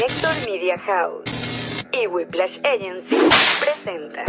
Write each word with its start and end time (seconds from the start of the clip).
Connector 0.00 0.32
Media 0.50 0.78
House 0.78 1.24
y 1.92 2.06
Whiplash 2.06 2.58
Agency 2.64 3.16
presenta. 3.60 4.24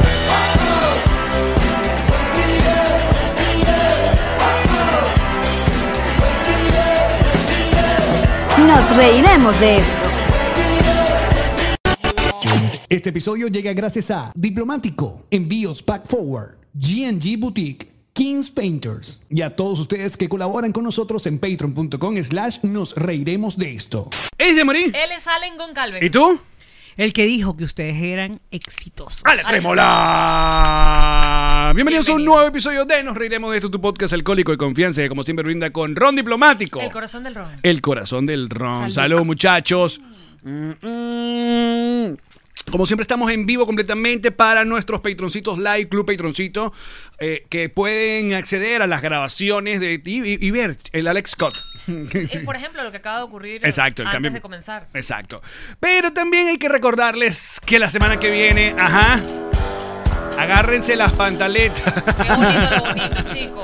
Nos 8.57 8.97
reiremos 8.97 9.57
de 9.61 9.77
esto. 9.77 10.09
Este 12.89 13.09
episodio 13.11 13.47
llega 13.47 13.71
gracias 13.71 14.11
a 14.11 14.33
Diplomático, 14.35 15.23
Envíos 15.31 15.81
Pack 15.83 16.05
Forward, 16.05 16.57
GNG 16.73 17.39
Boutique, 17.39 17.90
Kings 18.13 18.49
Painters 18.49 19.21
y 19.29 19.41
a 19.41 19.55
todos 19.55 19.79
ustedes 19.79 20.17
que 20.17 20.27
colaboran 20.27 20.73
con 20.73 20.83
nosotros 20.83 21.25
en 21.27 21.39
patreon.com 21.39 22.21
slash 22.21 22.59
nos 22.63 22.93
reiremos 22.95 23.57
de 23.57 23.73
esto. 23.73 24.09
¡Ey, 24.37 24.53
se 24.53 24.65
morí! 24.65 24.91
Él 24.93 25.11
es 25.15 25.27
Allen 25.27 25.57
Goncalves. 25.57 26.03
¿Y 26.03 26.09
tú? 26.09 26.39
El 26.97 27.13
que 27.13 27.25
dijo 27.25 27.55
que 27.55 27.63
ustedes 27.63 27.95
eran 28.01 28.41
exitosos. 28.51 29.21
¡Ale 29.23 29.43
Trémola! 29.43 30.91
Bienvenidos 31.73 32.09
a 32.09 32.13
un 32.13 32.25
nuevo 32.25 32.45
episodio 32.45 32.83
de 32.83 33.01
Nos 33.01 33.15
Reiremos 33.15 33.49
de 33.51 33.57
esto, 33.57 33.71
tu 33.71 33.79
podcast 33.79 34.13
alcohólico 34.13 34.51
de 34.51 34.57
confianza 34.57 35.01
que 35.01 35.07
como 35.07 35.23
siempre 35.23 35.45
brinda 35.45 35.69
con 35.71 35.95
Ron 35.95 36.17
Diplomático. 36.17 36.81
El 36.81 36.91
corazón 36.91 37.23
del 37.23 37.35
ron. 37.35 37.47
El 37.63 37.79
corazón 37.79 38.25
del 38.25 38.49
ron. 38.49 38.91
Salud. 38.91 38.93
Salud, 38.93 39.21
muchachos. 39.23 40.01
Mm, 40.43 40.71
mm. 40.81 42.17
Como 42.71 42.85
siempre 42.85 43.01
estamos 43.01 43.29
en 43.31 43.45
vivo 43.45 43.65
completamente 43.65 44.31
para 44.31 44.63
nuestros 44.63 45.01
patroncitos 45.01 45.57
live, 45.59 45.89
Club 45.89 46.05
Patroncito, 46.05 46.73
eh, 47.19 47.45
que 47.49 47.67
pueden 47.67 48.33
acceder 48.33 48.81
a 48.81 48.87
las 48.87 49.01
grabaciones 49.01 49.81
de 49.81 50.01
y, 50.03 50.21
y- 50.21 50.37
y 50.39 50.51
ver 50.51 50.77
el 50.93 51.07
Alex 51.07 51.31
Scott. 51.31 51.53
Es, 52.13 52.39
por 52.45 52.55
ejemplo, 52.55 52.81
lo 52.83 52.91
que 52.91 52.97
acaba 52.97 53.17
de 53.17 53.23
ocurrir 53.23 53.65
Exacto, 53.65 54.03
el 54.03 54.07
antes 54.07 54.15
cambio. 54.15 54.31
de 54.31 54.41
comenzar. 54.41 54.87
Exacto. 54.93 55.41
Pero 55.81 56.13
también 56.13 56.47
hay 56.47 56.57
que 56.57 56.69
recordarles 56.69 57.59
que 57.65 57.77
la 57.77 57.89
semana 57.89 58.17
que 58.19 58.31
viene, 58.31 58.73
ajá, 58.79 59.19
agárrense 60.37 60.95
las 60.95 61.11
pantaletas. 61.13 61.93
Qué 62.15 62.29
bonito 62.33 62.69
lo 62.71 62.81
bonito, 62.81 63.21
chico. 63.33 63.61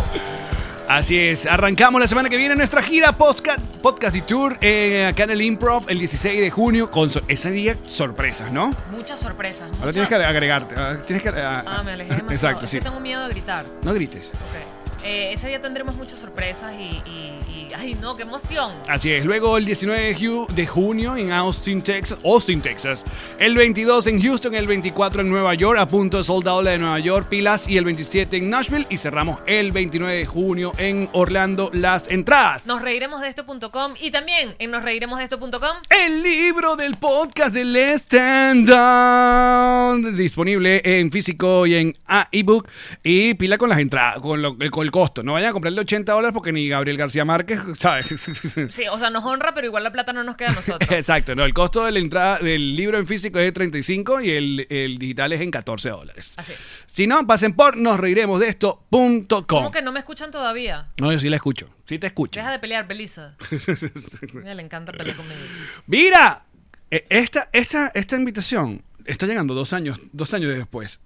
Así 0.88 1.20
es, 1.20 1.46
arrancamos 1.46 2.00
la 2.00 2.08
semana 2.08 2.30
que 2.30 2.38
viene 2.38 2.56
nuestra 2.56 2.82
gira 2.82 3.12
podcast, 3.18 3.60
podcast 3.82 4.16
y 4.16 4.22
tour 4.22 4.58
eh, 4.62 5.06
acá 5.06 5.24
en 5.24 5.32
el 5.32 5.42
Improv 5.42 5.84
el 5.90 6.00
16 6.00 6.40
de 6.40 6.50
junio 6.50 6.90
con 6.90 7.10
so- 7.10 7.22
ese 7.28 7.52
día 7.52 7.76
sorpresas, 7.90 8.52
¿no? 8.54 8.72
Muchas 8.92 9.20
sorpresas. 9.20 9.64
Ahora 9.64 9.78
muchas- 9.80 9.94
tienes 9.94 10.10
que 10.10 10.16
agregarte, 10.16 10.76
ah, 10.78 10.98
tienes 11.06 11.24
que 11.24 11.30
ah, 11.30 11.62
Ah, 11.66 11.84
me 11.84 11.92
alejé 11.92 12.10
demasiado. 12.16 12.34
Exacto, 12.34 12.66
Es 12.66 12.72
sí. 12.72 12.78
que 12.80 12.86
tengo 12.86 13.02
miedo 13.02 13.22
de 13.24 13.30
gritar. 13.30 13.66
No 13.84 13.94
grites. 13.94 14.28
Ok. 14.34 14.77
Eh, 15.09 15.31
ese 15.31 15.47
día 15.47 15.61
tendremos 15.61 15.95
muchas 15.95 16.19
sorpresas 16.19 16.73
y, 16.77 16.83
y- 17.09 17.39
y- 17.50 17.67
¡Ay, 17.77 17.95
no! 18.02 18.16
¡Qué 18.17 18.23
emoción! 18.23 18.72
Así 18.89 19.11
es, 19.11 19.23
luego 19.25 19.55
el 19.58 19.63
19 19.66 20.02
de 20.03 20.16
ju- 20.17 20.47
de 20.47 20.66
junio 20.67 21.16
en 21.16 21.31
Austin, 21.31 21.81
Texas, 21.81 22.17
Austin, 22.25 22.59
Texas, 22.61 23.03
el 23.39 23.55
22 23.55 24.08
en 24.08 24.22
Houston, 24.22 24.53
el 24.55 24.67
24 24.67 25.22
en 25.22 25.30
Nueva 25.30 25.53
York, 25.53 25.80
a 25.80 25.85
punto 25.88 26.17
de 26.17 26.23
soldado 26.25 26.61
de 26.63 26.78
Nueva 26.78 27.00
York, 27.00 27.28
Pilas, 27.30 27.67
y 27.69 27.78
el 27.78 27.85
27 27.85 28.35
en 28.38 28.50
Nashville, 28.50 28.85
y 28.89 28.97
cerramos 28.97 29.39
el 29.45 29.72
29 29.72 30.13
de 30.16 30.25
junio 30.25 30.72
en 30.78 31.08
Orlando 31.13 31.69
las 31.73 32.09
entradas. 32.09 32.66
Nos 32.67 32.81
reiremos 32.81 33.22
de 33.22 33.28
esto.com 33.30 33.94
y 34.02 34.11
también 34.11 34.55
en 34.59 34.72
nosreiremosdeesto.com 34.72 35.78
El 35.89 36.23
libro 36.23 36.75
del 36.75 36.97
podcast 36.97 37.53
del 37.53 37.75
Stand 37.75 38.67
Down 38.69 40.16
disponible 40.17 40.81
en 40.83 41.11
físico 41.11 41.66
y 41.67 41.75
en 41.75 41.94
ah, 42.08 42.28
ebook 42.31 42.67
y 43.03 43.33
pila 43.35 43.58
con 43.58 43.69
las 43.69 43.80
entradas, 43.80 44.19
con, 44.22 44.41
lo- 44.41 44.58
con 44.72 44.83
el 44.85 44.91
costo. 44.98 45.22
No 45.22 45.34
vayan 45.34 45.52
a 45.52 45.53
comprarle 45.53 45.81
80 45.81 46.12
dólares 46.12 46.34
porque 46.34 46.52
ni 46.52 46.67
Gabriel 46.67 46.98
García 46.98 47.23
Márquez, 47.23 47.59
¿sabes? 47.78 48.08
Sí, 48.72 48.88
o 48.90 48.98
sea, 48.98 49.12
nos 49.12 49.23
honra, 49.23 49.53
pero 49.53 49.67
igual 49.67 49.84
la 49.84 49.92
plata 49.92 50.12
no 50.12 50.23
nos 50.23 50.36
queda 50.36 50.50
a 50.50 50.53
nosotros. 50.53 50.90
Exacto, 50.92 51.36
no, 51.36 51.45
el 51.45 51.53
costo 51.53 51.86
de 51.86 51.92
la 51.92 52.00
entrada 52.00 52.40
del 52.40 52.76
libro 52.76 52.98
en 52.98 53.06
físico 53.06 53.38
es 53.38 53.45
de 53.45 53.52
35 53.52 54.22
y 54.22 54.31
el, 54.31 54.68
el 54.72 54.98
digital 54.98 55.34
es 55.34 55.42
en 55.42 55.52
14 55.52 55.90
dólares. 55.90 56.34
Así 56.38 56.53
es. 56.53 56.59
Si 56.88 57.06
no, 57.06 57.28
pasen 57.28 57.53
por 57.53 57.78
nosreiremosdeesto.com. 57.78 59.45
¿Cómo 59.45 59.69
que 59.69 59.84
no 59.84 59.91
me 59.91 60.00
escuchan 60.00 60.31
todavía? 60.31 60.88
No, 61.00 61.12
yo 61.12 61.19
sí 61.19 61.29
la 61.29 61.35
escucho. 61.35 61.69
Sí 61.85 62.00
te 62.00 62.08
escucho. 62.08 62.40
Deja 62.40 62.52
de 62.52 62.58
pelear, 62.58 62.88
Belisa. 62.88 63.35
Mira, 64.34 64.56
le 64.56 64.64
encanta 64.64 64.94
pelear 64.94 65.16
conmigo. 65.16 65.40
Mira, 65.85 66.44
eh, 66.90 67.06
esta, 67.09 67.50
esta, 67.53 67.91
esta 67.94 68.16
invitación 68.16 68.81
está 69.06 69.28
llegando 69.28 69.53
dos 69.53 69.74
años, 69.74 70.00
dos 70.12 70.34
años 70.34 70.56
después. 70.56 71.00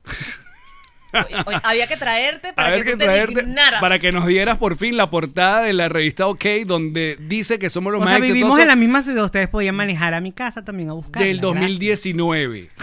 Oye, 1.45 1.59
había 1.63 1.87
que 1.87 1.97
traerte 1.97 2.53
para 2.53 2.77
que 2.77 2.83
que 2.83 2.91
tú 2.93 2.97
te 2.99 3.05
traerte 3.05 3.41
dignaras. 3.41 3.81
para 3.81 3.99
que 3.99 4.11
nos 4.11 4.25
dieras 4.25 4.57
por 4.57 4.77
fin 4.77 4.97
la 4.97 5.09
portada 5.09 5.61
de 5.61 5.73
la 5.73 5.89
revista 5.89 6.27
OK 6.27 6.45
donde 6.65 7.17
dice 7.19 7.59
que 7.59 7.69
somos 7.69 7.91
los 7.91 8.01
O 8.01 8.05
más 8.05 8.17
sea, 8.17 8.25
vivimos 8.25 8.57
en 8.59 8.67
la 8.67 8.75
misma 8.75 9.01
ciudad. 9.01 9.25
Ustedes 9.25 9.47
podían 9.47 9.75
manejar 9.75 10.13
a 10.13 10.21
mi 10.21 10.31
casa 10.31 10.63
también 10.63 10.89
a 10.89 10.93
buscar. 10.93 11.23
del 11.23 11.39
2019. 11.39 12.69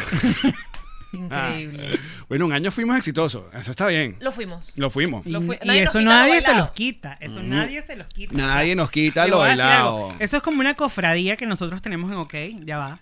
Increíble. 1.13 1.99
Bueno, 2.29 2.47
un 2.47 2.53
año 2.53 2.71
fuimos 2.71 2.99
exitosos. 2.99 3.45
Eso 3.55 3.71
está 3.71 3.87
bien. 3.87 4.17
Lo 4.21 4.31
fuimos. 4.31 4.63
Lo 4.77 4.91
fuimos. 4.91 5.27
Y, 5.27 5.31
Lo 5.31 5.41
y 5.41 5.59
nadie 5.65 5.83
eso 5.85 5.99
lo 6.01 6.05
nadie 6.05 6.43
se 6.43 6.55
los 6.55 6.71
quita. 6.73 7.17
Eso 7.21 7.43
nadie 7.43 7.83
se 7.83 7.97
los 7.97 8.07
quita. 8.09 8.35
Nadie 8.35 8.77
nos 8.77 8.91
quita 8.91 9.27
lo 9.27 9.39
bailado. 9.39 10.09
Eso 10.19 10.37
es 10.37 10.43
como 10.43 10.61
una 10.61 10.75
cofradía 10.75 11.37
que 11.37 11.47
nosotros 11.47 11.81
tenemos 11.81 12.13
en 12.13 12.19
OK. 12.19 12.35
Ya 12.65 12.77
va. 12.79 12.99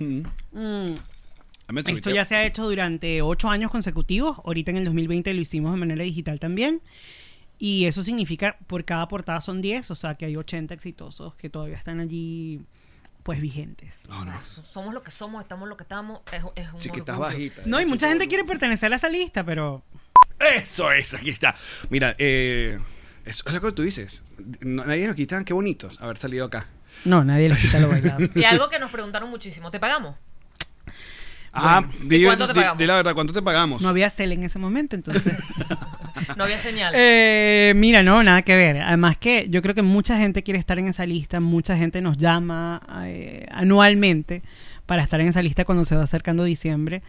Mm. 0.00 0.22
Tu 0.52 1.13
Esto 1.80 2.10
ya 2.10 2.24
se 2.24 2.34
ha 2.36 2.44
hecho 2.44 2.64
durante 2.68 3.22
ocho 3.22 3.48
años 3.48 3.70
consecutivos. 3.70 4.38
Ahorita 4.44 4.70
en 4.70 4.78
el 4.78 4.84
2020 4.84 5.32
lo 5.34 5.40
hicimos 5.40 5.72
de 5.72 5.78
manera 5.78 6.02
digital 6.04 6.38
también. 6.40 6.80
Y 7.58 7.84
eso 7.86 8.02
significa, 8.02 8.56
por 8.66 8.84
cada 8.84 9.06
portada 9.08 9.40
son 9.40 9.62
10, 9.62 9.90
o 9.90 9.94
sea 9.94 10.16
que 10.16 10.26
hay 10.26 10.36
80 10.36 10.74
exitosos 10.74 11.34
que 11.36 11.48
todavía 11.48 11.76
están 11.76 12.00
allí, 12.00 12.60
pues 13.22 13.40
vigentes. 13.40 14.00
No, 14.08 14.24
no. 14.24 14.32
So- 14.44 14.62
Somos 14.62 14.92
lo 14.92 15.02
que 15.02 15.10
somos, 15.12 15.40
estamos 15.42 15.68
lo 15.68 15.76
que 15.76 15.84
estamos. 15.84 16.20
Es, 16.32 16.42
es 16.56 16.72
un 16.72 16.80
Chiquitas 16.80 17.16
bajitas. 17.18 17.66
No, 17.66 17.80
y 17.80 17.86
mucha 17.86 18.08
gente 18.08 18.26
quiere 18.26 18.44
pertenecer 18.44 18.92
a 18.92 18.96
esa 18.96 19.08
lista, 19.08 19.44
pero 19.44 19.82
Eso 20.54 20.90
es, 20.92 21.14
aquí 21.14 21.30
está. 21.30 21.54
Mira, 21.90 22.16
eh, 22.18 22.78
eso 23.24 23.44
es 23.46 23.54
lo 23.54 23.60
que 23.60 23.72
tú 23.72 23.82
dices. 23.82 24.20
No- 24.60 24.84
nadie 24.84 25.06
nos 25.06 25.14
quita, 25.16 25.42
qué 25.44 25.52
bonitos 25.54 26.00
haber 26.02 26.18
salido 26.18 26.46
acá. 26.46 26.66
no, 27.04 27.24
nadie 27.24 27.48
les 27.48 27.60
quita 27.62 27.78
lo 27.78 27.88
bailado. 27.88 28.18
Y 28.34 28.42
algo 28.44 28.68
que 28.68 28.78
nos 28.80 28.90
preguntaron 28.90 29.30
muchísimo. 29.30 29.70
¿Te 29.70 29.78
pagamos? 29.78 30.16
Ah, 31.54 31.84
di, 32.02 32.24
cuánto 32.24 32.46
te 32.48 32.52
di- 32.52 32.58
pagamos? 32.60 32.78
di 32.78 32.86
la 32.86 32.96
verdad, 32.96 33.14
¿cuánto 33.14 33.32
te 33.32 33.42
pagamos? 33.42 33.80
No 33.80 33.88
había 33.88 34.10
cel 34.10 34.32
en 34.32 34.42
ese 34.44 34.58
momento, 34.58 34.96
entonces. 34.96 35.32
No 36.36 36.44
había 36.44 36.58
señal. 36.58 36.92
Eh, 36.96 37.72
mira, 37.76 38.02
no, 38.02 38.22
nada 38.22 38.42
que 38.42 38.56
ver. 38.56 38.80
Además 38.80 39.16
que 39.18 39.46
yo 39.50 39.60
creo 39.62 39.74
que 39.74 39.82
mucha 39.82 40.16
gente 40.16 40.42
quiere 40.42 40.58
estar 40.58 40.78
en 40.78 40.86
esa 40.88 41.04
lista, 41.06 41.38
mucha 41.40 41.76
gente 41.76 42.00
nos 42.00 42.16
llama 42.18 42.80
eh, 43.04 43.46
anualmente 43.50 44.42
para 44.86 45.02
estar 45.02 45.20
en 45.20 45.28
esa 45.28 45.42
lista 45.42 45.64
cuando 45.64 45.84
se 45.84 45.96
va 45.96 46.04
acercando 46.04 46.44
diciembre. 46.44 47.02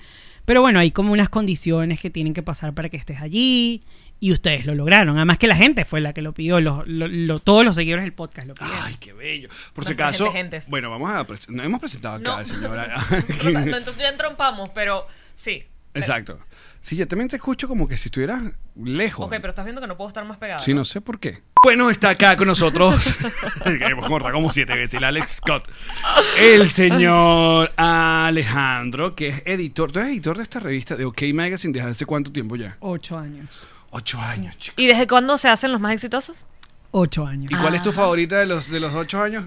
Pero 0.44 0.62
bueno, 0.62 0.79
hay 0.79 0.91
como 0.91 1.13
unas 1.13 1.29
condiciones 1.29 2.00
que 2.01 2.09
tienen 2.09 2.33
que 2.33 2.44
pasar 2.44 2.73
para 2.73 2.89
que 2.89 2.97
estés 2.97 3.22
allí 3.22 3.83
y 4.19 4.31
ustedes 4.31 4.65
lo 4.65 4.73
lograron. 4.75 5.15
Además 5.17 5.37
que 5.37 5.47
la 5.47 5.55
gente 5.55 5.85
fue 5.85 6.01
la 6.01 6.13
que 6.13 6.21
lo 6.21 6.33
pidió, 6.33 6.59
lo- 6.61 6.83
lo- 6.85 7.07
lo- 7.07 7.39
todos 7.39 7.63
los 7.65 7.75
seguidores 7.75 8.03
del 8.03 8.13
podcast 8.13 8.47
lo 8.47 8.55
pidieron. 8.55 8.79
Ay, 8.83 8.95
qué 8.99 9.13
bello. 9.13 9.49
Por 9.73 9.85
si 9.85 9.93
acaso. 9.93 10.31
Bueno, 10.69 10.89
vamos 10.89 11.11
a. 11.11 11.25
pres- 11.27 11.47
No 11.49 11.63
hemos 11.63 11.79
presentado 11.79 12.15
acá 12.15 12.23
no. 12.23 12.35
al 12.37 12.45
señor. 12.45 12.71
no, 13.53 13.59
entonces 13.77 13.97
ya 13.97 14.09
entrompamos, 14.09 14.69
pero 14.73 15.07
sí. 15.35 15.63
Exacto. 15.93 16.37
Sí, 16.81 16.95
yo 16.97 17.07
también 17.07 17.29
te 17.29 17.37
escucho 17.37 17.67
como 17.67 17.87
que 17.87 17.97
si 17.97 18.09
estuvieras 18.09 18.43
lejos. 18.75 19.25
Ok, 19.25 19.31
pero 19.37 19.49
estás 19.49 19.65
viendo 19.65 19.81
que 19.81 19.87
no 19.87 19.97
puedo 19.97 20.07
estar 20.09 20.23
más 20.25 20.37
pegado. 20.37 20.59
Sí, 20.61 20.71
no 20.73 20.85
sé 20.85 21.01
por 21.01 21.19
qué. 21.19 21.41
Bueno, 21.63 21.89
está 21.89 22.09
acá 22.11 22.37
con 22.37 22.47
nosotros. 22.47 23.15
Hemos 23.65 24.07
contado 24.07 24.33
como 24.33 24.51
siete 24.51 24.75
veces 24.75 24.93
el 24.95 25.03
Alex 25.03 25.37
Scott. 25.37 25.67
El 26.37 26.69
señor 26.69 27.71
Alejandro, 27.75 29.15
que 29.15 29.29
es 29.29 29.43
editor. 29.47 29.91
¿Tú 29.91 29.99
eres 29.99 30.11
editor 30.11 30.37
de 30.37 30.43
esta 30.43 30.59
revista 30.59 30.95
de 30.95 31.05
OK 31.05 31.23
Magazine 31.33 31.73
desde 31.73 31.89
hace 31.89 32.05
cuánto 32.05 32.31
tiempo 32.31 32.55
ya? 32.55 32.77
Ocho 32.81 33.17
años. 33.17 33.67
Ocho 33.97 34.19
años, 34.19 34.57
chicos. 34.57 34.78
¿Y 34.78 34.88
desde 34.88 35.07
cuándo 35.07 35.38
se 35.38 35.47
hacen 35.47 35.72
los 35.72 35.79
más 35.79 35.94
exitosos? 35.94 36.35
Ocho 36.91 37.25
años. 37.25 37.50
¿Y 37.50 37.56
cuál 37.56 37.75
es 37.75 37.81
tu 37.81 37.94
favorita 37.94 38.38
de 38.39 38.45
los, 38.45 38.69
de 38.69 38.81
los 38.81 38.94
ocho 38.94 39.22
años? 39.22 39.45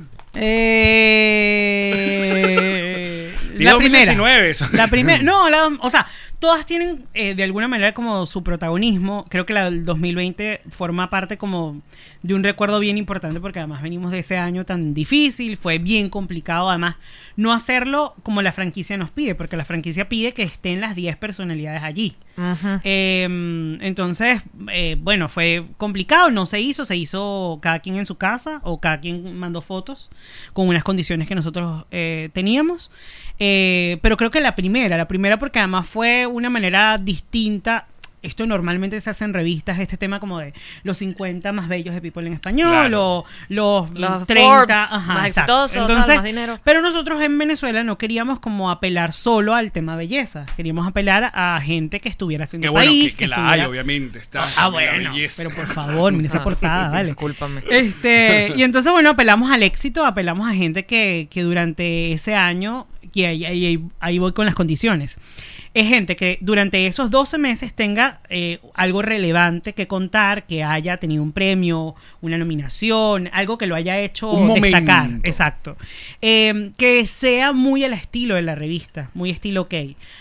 Eh, 1.68 3.34
la 3.58 3.72
2019 3.72 4.14
primera. 4.16 4.46
eso. 4.48 4.66
La 4.72 4.86
primera. 4.88 5.22
No, 5.28 5.50
la- 5.50 5.66
o 5.80 5.90
sea, 5.90 6.06
todas 6.38 6.66
tienen 6.66 7.06
eh, 7.14 7.34
de 7.34 7.42
alguna 7.42 7.68
manera 7.68 7.94
como 7.94 8.26
su 8.26 8.42
protagonismo. 8.42 9.24
Creo 9.28 9.46
que 9.46 9.52
la 9.52 9.64
del 9.64 9.84
2020 9.84 10.60
forma 10.70 11.10
parte 11.10 11.36
como 11.36 11.80
de 12.22 12.34
un 12.34 12.42
recuerdo 12.42 12.80
bien 12.80 12.98
importante 12.98 13.40
porque 13.40 13.58
además 13.58 13.82
venimos 13.82 14.10
de 14.10 14.20
ese 14.20 14.36
año 14.36 14.64
tan 14.64 14.94
difícil, 14.94 15.56
fue 15.56 15.78
bien 15.78 16.10
complicado 16.10 16.68
además 16.68 16.96
no 17.36 17.52
hacerlo 17.52 18.14
como 18.24 18.42
la 18.42 18.50
franquicia 18.50 18.96
nos 18.96 19.10
pide, 19.10 19.36
porque 19.36 19.56
la 19.56 19.64
franquicia 19.64 20.08
pide 20.08 20.34
que 20.34 20.42
estén 20.42 20.80
las 20.80 20.96
10 20.96 21.16
personalidades 21.18 21.84
allí. 21.84 22.16
Eh, 22.82 23.24
entonces, 23.80 24.42
eh, 24.72 24.96
bueno, 24.98 25.28
fue 25.28 25.64
complicado, 25.76 26.30
no 26.30 26.46
se 26.46 26.60
hizo, 26.60 26.84
se 26.84 26.96
hizo 26.96 27.58
cada 27.62 27.78
quien 27.78 27.96
en 27.96 28.06
su 28.06 28.16
casa 28.16 28.60
o 28.64 28.80
cada 28.80 28.98
quien 28.98 29.36
mandó 29.36 29.60
fotos 29.60 30.10
con 30.52 30.68
unas 30.68 30.82
condiciones 30.82 31.28
que 31.28 31.36
nosotros 31.36 31.84
eh, 31.92 32.30
teníamos. 32.32 32.90
Eh, 33.40 33.98
pero 34.02 34.16
creo 34.16 34.32
que 34.32 34.40
la 34.40 34.56
primera, 34.56 34.96
la 34.96 35.06
primera 35.06 35.38
porque 35.38 35.60
además 35.60 35.88
fue 35.88 36.26
una 36.28 36.50
manera 36.50 36.98
distinta 36.98 37.86
esto 38.20 38.48
normalmente 38.48 39.00
se 39.00 39.10
hace 39.10 39.24
en 39.24 39.32
revistas, 39.32 39.78
este 39.78 39.96
tema 39.96 40.18
como 40.18 40.40
de 40.40 40.52
los 40.82 40.98
50 40.98 41.52
más 41.52 41.68
bellos 41.68 41.94
de 41.94 42.00
People 42.00 42.26
en 42.26 42.32
español, 42.32 42.68
Claro. 42.70 43.00
o 43.18 43.24
los, 43.48 43.90
Los 43.92 44.26
30, 44.26 44.48
Forbes 44.58 44.76
ajá, 44.76 45.14
más 45.14 45.26
exacto. 45.28 45.64
exitosos, 45.66 45.76
Entonces, 45.88 46.14
más 46.16 46.24
dinero. 46.24 46.58
pero 46.64 46.82
nosotros 46.82 47.22
en 47.22 47.38
Venezuela 47.38 47.84
no 47.84 47.96
queríamos 47.96 48.40
como 48.40 48.72
apelar 48.72 49.12
solo 49.12 49.54
al 49.54 49.70
tema 49.70 49.94
belleza, 49.94 50.46
queríamos 50.56 50.84
apelar 50.88 51.30
a 51.32 51.60
gente 51.62 52.00
que 52.00 52.08
estuviera 52.08 52.42
haciendo 52.42 52.64
Que 52.66 52.70
bueno, 52.70 52.90
país, 52.90 53.10
que, 53.12 53.16
que 53.18 53.28
la 53.28 53.36
estuviera- 53.36 53.62
hay, 53.62 53.70
obviamente. 53.70 54.18
Está 54.18 54.40
Ah, 54.58 54.68
bueno, 54.68 55.12
belleza. 55.12 55.44
pero 55.44 55.54
por 55.54 55.66
favor, 55.72 56.12
mira 56.12 56.26
esa 56.26 56.42
portada, 56.42 56.88
vale. 56.90 57.10
Discúlpame. 57.10 57.62
Este, 57.70 58.52
y 58.56 58.64
entonces, 58.64 58.90
bueno, 58.90 59.10
apelamos 59.10 59.48
al 59.52 59.62
éxito, 59.62 60.04
apelamos 60.04 60.48
a 60.50 60.54
gente 60.54 60.86
que, 60.86 61.28
que 61.30 61.42
durante 61.44 62.10
ese 62.10 62.34
año, 62.34 62.88
y 63.14 63.24
ahí- 63.24 63.80
ahí 64.00 64.18
voy 64.18 64.32
con 64.32 64.44
las 64.44 64.56
condiciones, 64.56 65.18
es 65.74 65.86
gente 65.88 66.16
que 66.16 66.38
durante 66.40 66.86
esos 66.86 67.10
12 67.10 67.38
meses 67.38 67.72
tenga 67.74 68.20
eh, 68.28 68.58
algo 68.74 69.02
relevante 69.02 69.72
que 69.72 69.86
contar, 69.86 70.46
que 70.46 70.64
haya 70.64 70.96
tenido 70.96 71.22
un 71.22 71.32
premio, 71.32 71.94
una 72.20 72.38
nominación, 72.38 73.28
algo 73.32 73.58
que 73.58 73.66
lo 73.66 73.74
haya 73.74 73.98
hecho 73.98 74.30
Un 74.30 74.60
destacar. 74.60 75.04
momento. 75.04 75.28
Exacto. 75.28 75.76
Eh, 76.22 76.70
que 76.76 77.06
sea 77.06 77.52
muy 77.52 77.84
al 77.84 77.92
estilo 77.92 78.34
de 78.34 78.42
la 78.42 78.54
revista, 78.54 79.10
muy 79.14 79.30
estilo 79.30 79.62
OK. 79.62 79.74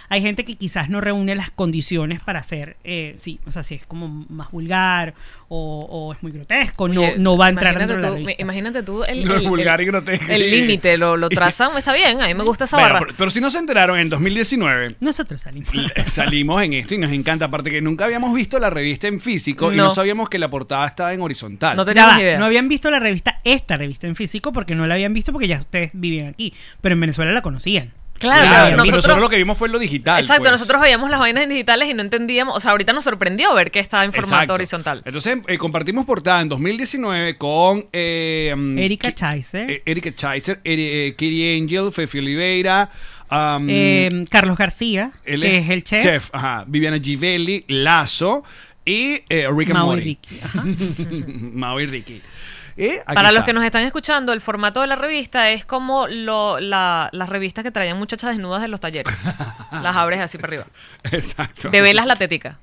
Hay 0.09 0.21
gente 0.21 0.45
que 0.45 0.55
quizás 0.55 0.89
no 0.89 1.01
reúne 1.01 1.35
las 1.35 1.51
condiciones 1.51 2.21
para 2.23 2.39
hacer, 2.39 2.77
eh, 2.85 3.15
sí, 3.17 3.39
o 3.45 3.51
sea, 3.51 3.63
si 3.63 3.75
es 3.75 3.85
como 3.85 4.07
más 4.29 4.49
vulgar 4.51 5.13
o, 5.49 5.85
o 5.89 6.13
es 6.13 6.23
muy 6.23 6.31
grotesco, 6.31 6.87
no, 6.87 7.01
Oye, 7.01 7.15
no 7.17 7.35
va 7.37 7.47
a 7.47 7.49
entrar 7.49 7.73
imagínate 7.73 7.93
dentro 8.05 8.13
de 8.13 8.23
la. 8.35 8.41
Imagínate 8.41 8.83
tú 8.83 9.03
el, 9.03 9.25
No, 9.25 9.35
el- 9.35 9.47
vulgar 9.47 9.81
el- 9.81 9.87
y 9.87 9.89
grotesco. 9.91 10.31
El 10.31 10.49
límite, 10.51 10.97
lo, 10.97 11.17
lo 11.17 11.27
trazan, 11.37 11.77
está 11.77 11.93
bien, 11.93 12.21
a 12.21 12.27
mí 12.27 12.33
me 12.33 12.43
gusta 12.45 12.63
esa 12.63 12.77
Bueno, 12.77 12.93
barra. 12.93 13.05
pero, 13.05 13.17
pero 13.17 13.29
si 13.31 13.41
no 13.41 13.49
se 13.51 13.57
enteraron, 13.59 13.99
en 13.99 14.09
2019 14.09 14.95
Nosotros 15.01 15.41
salimos. 15.41 15.69
salimos 16.07 16.61
en 16.63 16.73
esto 16.73 16.95
y 16.95 16.97
nos 16.99 17.11
encanta. 17.11 17.45
Aparte 17.45 17.69
que 17.69 17.81
nunca 17.81 18.05
habíamos 18.05 18.33
visto 18.33 18.59
la 18.59 18.69
revista 18.69 19.07
en 19.07 19.19
físico 19.19 19.73
y 19.73 19.75
No. 19.77 19.91
sabíamos 19.91 20.29
que 20.29 20.39
la 20.39 20.49
portada 20.49 20.87
estaba 20.87 21.13
en 21.13 21.21
horizontal. 21.21 21.75
No 21.75 21.83
teníamos 21.85 22.17
idea. 22.19 22.39
no 22.39 22.45
habían 22.45 22.67
visto 22.69 22.89
la 22.89 22.99
revista, 22.99 23.39
esta 23.43 23.75
revista 23.77 24.07
en 24.07 24.15
físico, 24.15 24.53
porque 24.53 24.73
no 24.75 24.87
la 24.87 24.93
habían 24.95 25.13
visto 25.13 25.31
porque 25.33 25.47
ya 25.47 25.59
ustedes 25.59 25.91
vivían 25.93 26.27
aquí. 26.29 26.53
Pero 26.81 26.93
en 26.93 27.01
Venezuela 27.01 27.31
la 27.33 27.41
conocían. 27.41 27.91
Claro, 28.19 28.47
Claro, 28.47 28.71
nosotros, 28.77 28.95
nosotros 28.97 29.19
lo 29.21 29.29
que 29.29 29.35
vimos 29.37 29.57
fue 29.57 29.69
lo 29.69 29.79
digital. 29.79 30.19
Exacto, 30.19 30.43
pues. 30.43 30.51
nosotros 30.51 30.81
veíamos 30.81 31.09
las 31.09 31.19
vainas 31.19 31.43
en 31.43 31.49
digitales 31.49 31.89
y 31.89 31.93
no 31.93 32.01
entendíamos, 32.01 32.55
o 32.55 32.59
sea, 32.59 32.71
ahorita 32.71 32.93
nos 32.93 33.03
sorprendió 33.03 33.53
ver 33.53 33.71
que 33.71 33.79
estaba 33.79 34.03
en 34.05 34.11
formato 34.11 34.35
Exacto. 34.35 34.53
horizontal. 34.55 35.01
Entonces 35.05 35.37
eh, 35.47 35.57
compartimos 35.57 36.05
portada 36.05 36.41
en 36.41 36.47
2019 36.47 37.37
con 37.37 37.87
eh, 37.93 38.53
mm, 38.57 38.79
Erika 38.79 39.09
Ki- 39.09 39.15
Chaiser. 39.15 39.69
eh, 39.69 39.83
Erika 39.85 40.15
Chaiser, 40.15 40.59
Eri- 40.63 40.89
eh, 41.09 41.15
Kiri 41.17 41.59
Angel, 41.61 41.91
Fefi 41.91 42.19
Oliveira, 42.19 42.89
um, 43.31 43.67
Eh, 43.69 44.09
Carlos 44.29 44.57
García, 44.57 45.11
él 45.25 45.41
que 45.41 45.57
es, 45.57 45.69
el 45.69 45.83
chef. 45.83 46.29
ajá, 46.33 46.63
Viviana 46.67 46.99
Givelli, 46.99 47.65
Lazo 47.67 48.43
y 48.85 49.21
eh, 49.29 49.47
Rick 49.53 49.69
and 49.71 49.79
Mau 49.79 49.97
y. 49.97 49.99
Ricky. 50.01 50.39
Ajá. 50.43 50.63
Mau 51.53 51.79
y 51.79 51.85
Ricky. 51.85 52.21
Eh, 52.77 53.01
Para 53.11 53.31
los 53.31 53.43
que 53.43 53.53
nos 53.53 53.63
están 53.63 53.83
escuchando, 53.83 54.33
el 54.33 54.39
formato 54.41 54.81
de 54.81 54.87
la 54.87 54.95
revista 54.95 55.49
es 55.49 55.65
como 55.65 56.07
lo, 56.07 56.59
la- 56.59 57.09
las 57.11 57.27
revistas 57.29 57.63
que 57.63 57.71
traían 57.71 57.97
muchachas 57.97 58.29
desnudas 58.31 58.61
de 58.61 58.67
los 58.67 58.79
talleres. 58.79 59.11
las 59.71 59.95
abres 59.95 60.19
así 60.19 60.37
para 60.37 60.49
arriba. 60.49 60.67
Exacto. 61.11 61.69
De 61.69 61.81
velas 61.81 62.05
la 62.05 62.15
tetica. 62.15 62.59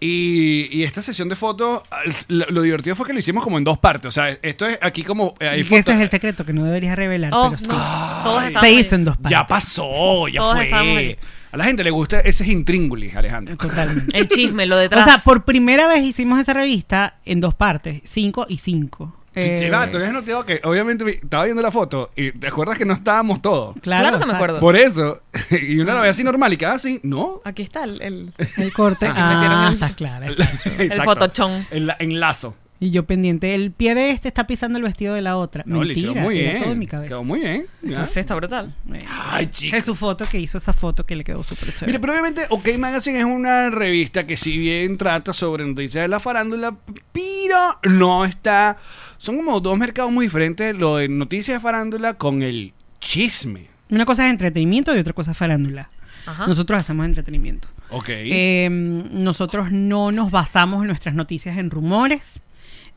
Y, 0.00 0.68
y 0.78 0.84
esta 0.84 1.02
sesión 1.02 1.28
de 1.28 1.34
fotos, 1.34 1.82
lo, 2.28 2.46
lo 2.46 2.62
divertido 2.62 2.94
fue 2.94 3.04
que 3.06 3.12
lo 3.12 3.18
hicimos 3.18 3.42
como 3.42 3.58
en 3.58 3.64
dos 3.64 3.78
partes. 3.78 4.06
O 4.08 4.12
sea, 4.12 4.28
esto 4.42 4.64
es 4.66 4.78
aquí 4.80 5.02
como. 5.02 5.34
eh, 5.40 5.48
hay 5.48 5.60
Y 5.60 5.64
que 5.64 5.74
ese 5.76 5.82
fotos- 5.82 5.94
es 5.96 6.00
el 6.02 6.10
secreto 6.10 6.46
que 6.46 6.52
no 6.52 6.64
deberías 6.64 6.94
revelar. 6.96 7.32
Oh, 7.34 7.46
pero 7.50 7.58
sí. 7.58 7.66
no. 7.68 8.22
Todos 8.22 8.44
Se 8.44 8.58
ahí. 8.66 8.78
hizo 8.78 8.94
en 8.94 9.04
dos 9.04 9.16
partes. 9.16 9.30
Ya 9.32 9.46
pasó, 9.46 10.28
ya 10.28 10.40
Todos 10.40 10.54
fue. 10.68 11.18
A 11.50 11.56
la 11.56 11.64
gente 11.64 11.82
le 11.82 11.90
gusta 11.90 12.20
ese 12.20 12.44
es 12.44 12.48
intríngulis, 12.50 13.16
Alejandro. 13.16 13.56
Totalmente. 13.56 14.16
El 14.16 14.28
chisme, 14.28 14.66
lo 14.66 14.76
O 14.76 14.78
detrás. 14.78 15.04
sea, 15.04 15.18
por 15.18 15.44
primera 15.44 15.88
vez 15.88 16.04
hicimos 16.04 16.38
esa 16.38 16.52
revista 16.52 17.14
en 17.24 17.40
dos 17.40 17.54
partes, 17.54 18.02
cinco 18.04 18.44
y 18.48 18.58
cinco. 18.58 19.16
Eh, 19.40 19.58
Sí, 19.60 19.68
va, 19.70 19.90
tú 19.90 19.96
habías 19.98 20.12
notado 20.12 20.44
que 20.44 20.60
obviamente 20.64 21.04
vi- 21.04 21.12
estaba 21.22 21.44
viendo 21.44 21.62
la 21.62 21.70
foto 21.70 22.10
y 22.16 22.32
te 22.32 22.48
acuerdas 22.48 22.76
que 22.78 22.84
no 22.84 22.94
estábamos 22.94 23.40
todos. 23.42 23.74
claro, 23.80 24.02
Claro 24.08 24.18
que 24.20 24.26
me 24.26 24.32
acuerdo. 24.34 24.60
Por 24.60 24.76
eso, 24.76 25.20
y 25.50 25.78
uno 25.80 25.92
la 25.94 26.00
ve 26.00 26.08
así 26.08 26.24
normal 26.24 26.52
y 26.52 26.56
queda 26.56 26.72
así, 26.72 27.00
no. 27.02 27.40
Aquí 27.44 27.62
está 27.62 27.84
el, 27.84 28.00
el- 28.02 28.32
El 28.56 28.72
corte. 28.72 29.06
Ah, 29.14 29.66
el- 29.68 29.74
está 29.74 29.90
claro. 29.94 30.26
exacto. 30.30 30.70
Exacto. 30.78 31.04
fotochón. 31.04 31.66
En, 31.70 31.86
la- 31.86 31.96
en 31.98 32.18
lazo. 32.20 32.54
Y 32.80 32.90
yo 32.90 33.06
pendiente, 33.06 33.56
el 33.56 33.72
pie 33.72 33.94
de 33.96 34.10
este 34.10 34.28
está 34.28 34.46
pisando 34.46 34.78
el 34.78 34.84
vestido 34.84 35.14
de 35.14 35.20
la 35.20 35.36
otra. 35.36 35.64
No, 35.66 35.82
le 35.82 35.94
Mentira, 35.94 36.22
muy 36.22 36.38
era 36.38 36.50
bien. 36.50 36.62
todo 36.62 36.72
en 36.72 36.78
mi 36.78 36.86
cabeza. 36.86 37.08
Quedó 37.08 37.24
muy 37.24 37.40
bien. 37.40 37.66
Sí, 38.06 38.20
está 38.20 38.36
brutal. 38.36 38.72
Eh, 38.92 39.00
Ay, 39.08 39.48
chica. 39.48 39.76
Es 39.76 39.84
su 39.84 39.96
foto 39.96 40.24
que 40.26 40.38
hizo 40.38 40.58
esa 40.58 40.72
foto 40.72 41.04
que 41.04 41.16
le 41.16 41.24
quedó 41.24 41.42
súper 41.42 41.74
chévere. 41.74 41.86
Mire, 41.86 41.98
pero 41.98 42.12
obviamente 42.12 42.46
OK 42.50 42.68
Magazine 42.78 43.18
es 43.18 43.24
una 43.24 43.70
revista 43.70 44.26
que 44.26 44.36
si 44.36 44.56
bien 44.56 44.96
trata 44.96 45.32
sobre 45.32 45.66
noticias 45.66 46.02
de 46.02 46.08
la 46.08 46.20
farándula, 46.20 46.76
pero 47.12 47.78
no 47.82 48.24
está... 48.24 48.76
Son 49.18 49.36
como 49.36 49.58
dos 49.58 49.76
mercados 49.76 50.12
muy 50.12 50.26
diferentes, 50.26 50.76
lo 50.76 50.98
de 50.98 51.08
noticias 51.08 51.56
de 51.56 51.60
farándula 51.60 52.14
con 52.14 52.42
el 52.42 52.72
chisme. 53.00 53.66
Una 53.90 54.04
cosa 54.04 54.24
es 54.26 54.30
entretenimiento 54.30 54.94
y 54.94 55.00
otra 55.00 55.12
cosa 55.14 55.32
es 55.32 55.36
farándula. 55.36 55.90
Ajá. 56.26 56.46
Nosotros 56.46 56.78
hacemos 56.78 57.06
entretenimiento. 57.06 57.66
Ok. 57.90 58.08
Eh, 58.10 58.68
nosotros 58.70 59.72
no 59.72 60.12
nos 60.12 60.30
basamos 60.30 60.82
en 60.82 60.88
nuestras 60.88 61.14
noticias 61.14 61.56
en 61.58 61.70
rumores, 61.70 62.42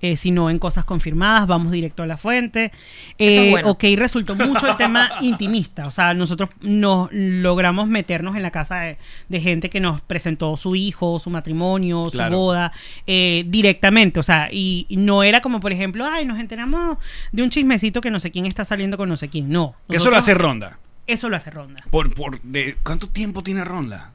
eh, 0.01 0.17
sino 0.17 0.49
en 0.49 0.59
cosas 0.59 0.85
confirmadas, 0.85 1.47
vamos 1.47 1.71
directo 1.71 2.03
a 2.03 2.05
la 2.05 2.17
fuente. 2.17 2.71
Es 3.17 3.33
Eh, 3.33 3.51
bueno. 3.51 3.71
Ok, 3.71 3.83
resultó 3.95 4.35
mucho 4.35 4.67
el 4.67 4.77
tema 4.77 5.09
intimista, 5.21 5.87
o 5.87 5.91
sea, 5.91 6.13
nosotros 6.13 6.49
nos 6.61 7.09
logramos 7.11 7.87
meternos 7.87 8.35
en 8.35 8.41
la 8.41 8.51
casa 8.51 8.79
de, 8.79 8.97
de 9.29 9.39
gente 9.39 9.69
que 9.69 9.79
nos 9.79 10.01
presentó 10.01 10.55
su 10.57 10.75
hijo, 10.75 11.19
su 11.19 11.29
matrimonio, 11.29 12.09
su 12.09 12.21
boda, 12.29 12.71
eh, 13.07 13.43
directamente, 13.47 14.19
o 14.19 14.23
sea, 14.23 14.49
y, 14.51 14.85
y 14.89 14.97
no 14.97 15.23
era 15.23 15.41
como, 15.41 15.59
por 15.59 15.71
ejemplo, 15.71 16.05
ay, 16.05 16.25
nos 16.25 16.39
enteramos 16.39 16.97
de 17.31 17.43
un 17.43 17.49
chismecito 17.49 18.01
que 18.01 18.11
no 18.11 18.19
sé 18.19 18.31
quién 18.31 18.45
está 18.45 18.65
saliendo 18.65 18.97
con 18.97 19.09
no 19.09 19.17
sé 19.17 19.29
quién, 19.29 19.49
no. 19.49 19.75
que 19.89 19.97
eso 19.97 20.09
lo 20.09 20.17
hace 20.17 20.33
Ronda. 20.33 20.79
Eso 21.07 21.29
lo 21.29 21.35
hace 21.35 21.49
Ronda. 21.49 21.83
Por, 21.89 22.13
por 22.13 22.41
de, 22.41 22.75
¿Cuánto 22.83 23.09
tiempo 23.09 23.43
tiene 23.43 23.65
Ronda? 23.65 24.11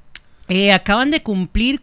Eh, 0.49 0.73
acaban 0.73 1.11
de 1.11 1.23
cumplir 1.23 1.83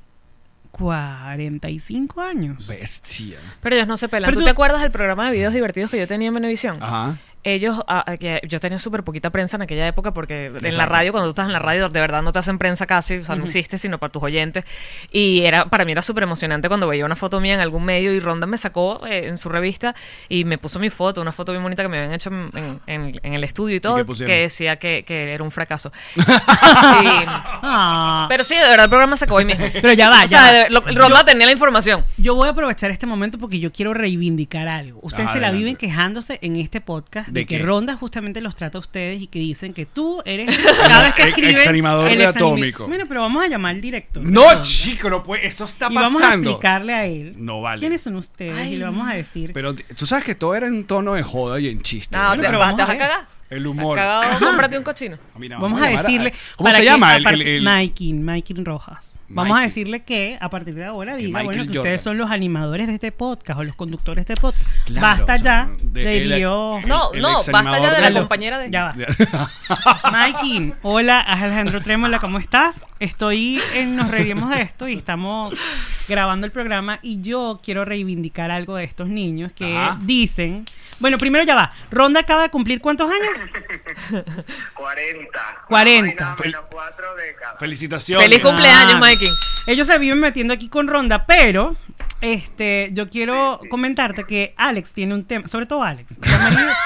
45 0.73 2.21
años. 2.21 2.67
Bestia. 2.67 3.37
Pero 3.61 3.75
ellos 3.75 3.87
no 3.87 3.95
se 3.97 4.09
pelan. 4.09 4.27
Pero 4.27 4.35
¿Tú, 4.35 4.39
tú- 4.41 4.45
te 4.45 4.49
acuerdas 4.51 4.81
del 4.81 4.91
programa 4.91 5.27
de 5.27 5.33
videos 5.37 5.53
divertidos 5.53 5.91
que 5.91 5.99
yo 5.99 6.07
tenía 6.07 6.27
en 6.29 6.33
Venevisión? 6.33 6.81
Ajá. 6.81 7.17
Ellos, 7.45 7.77
ah, 7.87 8.03
ah, 8.07 8.17
que 8.17 8.41
yo 8.47 8.59
tenía 8.59 8.79
súper 8.79 9.03
poquita 9.03 9.29
prensa 9.29 9.57
en 9.57 9.63
aquella 9.63 9.85
época 9.87 10.13
porque 10.13 10.45
en 10.45 10.77
la 10.77 10.85
radio, 10.85 11.11
cuando 11.11 11.27
tú 11.27 11.31
estás 11.31 11.47
en 11.47 11.53
la 11.53 11.59
radio, 11.59 11.89
de 11.89 11.99
verdad 11.99 12.21
no 12.21 12.31
te 12.31 12.39
hacen 12.39 12.57
prensa 12.57 12.85
casi, 12.85 13.17
o 13.17 13.23
sea, 13.25 13.35
no 13.35 13.45
existe, 13.45 13.77
sino 13.77 13.97
para 13.97 14.11
tus 14.11 14.23
oyentes. 14.23 14.63
Y 15.11 15.41
era 15.41 15.65
para 15.65 15.83
mí 15.85 15.91
era 15.91 16.01
súper 16.01 16.23
emocionante 16.23 16.67
cuando 16.69 16.87
veía 16.87 17.05
una 17.05 17.15
foto 17.15 17.39
mía 17.39 17.53
en 17.55 17.59
algún 17.59 17.83
medio 17.83 18.13
y 18.13 18.19
Ronda 18.19 18.47
me 18.47 18.57
sacó 18.57 19.05
eh, 19.05 19.27
en 19.27 19.37
su 19.37 19.49
revista 19.49 19.93
y 20.29 20.45
me 20.45 20.57
puso 20.57 20.79
mi 20.79 20.89
foto, 20.89 21.21
una 21.21 21.31
foto 21.33 21.51
bien 21.51 21.63
bonita 21.63 21.83
que 21.83 21.89
me 21.89 21.97
habían 21.97 22.13
hecho 22.13 22.29
en, 22.29 22.49
en- 22.55 22.79
en- 22.87 23.19
en 23.23 23.33
el 23.33 23.43
estudio 23.43 23.75
y 23.75 23.79
todo, 23.79 23.97
que 24.27 24.41
decía 24.41 24.77
que, 24.77 25.03
que 25.05 25.33
era 25.33 25.43
un 25.43 25.51
fracaso. 25.51 25.91
Y- 26.15 27.25
Ah. 27.65 28.25
pero 28.29 28.43
sí, 28.43 28.55
de 28.55 28.61
verdad 28.61 28.85
el 28.85 28.89
programa 28.89 29.15
se 29.17 29.25
acabó 29.25 29.39
ahí 29.39 29.45
mismo. 29.45 29.65
Pero 29.73 29.93
ya 29.93 30.09
va, 30.09 30.23
O 30.23 30.25
ya 30.25 30.27
sea, 30.27 30.41
va. 30.41 30.51
de- 30.51 30.69
lo- 30.69 30.81
Ronda 30.81 31.23
tenía 31.25 31.45
la 31.45 31.51
información. 31.51 32.03
Yo 32.17 32.35
voy 32.35 32.47
a 32.47 32.51
aprovechar 32.51 32.91
este 32.91 33.05
momento 33.05 33.37
porque 33.37 33.59
yo 33.59 33.71
quiero 33.71 33.93
reivindicar 33.93 34.67
algo. 34.67 34.99
Ustedes 35.01 35.29
Ah, 35.29 35.33
se 35.33 35.39
la 35.39 35.51
viven 35.51 35.75
quejándose 35.75 36.39
en 36.41 36.55
este 36.57 36.81
podcast 36.81 37.29
de, 37.33 37.39
¿De 37.41 37.45
que 37.45 37.57
qué? 37.57 37.63
Ronda 37.63 37.95
justamente 37.95 38.39
los 38.41 38.55
trata 38.55 38.77
a 38.77 38.81
ustedes 38.81 39.21
y 39.21 39.27
que 39.27 39.39
dicen 39.39 39.73
que 39.73 39.85
tú 39.85 40.21
eres 40.25 40.55
cada 40.87 41.03
vez 41.03 41.15
que 41.15 41.23
Ex- 41.23 41.67
el 41.67 42.17
de 42.17 42.25
Atómico. 42.25 42.87
Bueno, 42.87 43.05
pero 43.07 43.21
vamos 43.21 43.43
a 43.43 43.47
llamar 43.47 43.75
al 43.75 43.81
director. 43.81 44.23
No, 44.23 44.43
Ronda. 44.43 44.61
chico, 44.61 45.09
no 45.09 45.23
puede. 45.23 45.45
Esto 45.47 45.65
está 45.65 45.87
Y 45.91 45.95
vamos 45.95 46.21
a 46.21 46.25
pasando. 46.25 46.49
explicarle 46.51 46.93
a 46.93 47.05
él 47.05 47.33
No 47.37 47.61
vale. 47.61 47.79
quiénes 47.79 48.01
son 48.01 48.15
ustedes 48.15 48.53
Ay, 48.55 48.73
y 48.73 48.75
le 48.77 48.85
vamos 48.85 49.09
a 49.09 49.15
decir. 49.15 49.51
Pero 49.53 49.73
tú 49.75 50.05
sabes 50.05 50.23
que 50.23 50.35
todo 50.35 50.55
era 50.55 50.67
en 50.67 50.85
tono 50.85 51.13
de 51.13 51.23
joda 51.23 51.59
y 51.59 51.69
en 51.69 51.81
chiste. 51.81 52.15
No, 52.15 52.21
¿verdad? 52.23 52.35
te, 52.37 52.41
pero 52.47 52.59
vas, 52.59 52.71
vamos 52.75 52.89
a 52.89 52.91
a 52.93 52.97
cagar. 52.97 53.25
El 53.49 53.67
humor. 53.67 53.95
Cagado, 53.97 54.39
cómprate 54.39 54.77
un 54.77 54.83
cochino. 54.83 55.17
Mira, 55.37 55.57
Vamos 55.59 55.79
a 55.81 55.87
llamar 55.89 56.05
decirle. 56.05 56.33
¿Cómo 56.55 56.67
para 56.67 56.77
se 56.79 56.85
llama? 56.85 57.09
a 57.11 57.15
El, 57.17 57.27
el- 57.27 57.41
el- 57.43 57.61
Maikin, 57.63 58.23
Maikin 58.23 58.65
Rojas. 58.65 59.12
Vamos 59.33 59.57
a 59.57 59.61
decirle 59.61 60.03
que 60.03 60.37
a 60.39 60.49
partir 60.49 60.75
de 60.75 60.85
ahora 60.85 61.17
Que 61.17 61.23
diga 61.25 61.43
bueno, 61.43 61.63
que 61.71 61.77
ustedes 61.79 62.01
son 62.01 62.17
los 62.17 62.29
animadores 62.31 62.87
de 62.87 62.93
este 62.93 63.11
podcast 63.11 63.59
o 63.59 63.63
los 63.63 63.75
conductores 63.75 64.25
de 64.25 64.33
este 64.33 64.41
podcast. 64.41 64.65
Claro, 64.85 65.01
Basta 65.07 65.23
o 65.23 65.25
sea, 65.25 65.37
ya 65.37 65.69
de- 65.81 66.03
de 66.03 66.17
el- 66.17 66.29
lío. 66.29 66.79
No, 66.85 67.11
el 67.13 67.21
no, 67.21 67.39
basta 67.51 67.79
ya 67.79 67.93
de 67.93 68.09
la 68.09 68.19
compañera 68.19 68.57
de. 68.57 68.69
Ya 68.71 68.83
va. 68.85 68.95
Mikey, 70.11 70.73
hola, 70.81 71.19
Alejandro 71.19 71.81
Trémola, 71.81 72.19
¿cómo 72.19 72.37
estás? 72.39 72.83
Estoy 72.99 73.59
en 73.75 73.95
Nos 73.95 74.09
Reiríamos 74.11 74.49
de 74.49 74.61
Esto 74.61 74.87
y 74.87 74.93
estamos 74.93 75.53
grabando 76.07 76.45
el 76.45 76.51
programa 76.51 76.99
y 77.01 77.21
yo 77.21 77.59
quiero 77.63 77.85
reivindicar 77.85 78.51
algo 78.51 78.75
de 78.75 78.83
estos 78.85 79.07
niños 79.09 79.51
que 79.53 79.75
Ajá. 79.77 79.99
dicen... 80.03 80.65
Bueno, 80.99 81.17
primero 81.17 81.43
ya 81.43 81.55
va. 81.55 81.73
Ronda 81.91 82.21
acaba 82.21 82.43
de 82.43 82.49
cumplir 82.49 82.79
cuántos 82.81 83.09
años? 83.11 84.23
40. 84.73 85.39
40. 85.67 86.25
Más 86.25 86.39
o 86.39 86.43
menos 86.43 86.61
cuatro 86.71 87.15
décadas. 87.15 87.55
Felicitaciones. 87.59 88.25
Feliz 88.25 88.41
cumpleaños, 88.41 88.95
Ah. 88.95 88.99
Mikey. 88.99 89.29
Ellos 89.67 89.87
se 89.87 89.97
viven 89.97 90.19
metiendo 90.19 90.53
aquí 90.53 90.69
con 90.69 90.87
Ronda, 90.87 91.25
pero 91.25 91.75
este, 92.23 92.89
yo 92.93 93.09
quiero 93.09 93.59
comentarte 93.69 94.23
que 94.23 94.53
Alex 94.57 94.93
tiene 94.93 95.13
un 95.13 95.25
tema, 95.25 95.47
sobre 95.47 95.65
todo 95.67 95.83
Alex. 95.83 96.11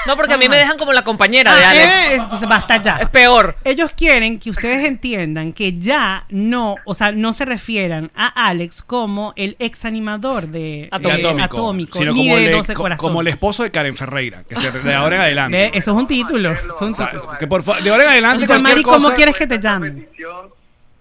No, 0.06 0.16
porque 0.16 0.34
a 0.34 0.38
mí 0.38 0.48
me 0.48 0.56
dejan 0.56 0.78
como 0.78 0.92
la 0.92 1.02
compañera 1.04 1.54
de 1.54 1.64
Ah, 1.64 1.70
Alex. 1.70 1.86
eh, 1.86 2.14
entonces 2.14 2.48
basta 2.48 2.80
ya. 2.80 2.96
Es 2.96 3.08
peor. 3.10 3.56
Ellos 3.64 3.90
quieren 3.94 4.38
que 4.38 4.50
ustedes 4.50 4.84
entiendan 4.86 5.52
que 5.52 5.78
ya 5.78 6.24
no, 6.30 6.76
o 6.86 6.94
sea, 6.94 7.12
no 7.12 7.32
se 7.34 7.44
refieran 7.44 8.10
a 8.14 8.26
Alex 8.48 8.80
como 8.82 9.32
el 9.36 9.56
ex 9.58 9.84
animador 9.84 10.46
de 10.48 10.88
Atómico. 10.90 11.16
de 11.16 11.22
Atómico, 11.28 11.44
Atómico, 11.56 11.98
sino 11.98 12.12
ni 12.12 12.24
como, 12.28 12.36
de 12.36 12.46
el, 12.46 12.52
12 12.52 12.74
co- 12.74 12.82
corazones. 12.82 13.00
como 13.02 13.20
el 13.20 13.26
esposo 13.28 13.62
de 13.62 13.70
Karen 13.70 13.96
Ferreira, 13.96 14.44
que 14.48 14.56
se, 14.56 14.70
de 14.70 14.94
ahora 14.94 15.16
en 15.16 15.22
adelante. 15.22 15.56
Ve, 15.56 15.70
Eso 15.78 15.90
es 15.90 15.96
un 15.96 16.06
título. 16.06 16.52
eso 16.52 16.74
es 16.74 16.80
un 16.80 16.92
O 16.92 16.96
sea, 16.96 17.10
título. 17.10 17.38
que 17.38 17.46
por 17.46 17.62
fa- 17.62 17.80
de 17.80 17.90
ahora 17.90 18.04
en 18.04 18.10
adelante 18.10 18.46
cualquier 18.46 18.82
¿cómo 18.82 18.96
cosa... 19.02 19.14
quieres 19.14 19.36
que 19.36 19.46
te 19.46 19.58
llamen? 19.58 19.94
Petición. 20.06 20.57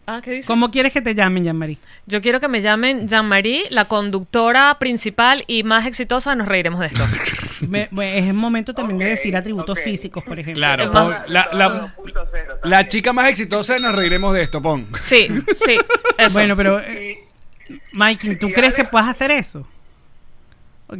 Ah, 0.09 0.21
¿qué 0.23 0.31
dice? 0.31 0.47
¿Cómo 0.47 0.71
quieres 0.71 0.93
que 0.93 1.01
te 1.01 1.13
llamen, 1.13 1.43
Jean-Marie? 1.43 1.77
Yo 2.05 2.21
quiero 2.21 2.39
que 2.39 2.47
me 2.47 2.61
llamen 2.61 3.09
Jean-Marie, 3.09 3.65
la 3.71 3.85
conductora 3.85 4.79
principal 4.79 5.43
y 5.47 5.63
más 5.63 5.85
exitosa. 5.85 6.33
Nos 6.33 6.47
reiremos 6.47 6.79
de 6.79 6.85
esto. 6.87 7.03
Me- 7.67 7.87
me- 7.91 8.19
es 8.19 8.33
momento 8.33 8.73
también 8.73 8.99
de 8.99 9.05
Ok, 9.05 9.11
decir 9.11 9.35
atributos 9.35 9.77
ok. 9.79 9.83
físicos, 9.83 10.23
por 10.23 10.39
ejemplo. 10.39 10.59
Claro, 10.61 10.83
Es 10.83 10.89
pon- 10.91 11.09
más- 11.09 11.27
la, 11.29 11.49
la, 11.53 11.69
2.0 11.71 11.91
la 12.05 12.61
también. 12.61 12.87
chica 12.87 13.13
más 13.13 13.29
exitosa 13.29 13.77
nos 13.79 13.95
reiremos 13.95 14.33
de 14.35 14.43
esto, 14.43 14.61
pon. 14.61 14.87
Sí, 15.01 15.27
sí. 15.65 15.75
Eso. 16.19 16.33
Bueno, 16.35 16.55
pero, 16.55 16.79
eh, 16.79 17.17
Mikey, 17.93 18.37
¿tú 18.37 18.47
y 18.49 18.53
crees 18.53 18.73
que 18.75 18.83
Alex- 18.83 18.91
puedas 18.91 19.09
hacer 19.09 19.31
eso? 19.31 19.67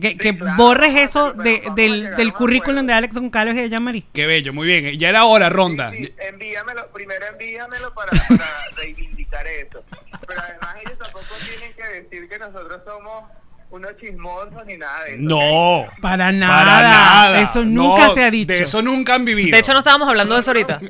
Que, 0.01 0.17
que 0.17 0.38
claro, 0.38 0.58
borres 0.58 0.94
eso 0.96 1.32
pero 1.38 1.44
de- 1.44 1.82
del, 1.82 2.15
del 2.17 2.34
currículum 2.34 2.86
de 2.86 2.91
Alex 2.94 3.15
Goncalves 3.15 3.56
y 3.56 3.62
de 3.62 3.70
Jean-Marie. 3.70 4.03
Qué 4.13 4.25
bello, 4.27 4.51
muy 4.51 4.67
bien. 4.67 5.00
Ya 5.00 5.08
era 5.10 5.24
hora, 5.24 5.50
ronda. 5.50 5.91
Sí, 5.91 6.13
envíamelo, 6.20 6.88
primero 6.91 7.25
envíamelo 7.27 7.94
para, 7.94 8.12
para 8.27 8.46
reivindicar 8.75 9.48
eso. 9.48 9.84
Pero 10.27 10.41
además 10.41 10.75
ellos 10.86 10.98
tampoco 11.00 11.25
tienen 11.50 11.74
que 11.74 11.84
decir 12.01 12.27
que 12.27 12.38
nosotros 12.38 12.82
somos 12.86 13.24
unos 13.70 13.96
chismosos 13.98 14.65
ni 14.65 14.75
nada 14.77 15.03
de 15.06 15.13
eso. 15.15 15.22
No. 15.24 15.86
Para 16.01 16.32
nada. 16.34 16.58
Para 16.65 16.82
nada. 16.82 17.41
Eso 17.41 17.63
nunca 17.63 18.08
No, 18.08 18.13
se 18.13 18.24
ha 18.25 18.32
dicho. 18.32 18.51
De 18.53 18.63
eso 18.63 18.82
nunca 18.82 19.13
han 19.15 19.24
vivido. 19.24 19.51
De 19.56 19.60
hecho, 19.60 19.72
no 19.72 19.79
estábamos 19.79 20.10
hablando 20.10 20.34
de 20.36 20.41
eso 20.41 20.51
ahorita. 20.51 20.82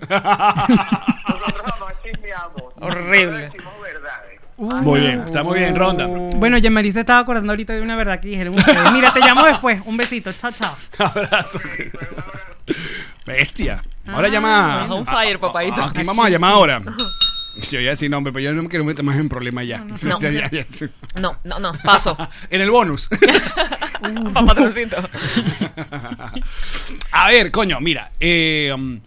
Nosotros 1.27 1.61
jamás 1.65 1.93
chismeamos. 2.03 2.63
Horrible. 2.79 3.45
Nosotros 3.45 3.73
Muy 4.57 4.99
bien, 5.01 5.21
está 5.25 5.43
muy 5.43 5.59
bien, 5.59 5.75
ronda. 5.75 6.07
Bueno, 6.07 6.57
Jean-Marie 6.57 6.91
se 6.91 7.01
estaba 7.01 7.19
acordando 7.19 7.51
ahorita 7.53 7.73
de 7.73 7.81
una 7.81 7.95
verdad 7.95 8.19
que 8.19 8.29
dijeron 8.29 8.55
ustedes. 8.55 8.91
Mira, 8.91 9.13
te 9.13 9.19
llamo 9.19 9.45
después. 9.45 9.81
Un 9.85 9.97
besito. 9.97 10.31
Chao, 10.33 10.51
chao. 10.51 10.75
Abrazo. 10.97 11.59
Bestia. 13.25 13.83
Ahora 14.07 14.27
Ah, 14.27 14.31
llama. 14.31 14.87
on 14.89 15.05
fire, 15.05 15.39
papadito. 15.39 15.81
Aquí 15.83 16.01
vamos 16.03 16.25
a 16.25 16.29
llamar 16.29 16.51
ahora. 16.53 16.81
Yo 17.71 17.79
voy 17.79 17.87
a 17.87 17.91
decir 17.91 18.07
nombre, 18.09 18.31
pero 18.31 18.43
yo 18.43 18.53
no 18.53 18.61
me 18.61 18.69
quiero 18.69 18.85
meter 18.85 19.03
más 19.03 19.17
en 19.17 19.27
problemas 19.29 19.65
ya. 19.65 19.79
no. 19.79 19.97
Ya, 20.19 20.29
ya, 20.29 20.47
ya. 20.51 20.65
No, 21.19 21.37
no, 21.43 21.57
no. 21.59 21.73
Paso. 21.83 22.15
En 22.51 22.61
el 22.61 22.69
bonus. 22.69 23.09
Papatroncito. 24.31 24.97
A 27.11 27.27
ver, 27.29 27.49
coño, 27.51 27.79
mira. 27.79 28.11
eh, 28.19 28.71
um, 28.75 28.99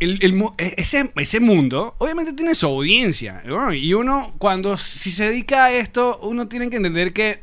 el, 0.00 0.18
el 0.22 0.32
mu- 0.32 0.52
e- 0.58 0.74
ese, 0.76 1.12
ese 1.16 1.40
mundo 1.40 1.94
obviamente 1.98 2.32
tiene 2.32 2.54
su 2.54 2.66
audiencia. 2.66 3.42
¿no? 3.44 3.72
Y 3.72 3.94
uno, 3.94 4.34
cuando 4.38 4.76
si 4.78 5.10
se 5.10 5.26
dedica 5.26 5.66
a 5.66 5.72
esto, 5.72 6.18
uno 6.22 6.48
tiene 6.48 6.68
que 6.70 6.76
entender 6.76 7.12
que 7.12 7.40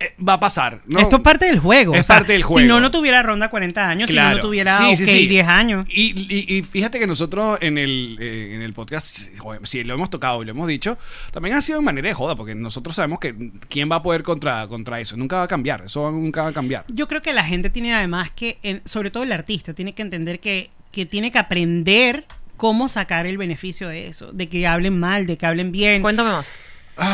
eh, 0.00 0.12
va 0.26 0.34
a 0.34 0.40
pasar. 0.40 0.80
¿no? 0.86 0.98
Esto 0.98 1.16
es 1.16 1.22
parte 1.22 1.46
del 1.46 1.60
juego. 1.60 1.94
Es 1.94 2.00
o 2.02 2.04
sea, 2.04 2.16
parte 2.16 2.32
del 2.34 2.42
juego. 2.42 2.60
Si 2.60 2.66
no, 2.66 2.80
no 2.80 2.90
tuviera 2.90 3.22
ronda 3.22 3.48
40 3.48 3.88
años. 3.88 4.10
Si 4.10 4.16
no, 4.16 4.28
no 4.34 4.40
tuviera 4.40 4.76
Sí, 4.76 4.96
sí, 4.96 5.06
sí. 5.06 5.26
10 5.28 5.46
años. 5.46 5.86
Y, 5.88 6.12
y- 6.28 6.56
y 6.58 6.62
fíjate 6.62 6.98
que 6.98 7.06
nosotros 7.06 7.58
en 7.60 7.78
el, 7.78 8.16
eh, 8.20 8.54
en 8.54 8.60
el 8.62 8.72
podcast, 8.74 9.16
sí, 9.62 9.84
lo 9.84 9.94
hemos 9.94 10.10
tocado 10.10 10.42
y 10.42 10.46
lo 10.46 10.50
hemos 10.50 10.66
dicho, 10.68 10.98
también 11.30 11.54
ha 11.56 11.62
sido 11.62 11.78
de 11.78 11.84
manera 11.84 12.08
de 12.08 12.14
joda, 12.14 12.34
porque 12.36 12.54
nosotros 12.56 12.96
sabemos 12.96 13.20
que 13.20 13.34
quién 13.68 13.90
va 13.90 13.96
a 13.96 14.02
poder 14.02 14.24
contra, 14.24 14.66
contra 14.66 14.98
eso. 15.00 15.16
Nunca 15.16 15.36
va 15.36 15.42
a 15.44 15.48
cambiar, 15.48 15.84
eso 15.86 16.10
nunca 16.10 16.42
va 16.42 16.48
a 16.48 16.52
cambiar. 16.52 16.84
Yo 16.88 17.06
creo 17.08 17.22
que 17.22 17.32
la 17.32 17.44
gente 17.44 17.70
tiene 17.70 17.94
además 17.94 18.30
que, 18.32 18.58
en- 18.62 18.82
sobre 18.84 19.10
todo 19.10 19.22
el 19.22 19.32
artista, 19.32 19.72
tiene 19.74 19.94
que 19.94 20.02
entender 20.02 20.40
que, 20.40 20.70
que 20.94 21.04
tiene 21.06 21.30
que 21.32 21.38
aprender 21.38 22.24
cómo 22.56 22.88
sacar 22.88 23.26
el 23.26 23.36
beneficio 23.36 23.88
de 23.88 24.06
eso. 24.08 24.32
De 24.32 24.48
que 24.48 24.66
hablen 24.66 24.98
mal, 24.98 25.26
de 25.26 25.36
que 25.36 25.44
hablen 25.46 25.72
bien. 25.72 26.00
Cuéntame 26.02 26.30
más. 26.30 26.54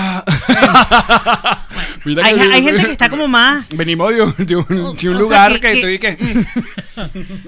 Mira 2.04 2.24
Hay, 2.26 2.62
gente 2.62 2.84
que 2.84 2.92
está 2.92 3.08
como 3.08 3.26
más... 3.28 3.68
Venimos 3.70 4.14
de 4.14 4.22
un, 4.22 4.34
de 4.36 4.56
un- 4.56 4.66
de 4.66 4.74
un 4.76 4.84
O 4.86 4.94
sea, 4.96 5.12
lugar 5.18 5.60
que- 5.60 5.80
que, 5.80 5.98
que- 5.98 6.16
que... 6.16 6.46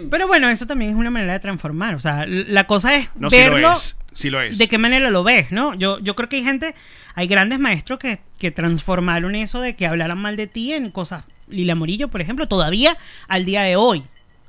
Pero 0.10 0.26
bueno, 0.26 0.48
eso 0.48 0.66
también 0.66 0.92
es 0.92 0.96
una 0.96 1.10
manera 1.10 1.34
de 1.34 1.40
transformar. 1.40 1.94
O 1.94 2.00
sea, 2.00 2.24
la 2.26 2.66
cosa 2.66 2.94
es 2.96 3.08
No, 3.14 3.28
verlo 3.28 3.58
lo 3.58 3.72
es. 3.72 3.96
Sí 4.14 4.28
lo 4.30 4.40
es. 4.42 4.58
de 4.58 4.68
qué 4.68 4.76
manera 4.78 5.10
lo 5.10 5.24
ves, 5.24 5.52
¿no? 5.52 5.74
Yo, 5.74 5.98
yo 6.00 6.14
creo 6.14 6.28
que 6.28 6.36
hay 6.36 6.44
gente, 6.44 6.74
hay 7.14 7.26
grandes 7.26 7.58
maestros 7.58 7.98
que, 7.98 8.20
que 8.38 8.50
transformaron 8.50 9.34
eso 9.34 9.60
de 9.60 9.74
que 9.74 9.86
hablaran 9.86 10.18
mal 10.18 10.36
de 10.36 10.46
ti 10.46 10.72
en 10.74 10.90
cosas. 10.90 11.24
Lila 11.48 11.74
Morillo, 11.74 12.08
por 12.08 12.20
ejemplo, 12.20 12.46
todavía 12.46 12.96
al 13.28 13.44
día 13.46 13.62
de 13.62 13.76
hoy. 13.76 14.04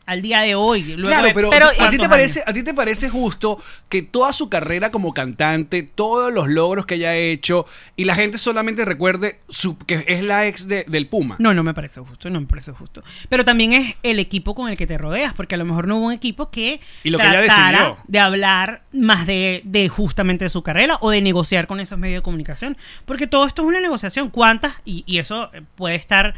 Al 0.05 0.21
día 0.21 0.41
de 0.41 0.53
hoy. 0.55 0.83
luego 0.83 1.03
Claro, 1.09 1.29
pero, 1.33 1.49
Pero, 1.49 1.67
¿a, 1.79 1.89
ti 1.89 1.97
te 1.97 2.09
parece. 2.09 2.43
¿a 2.45 2.51
ti 2.51 2.61
te 2.61 2.73
parece 2.73 3.09
justo 3.09 3.57
que 3.87 4.01
toda 4.01 4.33
su 4.33 4.49
carrera 4.49 4.91
como 4.91 5.13
cantante, 5.13 5.81
todos 5.83 6.33
los 6.33 6.49
logros 6.49 6.85
que 6.85 6.95
haya 6.95 7.15
hecho, 7.15 7.65
y 7.95 8.03
la 8.03 8.13
gente 8.15 8.37
solamente 8.37 8.83
recuerde 8.83 9.39
su, 9.47 9.77
que 9.77 10.03
es 10.07 10.21
la 10.23 10.45
ex 10.45 10.67
de- 10.67 10.83
del 10.89 11.07
Puma? 11.07 11.37
No, 11.39 11.53
no 11.53 11.63
me 11.63 11.73
parece 11.73 12.01
justo, 12.01 12.29
no 12.29 12.41
me 12.41 12.47
parece 12.47 12.73
justo. 12.73 13.01
Pero 13.29 13.45
también 13.45 13.71
es 13.71 13.95
el 14.03 14.19
equipo 14.19 14.55
con 14.55 14.67
el 14.69 14.75
que 14.75 14.87
te 14.87 14.97
rodeas, 14.97 15.33
porque 15.35 15.55
a 15.55 15.57
lo 15.57 15.63
mejor 15.63 15.87
no 15.87 15.95
hubo 15.97 16.07
un 16.07 16.13
equipo 16.13 16.51
que 16.51 16.81
Y 17.05 17.09
lo 17.09 17.17
que 17.17 17.23
ella 17.23 17.45
tratara 17.45 17.79
decidió. 17.79 18.03
de 18.05 18.19
hablar 18.19 18.83
más 18.91 19.25
de, 19.25 19.61
de 19.63 19.87
justamente 19.87 20.43
de 20.45 20.49
su 20.49 20.63
carrera 20.63 20.97
o 20.99 21.11
de 21.11 21.21
negociar 21.21 21.65
con 21.65 21.79
esos 21.79 21.97
medios 21.97 22.19
de 22.19 22.23
comunicación. 22.23 22.75
Porque 23.05 23.25
todo 23.27 23.45
esto 23.45 23.61
es 23.61 23.69
una 23.69 23.79
negociación. 23.79 24.29
¿Cuántas? 24.31 24.73
Y, 24.83 25.03
y 25.07 25.19
eso 25.19 25.49
puede 25.75 25.95
estar... 25.95 26.33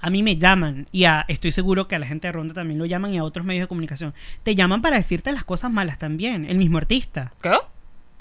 A 0.00 0.10
mí 0.10 0.22
me 0.22 0.36
llaman 0.36 0.86
y 0.92 1.04
a- 1.04 1.24
estoy 1.28 1.52
seguro 1.52 1.88
que 1.88 1.94
a 1.96 1.98
la 1.98 2.06
gente 2.06 2.28
de 2.28 2.32
Ronda 2.32 2.54
también 2.54 2.78
lo 2.78 2.86
llaman 2.86 3.14
y 3.14 3.18
a 3.18 3.24
otros 3.24 3.46
medios 3.46 3.64
de 3.64 3.68
comunicación. 3.68 4.14
Te 4.42 4.54
llaman 4.54 4.82
para 4.82 4.96
decirte 4.96 5.32
las 5.32 5.44
cosas 5.44 5.70
malas 5.70 5.98
también, 5.98 6.44
el 6.44 6.58
mismo 6.58 6.78
artista. 6.78 7.32
¿Qué? 7.42 7.54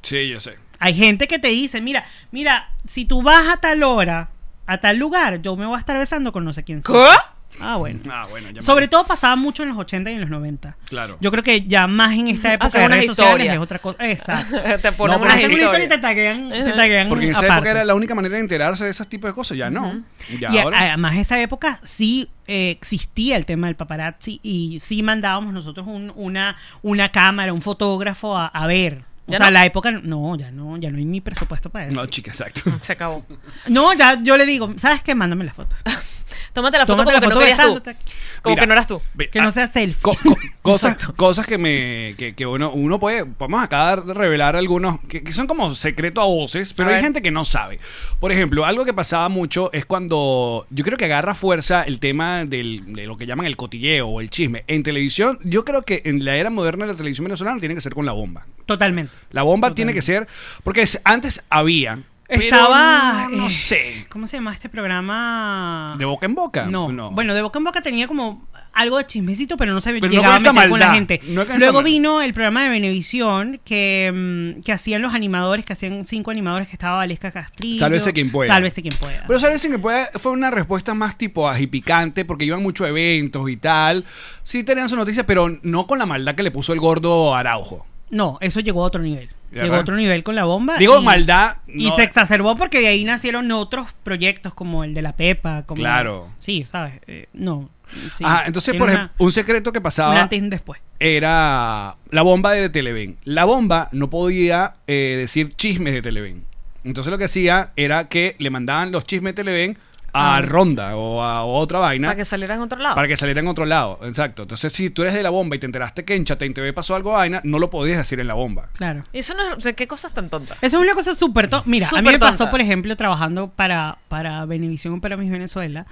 Sí, 0.01 0.27
yo 0.29 0.39
sé. 0.39 0.55
Hay 0.79 0.93
gente 0.93 1.27
que 1.27 1.39
te 1.39 1.47
dice, 1.49 1.81
mira, 1.81 2.05
mira, 2.31 2.69
si 2.85 3.05
tú 3.05 3.21
vas 3.21 3.47
a 3.49 3.57
tal 3.57 3.83
hora, 3.83 4.29
a 4.67 4.77
tal 4.79 4.97
lugar, 4.97 5.41
yo 5.41 5.55
me 5.55 5.65
voy 5.65 5.75
a 5.75 5.79
estar 5.79 5.97
besando 5.97 6.31
con 6.31 6.43
no 6.45 6.53
sé 6.53 6.63
quién. 6.63 6.81
sea". 6.81 7.34
Ah, 7.59 7.77
bueno. 7.77 7.99
Ah, 8.11 8.27
bueno, 8.29 8.49
ya 8.49 8.61
me- 8.61 8.65
Sobre 8.65 8.87
todo 8.87 9.05
pasaba 9.05 9.35
mucho 9.35 9.63
en 9.63 9.69
los 9.69 9.77
80 9.77 10.11
y 10.11 10.15
en 10.15 10.21
los 10.21 10.29
90. 10.29 10.75
Claro. 10.89 11.17
Yo 11.21 11.31
creo 11.31 11.43
que 11.43 11.63
ya 11.67 11.87
más 11.87 12.13
en 12.13 12.27
esta 12.27 12.53
época 12.53 12.67
Hacer 12.67 12.81
de 12.81 12.87
redes 12.87 13.05
sociales 13.07 13.51
es 13.51 13.57
otra 13.59 13.79
cosa. 13.79 14.09
Exacto. 14.09 14.57
Te 14.81 14.91
ponen 14.91 15.19
No, 15.19 15.25
una 15.25 15.41
historia 15.41 15.83
y 15.85 15.87
te 15.89 15.97
taguean, 15.97 16.49
te 16.51 16.71
taguean 16.73 17.09
Porque 17.09 17.25
en 17.25 17.31
esa 17.31 17.39
aparte. 17.39 17.55
época 17.55 17.71
era 17.71 17.83
la 17.85 17.95
única 17.95 18.15
manera 18.15 18.35
de 18.35 18.41
enterarse 18.41 18.83
de 18.83 18.89
ese 18.91 19.05
tipo 19.05 19.27
de 19.27 19.33
cosas, 19.33 19.57
ya 19.57 19.69
no. 19.69 20.03
Ya 20.39 20.51
Y 20.51 20.57
ahora. 20.59 20.79
además 20.79 21.15
esa 21.17 21.39
época 21.41 21.79
sí 21.83 22.29
eh, 22.47 22.69
existía 22.71 23.37
el 23.37 23.45
tema 23.45 23.67
del 23.67 23.75
paparazzi 23.75 24.39
y 24.43 24.79
sí 24.79 25.01
mandábamos 25.01 25.53
nosotros 25.53 25.87
un- 25.87 26.11
una, 26.15 26.57
una 26.81 27.09
cámara, 27.11 27.53
un 27.53 27.61
fotógrafo 27.61 28.37
a, 28.37 28.47
a 28.47 28.67
ver. 28.67 29.03
O 29.27 29.31
¿Ya 29.31 29.37
sea, 29.39 29.47
no? 29.47 29.53
la 29.53 29.65
época, 29.65 29.89
no, 29.91 30.35
ya 30.37 30.51
no, 30.51 30.77
ya 30.77 30.91
no 30.91 30.99
hay 30.99 31.05
ni 31.05 31.19
presupuesto 31.19 31.71
para 31.71 31.87
eso. 31.87 31.95
No, 31.95 32.05
chica, 32.05 32.29
exacto. 32.29 32.61
Se 32.83 32.93
acabó. 32.93 33.25
No, 33.67 33.91
ya 33.95 34.19
yo 34.21 34.37
le 34.37 34.45
digo, 34.45 34.71
¿sabes 34.77 35.01
qué? 35.01 35.15
Mándame 35.15 35.45
la 35.45 35.53
foto. 35.53 35.75
Tómate 36.55 36.77
la 36.79 36.85
foto 36.87 37.03
Tómate 37.03 37.05
como 37.05 37.11
la 37.13 37.19
que 37.19 37.25
foto 37.25 37.35
no 37.35 37.39
querías 37.41 37.57
tú. 37.57 37.63
besándote. 37.75 37.95
Como 38.41 38.55
Mira, 38.55 38.61
que 38.63 38.67
no 38.67 38.73
eras 38.73 38.87
tú. 38.87 39.01
Que 39.31 39.41
no 39.41 39.47
ah, 39.49 39.51
sea 39.51 39.67
selfie. 39.67 40.01
co- 40.01 40.15
co- 40.23 40.37
cosas, 40.61 40.97
cosas 41.15 41.45
que 41.45 41.57
me 41.57 42.15
que, 42.17 42.33
que 42.33 42.45
uno, 42.45 42.71
uno 42.71 42.99
puede 42.99 43.25
vamos 43.37 43.61
acá 43.61 43.91
a 43.91 43.95
revelar 43.97 44.55
algunos 44.55 44.99
que, 45.01 45.23
que 45.23 45.31
son 45.31 45.45
como 45.47 45.75
secreto 45.75 46.21
a 46.21 46.25
voces 46.25 46.73
pero 46.73 46.87
A 46.87 46.91
hay 46.91 46.95
ver. 46.95 47.03
gente 47.03 47.21
que 47.21 47.29
no 47.31 47.43
sabe 47.45 47.79
por 48.19 48.31
ejemplo 48.31 48.65
algo 48.65 48.85
que 48.85 48.93
pasaba 48.93 49.29
mucho 49.29 49.69
es 49.73 49.85
cuando 49.85 50.65
yo 50.69 50.83
creo 50.83 50.97
que 50.97 51.05
agarra 51.05 51.35
fuerza 51.35 51.83
el 51.83 51.99
tema 51.99 52.45
del, 52.45 52.93
de 52.93 53.05
lo 53.05 53.17
que 53.17 53.25
llaman 53.27 53.45
el 53.47 53.57
cotilleo 53.57 54.07
o 54.07 54.21
el 54.21 54.29
chisme 54.29 54.63
en 54.67 54.81
televisión 54.81 55.37
yo 55.43 55.65
creo 55.65 55.81
que 55.83 56.01
en 56.05 56.23
la 56.25 56.35
era 56.37 56.49
moderna 56.49 56.85
de 56.85 56.91
la 56.93 56.97
televisión 56.97 57.25
venezolana 57.25 57.59
tiene 57.59 57.75
que 57.75 57.81
ser 57.81 57.93
con 57.93 58.05
la 58.05 58.13
bomba 58.13 58.45
Totalmente. 58.65 59.11
la 59.31 59.43
bomba 59.43 59.73
tiene 59.75 59.93
que 59.93 60.01
ser 60.01 60.27
porque 60.63 60.81
es- 60.81 61.01
antes 61.03 61.43
había 61.49 61.99
pero 62.27 62.41
Estaba. 62.41 63.27
no, 63.29 63.37
no 63.37 63.47
eh, 63.47 63.49
sé 63.49 64.05
¿Cómo 64.09 64.27
se 64.27 64.37
llama 64.37 64.53
este 64.53 64.69
programa? 64.69 65.95
de 65.97 66.05
boca 66.05 66.25
en 66.25 66.35
boca 66.35 66.65
No. 66.65 67.11
Bueno, 67.11 67.33
de 67.33 67.41
boca 67.41 67.59
en 67.59 67.65
boca 67.65 67.81
tenía 67.81 68.07
como 68.07 68.47
algo 68.75 68.97
de 68.97 69.05
chismecito, 69.05 69.55
pero 69.55 69.73
no 69.73 69.79
sabía 69.79 70.01
Pero 70.01 70.11
no 70.11 70.19
llegaba 70.19 70.35
a 70.35 70.39
esa 70.39 70.51
meter 70.51 70.69
con 70.69 70.79
la 70.79 70.87
maldad, 70.87 70.97
gente. 70.97 71.21
no 71.29 71.45
Luego 71.45 71.81
vino 71.81 72.21
el 72.21 72.33
programa 72.33 72.63
de 72.63 72.69
Venevisión 72.69 73.61
que, 73.63 74.11
mm, 74.13 74.61
que 74.63 74.73
hacían 74.73 75.01
los 75.01 75.13
animadores, 75.13 75.63
que 75.63 75.73
hacían 75.73 76.05
cinco 76.05 76.29
animadores, 76.31 76.67
que 76.67 76.73
estaba 76.73 76.97
Valesca 76.97 77.31
Castrillo. 77.31 77.79
Sálvese 77.79 78.11
quien 78.11 78.31
pueda. 78.31 78.53
Sálvese 78.53 78.81
quien 78.81 78.95
pueda. 78.97 79.23
Pero 79.25 79.39
sabes 79.39 79.61
que 79.61 79.79
puede, 79.79 80.07
fue 80.15 80.33
una 80.33 80.51
respuesta 80.51 80.93
más 80.93 81.17
tipo 81.17 81.47
agipicante 81.47 82.25
porque 82.25 82.43
iban 82.45 82.61
muchos 82.61 82.87
eventos 82.87 83.49
y 83.49 83.55
tal. 83.55 84.03
Sí 84.43 84.63
tenían 84.63 84.89
su 84.89 84.97
noticia, 84.97 85.25
pero 85.25 85.57
no 85.63 85.87
con 85.87 85.97
la 85.97 86.05
maldad 86.05 86.35
que 86.35 86.43
le 86.43 86.51
puso 86.51 86.73
el 86.73 86.79
gordo 86.81 87.33
Araujo. 87.33 87.85
No, 88.09 88.37
eso 88.41 88.59
llegó 88.59 88.83
a 88.83 88.87
otro 88.87 89.01
nivel. 89.01 89.29
Llegó 89.63 89.75
a 89.75 89.79
otro 89.79 89.95
nivel 89.95 90.23
con 90.23 90.35
la 90.35 90.43
bomba. 90.45 90.77
Digo 90.77 90.99
y- 90.99 91.03
maldad. 91.03 91.57
Y 91.67 91.89
no- 91.89 91.95
se 91.95 92.03
exacerbó 92.03 92.55
porque 92.55 92.79
de 92.81 92.87
ahí 92.87 93.03
nacieron 93.05 93.51
otros 93.51 93.87
proyectos 94.03 94.53
como 94.53 94.83
el 94.83 94.93
de 94.93 95.01
la 95.01 95.15
Pepa. 95.15 95.63
Como 95.65 95.79
Claro. 95.79 96.27
Sí, 96.39 96.65
¿sabes? 96.65 96.95
Eh, 97.07 97.27
no. 97.33 97.69
sí. 98.17 98.23
Ajá, 98.23 98.43
entonces, 98.47 98.75
por 98.75 98.89
ejemplo, 98.89 99.11
un 99.17 99.31
secreto 99.31 99.71
que 99.71 99.79
un 99.79 99.83
pasaba 99.83 100.21
antes 100.21 100.37
y 100.39 100.41
un 100.41 100.49
después. 100.49 100.81
era 100.99 101.95
la 102.11 102.21
bomba 102.21 102.51
de 102.53 102.69
Televen. 102.69 103.17
La 103.23 103.45
bomba 103.45 103.89
no 103.91 104.09
podía 104.09 104.75
eh, 104.87 105.15
decir 105.17 105.53
chismes 105.55 105.93
de 105.93 106.01
Televen. 106.01 106.43
Entonces 106.83 107.09
lo 107.11 107.17
que 107.17 107.25
hacía 107.25 107.71
era 107.75 108.09
que 108.09 108.35
le 108.39 108.49
mandaban 108.49 108.91
los 108.91 109.05
chismes 109.05 109.33
de 109.35 109.43
Televen 109.43 109.77
a 110.15 110.41
Ronda 110.41 110.95
o 110.95 111.21
a 111.21 111.43
o 111.43 111.55
otra 111.57 111.79
vaina. 111.79 112.07
Para 112.09 112.17
que 112.17 112.25
saliera 112.25 112.55
en 112.55 112.61
otro 112.61 112.79
lado. 112.79 112.95
Para 112.95 113.07
que 113.07 113.17
saliera 113.17 113.41
en 113.41 113.47
otro 113.47 113.65
lado, 113.65 113.99
exacto. 114.03 114.43
Entonces, 114.43 114.71
si 114.73 114.89
tú 114.89 115.01
eres 115.01 115.13
de 115.13 115.23
la 115.23 115.29
bomba 115.29 115.55
y 115.55 115.59
te 115.59 115.65
enteraste 115.65 116.05
que 116.05 116.15
en 116.15 116.25
Chatein 116.25 116.53
TV 116.53 116.73
pasó 116.73 116.95
algo 116.95 117.11
vaina, 117.11 117.41
no 117.43 117.59
lo 117.59 117.69
podías 117.69 117.97
decir 117.97 118.19
en 118.19 118.27
la 118.27 118.33
bomba. 118.33 118.69
Claro. 118.77 119.03
Y 119.13 119.19
eso 119.19 119.33
no 119.33 119.47
es, 119.51 119.57
o 119.57 119.59
sea, 119.59 119.73
qué 119.73 119.87
cosas 119.87 120.13
tan 120.13 120.29
tontas. 120.29 120.57
Eso 120.61 120.77
es 120.77 120.83
una 120.83 120.93
cosa 120.93 121.15
súper 121.15 121.49
tonta. 121.49 121.69
Mira, 121.69 121.87
a 121.93 122.01
mí 122.01 122.07
me 122.09 122.19
pasó, 122.19 122.37
tonta. 122.39 122.51
por 122.51 122.61
ejemplo, 122.61 122.95
trabajando 122.95 123.49
para, 123.49 123.97
para 124.07 124.45
Benevisión 124.45 125.01
para 125.01 125.17
mis 125.17 125.29
Venezuela. 125.31 125.85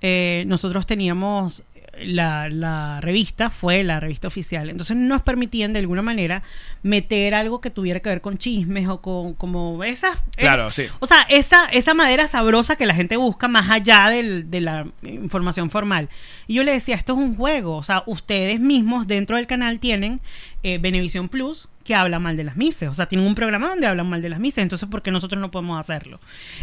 eh, 0.00 0.44
nosotros 0.46 0.86
teníamos 0.86 1.62
la, 2.02 2.48
la 2.48 3.00
revista, 3.00 3.50
fue 3.50 3.82
la 3.84 4.00
revista 4.00 4.28
oficial. 4.28 4.70
Entonces 4.70 4.96
nos 4.96 5.22
permitían 5.22 5.72
de 5.72 5.80
alguna 5.80 6.02
manera 6.02 6.42
meter 6.82 7.34
algo 7.34 7.60
que 7.60 7.70
tuviera 7.70 8.00
que 8.00 8.08
ver 8.08 8.20
con 8.20 8.38
chismes 8.38 8.88
o 8.88 9.00
con 9.00 9.34
como 9.34 9.82
esas. 9.84 10.16
Claro, 10.36 10.68
es- 10.68 10.74
sí. 10.74 10.84
O 11.00 11.06
sea, 11.06 11.22
esa, 11.28 11.66
esa 11.66 11.94
madera 11.94 12.28
sabrosa 12.28 12.76
que 12.76 12.86
la 12.86 12.94
gente 12.94 13.16
busca 13.16 13.48
más 13.48 13.70
allá 13.70 14.08
del- 14.08 14.50
de 14.50 14.60
la 14.60 14.86
información 15.02 15.70
formal. 15.70 16.08
Y 16.46 16.54
yo 16.54 16.62
le 16.64 16.72
decía, 16.72 16.96
esto 16.96 17.12
es 17.14 17.18
un 17.18 17.36
juego. 17.36 17.76
O 17.76 17.82
sea, 17.82 18.02
ustedes 18.06 18.60
mismos 18.60 19.06
dentro 19.06 19.36
del 19.36 19.46
canal 19.46 19.78
tienen 19.80 20.20
eh, 20.62 20.78
Benevisión 20.78 21.28
Plus 21.28 21.68
que 21.88 21.94
habla 21.94 22.18
mal 22.18 22.36
de 22.36 22.44
las 22.44 22.54
mises. 22.54 22.90
O 22.90 22.94
sea, 22.94 23.06
tienen 23.06 23.26
un 23.26 23.34
programa 23.34 23.70
donde 23.70 23.86
hablan 23.86 24.10
mal 24.10 24.20
de 24.20 24.28
las 24.28 24.38
mises. 24.40 24.58
Entonces, 24.58 24.86
¿por 24.90 25.00
qué 25.00 25.10
nosotros 25.10 25.40
no 25.40 25.50
podemos 25.50 25.80
hacerlo? 25.80 26.20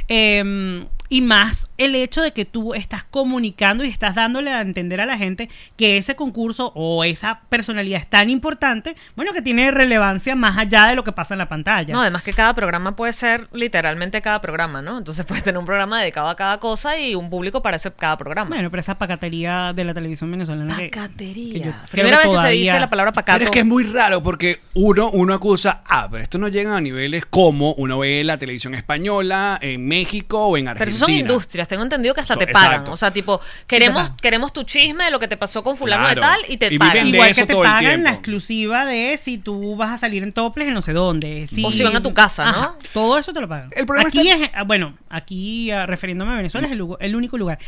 Eh, 0.08 0.86
y 1.10 1.22
más 1.22 1.68
el 1.78 1.96
hecho 1.96 2.22
de 2.22 2.32
que 2.32 2.46
tú 2.46 2.74
estás 2.74 3.04
comunicando 3.04 3.84
y 3.84 3.90
estás 3.90 4.16
dándole 4.16 4.52
a 4.52 4.62
entender 4.62 5.02
a 5.02 5.06
la 5.06 5.18
gente 5.18 5.50
que 5.78 5.98
ese 5.98 6.16
concurso 6.16 6.72
o 6.76 7.04
esa 7.04 7.42
personalidad 7.50 8.00
es 8.00 8.10
tan 8.10 8.30
importante, 8.30 8.96
bueno, 9.16 9.34
que 9.34 9.42
tiene 9.42 9.72
relevancia 9.72 10.36
más 10.36 10.58
allá 10.58 10.88
de 10.88 10.96
lo 10.96 11.04
que 11.04 11.12
pasa 11.12 11.34
en 11.34 11.40
la 11.40 11.50
pantalla. 11.50 11.94
No, 11.94 12.02
además 12.02 12.24
que 12.24 12.34
cada 12.34 12.54
programa 12.54 12.96
puede 12.96 13.14
ser 13.14 13.48
literalmente 13.52 14.22
cada 14.22 14.42
programa, 14.42 14.82
¿no? 14.82 14.98
Entonces 14.98 15.26
puedes 15.28 15.44
tener 15.44 15.60
un 15.60 15.66
programa 15.66 16.00
dedicado 16.00 16.30
a 16.30 16.36
cada 16.36 16.60
cosa 16.60 16.98
y 16.98 17.16
un 17.16 17.30
público 17.30 17.62
para 17.62 17.78
ese 17.78 17.92
cada 17.92 18.18
programa. 18.18 18.50
Bueno, 18.50 18.70
pero 18.70 18.82
esa 18.82 18.96
pacatería 18.96 19.74
de 19.74 19.84
la 19.84 19.94
televisión 19.94 20.32
venezolana. 20.32 20.76
Pacatería. 20.76 21.54
que 21.54 21.60
yo 21.60 21.72
creo 21.72 22.06
Primera 22.06 22.18
vez 22.18 22.30
que 22.30 22.38
se 22.38 22.50
dice 22.50 22.80
la 22.80 22.90
palabra 22.90 23.12
pacato. 23.12 23.40
Pero 23.40 23.46
es 23.46 23.52
que 23.52 23.60
es 23.60 23.66
muy 23.66 23.84
raro 23.84 24.24
porque 24.24 24.60
uno, 24.74 25.10
uno 25.16 25.34
acusa, 25.34 25.82
ah, 25.86 26.08
pero 26.10 26.24
esto 26.24 26.38
no 26.38 26.48
llega 26.48 26.76
a 26.76 26.82
niveles 26.82 27.26
como 27.26 27.74
uno 27.74 28.00
ve 28.00 28.24
la 28.24 28.38
televisión 28.38 28.76
española 28.76 29.58
en 29.62 29.86
México 29.88 30.48
o 30.48 30.58
en 30.58 30.66
Pero 30.66 30.72
Argentina. 30.72 30.96
eso 30.96 31.06
son 31.06 31.14
industrias, 31.16 31.68
tengo 31.68 31.84
entendido 31.84 32.14
que 32.14 32.22
hasta 32.22 32.34
So- 32.36 32.40
te 32.40 32.48
pagan. 32.48 32.72
exacto. 32.72 32.92
O 32.92 32.98
sea, 32.98 33.12
tipo, 33.12 33.42
queremos, 33.68 34.12
queremos 34.22 34.54
tu 34.54 34.64
chisme 34.64 35.06
de 35.06 35.12
lo 35.12 35.20
que 35.20 35.28
te 35.28 35.38
pasó 35.38 35.64
con 35.64 35.76
fulano 35.76 36.04
Claro. 36.06 36.22
de 36.22 36.28
tal 36.28 36.40
y 36.50 36.58
te 36.58 36.74
Y 36.74 36.78
pagan. 36.78 36.94
viven 36.94 37.12
de 37.12 37.18
Igual 37.18 37.30
eso 37.32 37.42
que 37.42 37.48
te 37.48 37.56
pagan 37.62 38.04
la 38.04 38.12
exclusiva 38.12 38.86
de 38.86 39.18
si 39.22 39.38
tú 39.38 39.76
vas 39.76 39.92
a 39.92 39.98
salir 39.98 40.24
en 40.24 40.32
toples 40.32 40.68
en 40.68 40.74
no 40.74 40.82
sé 40.82 40.94
dónde. 40.94 41.48
O 41.64 41.72
si 41.72 41.84
van 41.84 41.96
a 41.96 42.02
tu 42.02 42.14
casa, 42.14 42.52
¿no? 42.52 42.76
todo 42.94 43.18
eso 43.18 43.34
te 43.34 43.42
lo 43.42 43.48
pagan. 43.48 43.70
El 43.76 43.86
problema 43.86 44.10
aquí 44.10 44.28
está- 44.28 44.44
es, 44.46 44.52
ah, 44.54 44.64
bueno, 44.64 44.94
aquí 45.10 45.72
ah, 45.72 45.86
refiriéndome 45.86 46.34
a 46.34 46.36
Venezuela 46.36 46.68
es 46.68 46.74
el 46.74 47.16
único 47.16 47.38
lugar. 47.38 47.60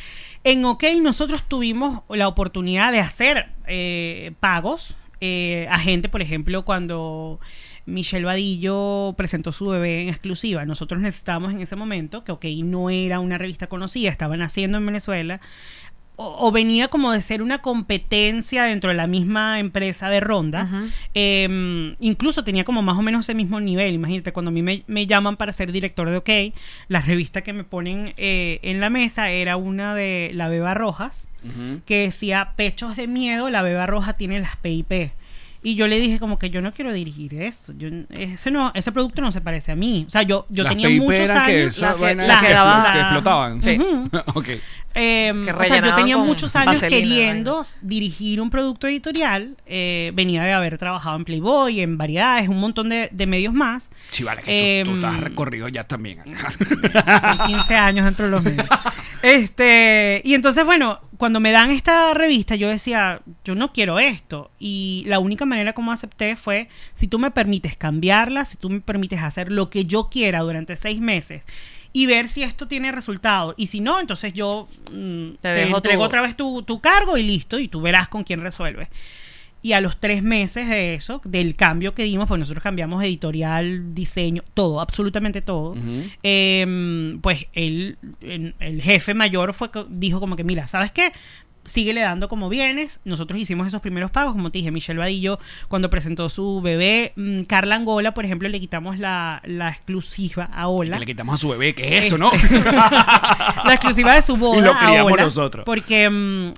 En 0.43 0.63
OK 0.65 0.83
nosotros 1.01 1.43
tuvimos 1.47 2.01
la 2.09 2.27
oportunidad 2.27 2.91
de 2.91 2.99
hacer 2.99 3.47
eh, 3.67 4.31
pagos 4.39 4.95
eh, 5.21 5.67
a 5.69 5.79
gente, 5.79 6.09
por 6.09 6.21
ejemplo, 6.21 6.63
cuando 6.65 7.39
Michelle 7.85 8.25
Vadillo 8.25 9.15
presentó 9.17 9.51
su 9.51 9.67
bebé 9.67 10.01
en 10.01 10.09
exclusiva. 10.09 10.65
Nosotros 10.65 11.01
necesitábamos 11.01 11.53
en 11.53 11.61
ese 11.61 11.75
momento, 11.75 12.23
que 12.23 12.31
OK 12.31 12.45
no 12.63 12.89
era 12.89 13.19
una 13.19 13.37
revista 13.37 13.67
conocida, 13.67 14.09
estaban 14.09 14.41
haciendo 14.41 14.77
en 14.77 14.85
Venezuela, 14.85 15.39
o, 16.17 16.47
o 16.47 16.51
venía 16.51 16.89
como 16.89 17.11
de 17.11 17.21
ser 17.21 17.41
una 17.41 17.59
competencia 17.59 18.63
dentro 18.63 18.89
de 18.89 18.95
la 18.95 19.07
misma 19.07 19.59
empresa 19.59 20.09
de 20.09 20.19
ronda. 20.19 20.89
Eh, 21.13 21.95
incluso 21.99 22.43
tenía 22.43 22.63
como 22.65 22.81
más 22.81 22.97
o 22.97 23.01
menos 23.01 23.25
ese 23.25 23.35
mismo 23.35 23.59
nivel. 23.61 23.93
Imagínate, 23.93 24.33
cuando 24.33 24.49
a 24.49 24.51
mí 24.51 24.61
me, 24.61 24.83
me 24.87 25.07
llaman 25.07 25.37
para 25.37 25.53
ser 25.53 25.71
director 25.71 26.09
de 26.09 26.17
OK, 26.17 26.29
la 26.89 27.01
revista 27.01 27.41
que 27.41 27.53
me 27.53 27.63
ponen 27.63 28.13
eh, 28.17 28.59
en 28.63 28.79
la 28.81 28.89
mesa 28.89 29.29
era 29.29 29.55
una 29.57 29.95
de 29.95 30.31
La 30.33 30.49
Beba 30.49 30.73
Rojas, 30.73 31.29
Que 31.85 32.03
decía 32.03 32.53
Pechos 32.55 32.95
de 32.95 33.07
Miedo, 33.07 33.49
La 33.49 33.61
Beba 33.61 33.85
Roja 33.85 34.13
tiene 34.13 34.39
las 34.39 34.55
PIP. 34.57 35.11
Y 35.63 35.75
yo 35.75 35.87
le 35.87 35.99
dije 35.99 36.19
como 36.19 36.37
que 36.39 36.49
yo 36.49 36.61
no 36.61 36.71
quiero 36.71 36.93
dirigir 36.93 37.33
eso. 37.41 37.73
Yo, 37.77 37.89
ese, 38.11 38.51
no, 38.51 38.71
ese 38.75 38.91
producto 38.91 39.21
no 39.21 39.31
se 39.31 39.41
parece 39.41 39.71
a 39.71 39.75
mí. 39.75 40.05
O 40.07 40.09
sea, 40.09 40.21
yo, 40.21 40.45
yo 40.49 40.63
Las 40.63 40.71
tenía 40.73 40.87
PIP 40.87 41.01
muchos 41.01 41.19
eran 41.19 41.45
que 41.45 41.51
años. 41.61 41.73
eso, 41.73 41.81
las 41.81 41.95
que- 41.95 42.15
las 42.15 42.41
que, 42.41 42.47
que 42.47 42.53
daba- 42.53 42.93
que 42.93 42.99
explotaban. 42.99 43.63
Sí. 43.63 43.77
Ujú. 43.79 44.09
ok. 44.39 44.49
Eh, 44.99 45.31
Que 45.33 45.39
o 45.39 45.43
sea, 45.43 45.53
yo 45.53 45.57
rellenaban 45.59 45.95
tenía 45.95 46.17
muchos 46.17 46.55
años 46.55 46.73
vaselina, 46.81 46.89
queriendo 47.09 47.63
dirigir 47.81 48.39
un 48.39 48.49
producto 48.49 48.87
editorial. 48.87 49.57
eh, 49.65 50.11
venía 50.13 50.43
de 50.43 50.53
haber 50.53 50.77
trabajado 50.77 51.17
en 51.17 51.25
Playboy, 51.25 51.81
en 51.81 51.97
Variedades, 51.97 52.47
un 52.49 52.59
montón 52.59 52.89
de, 52.89 53.09
de 53.11 53.27
medios 53.27 53.53
más. 53.53 53.89
Chivala, 54.11 54.41
que 54.43 54.83
tú, 54.85 54.91
tú 54.91 54.97
Em, 54.97 55.03
estás 55.03 55.19
recorrido 55.21 55.67
ya 55.67 55.83
también. 55.85 56.19
Son 57.37 57.47
15 57.47 57.75
años 57.75 58.05
dentro 58.05 58.25
de 58.25 58.31
los 58.31 58.43
medios. 58.43 58.67
Este, 59.21 60.21
y 60.23 60.35
entonces, 60.35 60.63
bueno, 60.63 60.99
cuando 61.17 61.39
me 61.39 61.51
dan 61.51 61.71
esta 61.71 62.13
revista, 62.13 62.55
yo 62.55 62.69
decía, 62.69 63.21
yo 63.43 63.55
no 63.55 63.73
quiero 63.73 63.99
esto. 63.99 64.51
Y 64.59 65.03
la 65.07 65.19
única 65.19 65.45
manera 65.45 65.73
como 65.73 65.91
acepté 65.91 66.35
fue, 66.35 66.69
si 66.93 67.07
tú 67.07 67.17
me 67.19 67.31
permites 67.31 67.75
cambiarla, 67.75 68.45
si 68.45 68.57
tú 68.57 68.69
me 68.69 68.79
permites 68.79 69.21
hacer 69.21 69.51
lo 69.51 69.69
que 69.69 69.85
yo 69.85 70.09
quiera 70.09 70.41
durante 70.41 70.75
seis 70.75 70.99
meses 70.99 71.43
y 71.93 72.05
ver 72.05 72.27
si 72.27 72.43
esto 72.43 72.67
tiene 72.67 72.91
resultado. 72.91 73.55
Y 73.57 73.67
si 73.67 73.79
no, 73.79 73.99
entonces 73.99 74.33
yo 74.33 74.67
mm, 74.91 75.29
te, 75.41 75.47
dejo 75.49 75.69
tu- 75.71 75.77
entrego 75.77 76.03
otra 76.03 76.21
vez 76.21 76.35
tu, 76.37 76.61
tu 76.63 76.79
cargo 76.79 77.17
y 77.17 77.23
listo, 77.23 77.57
y 77.59 77.67
tú 77.67 77.81
verás 77.81 78.07
con 78.09 78.23
quién 78.23 78.41
resuelves. 78.41 78.87
Y 79.61 79.73
a 79.73 79.81
los 79.81 79.99
tres 79.99 80.21
meses 80.23 80.69
de 80.69 80.93
eso, 80.93 81.19
del 81.25 81.55
cambio 81.55 81.93
que 81.93 82.03
dimos, 82.03 82.27
pues 82.27 82.39
nosotros 82.39 82.63
cambiamos 82.63 83.03
editorial, 83.03 83.93
diseño, 83.95 84.43
todo, 84.53 84.79
absolutamente 84.79 85.41
todo. 85.41 85.75
Eh, 86.23 87.17
pues 87.21 87.47
en- 87.53 87.97
el 88.59 88.81
jefe 88.81 89.13
mayor 89.13 89.53
fue 89.53 89.69
dijo 89.89 90.19
como 90.19 90.35
que, 90.35 90.43
mira, 90.43 90.67
¿sabes 90.67 90.91
qué? 90.91 91.11
Síguele 91.63 91.99
dando 91.99 92.29
como 92.29 92.47
vienes. 92.47 93.01
Nosotros 93.03 93.41
hicimos 93.41 93.67
esos 93.67 93.81
primeros 93.81 94.09
pagos, 94.09 94.31
como 94.31 94.51
te 94.51 94.59
dije, 94.59 94.71
Michelle 94.71 94.99
Vadillo, 94.99 95.37
cuando 95.67 95.89
presentó 95.89 96.29
su 96.29 96.61
bebé, 96.61 97.11
mm, 97.17 97.41
Carla 97.41 97.75
Angola, 97.75 98.13
por 98.13 98.23
ejemplo, 98.23 98.47
le 98.47 98.59
quitamos 98.61 98.99
la, 98.99 99.41
la 99.43 99.71
exclusiva 99.71 100.45
a 100.45 100.69
Ola. 100.69 100.93
Que 100.93 100.99
le 101.01 101.05
quitamos 101.07 101.35
a 101.35 101.37
su 101.39 101.49
bebé, 101.49 101.75
¿qué 101.75 101.97
es 101.97 102.03
eso, 102.05 102.17
no? 102.17 102.31
la 103.65 103.73
exclusiva 103.73 104.13
de 104.15 104.21
su 104.21 104.37
boda. 104.37 104.59
Y 104.59 104.61
lo 104.61 104.71
a 104.73 104.79
criamos 104.79 105.11
Ola, 105.11 105.23
nosotros. 105.23 105.65
Porque 105.65 106.09
mm, 106.09 106.53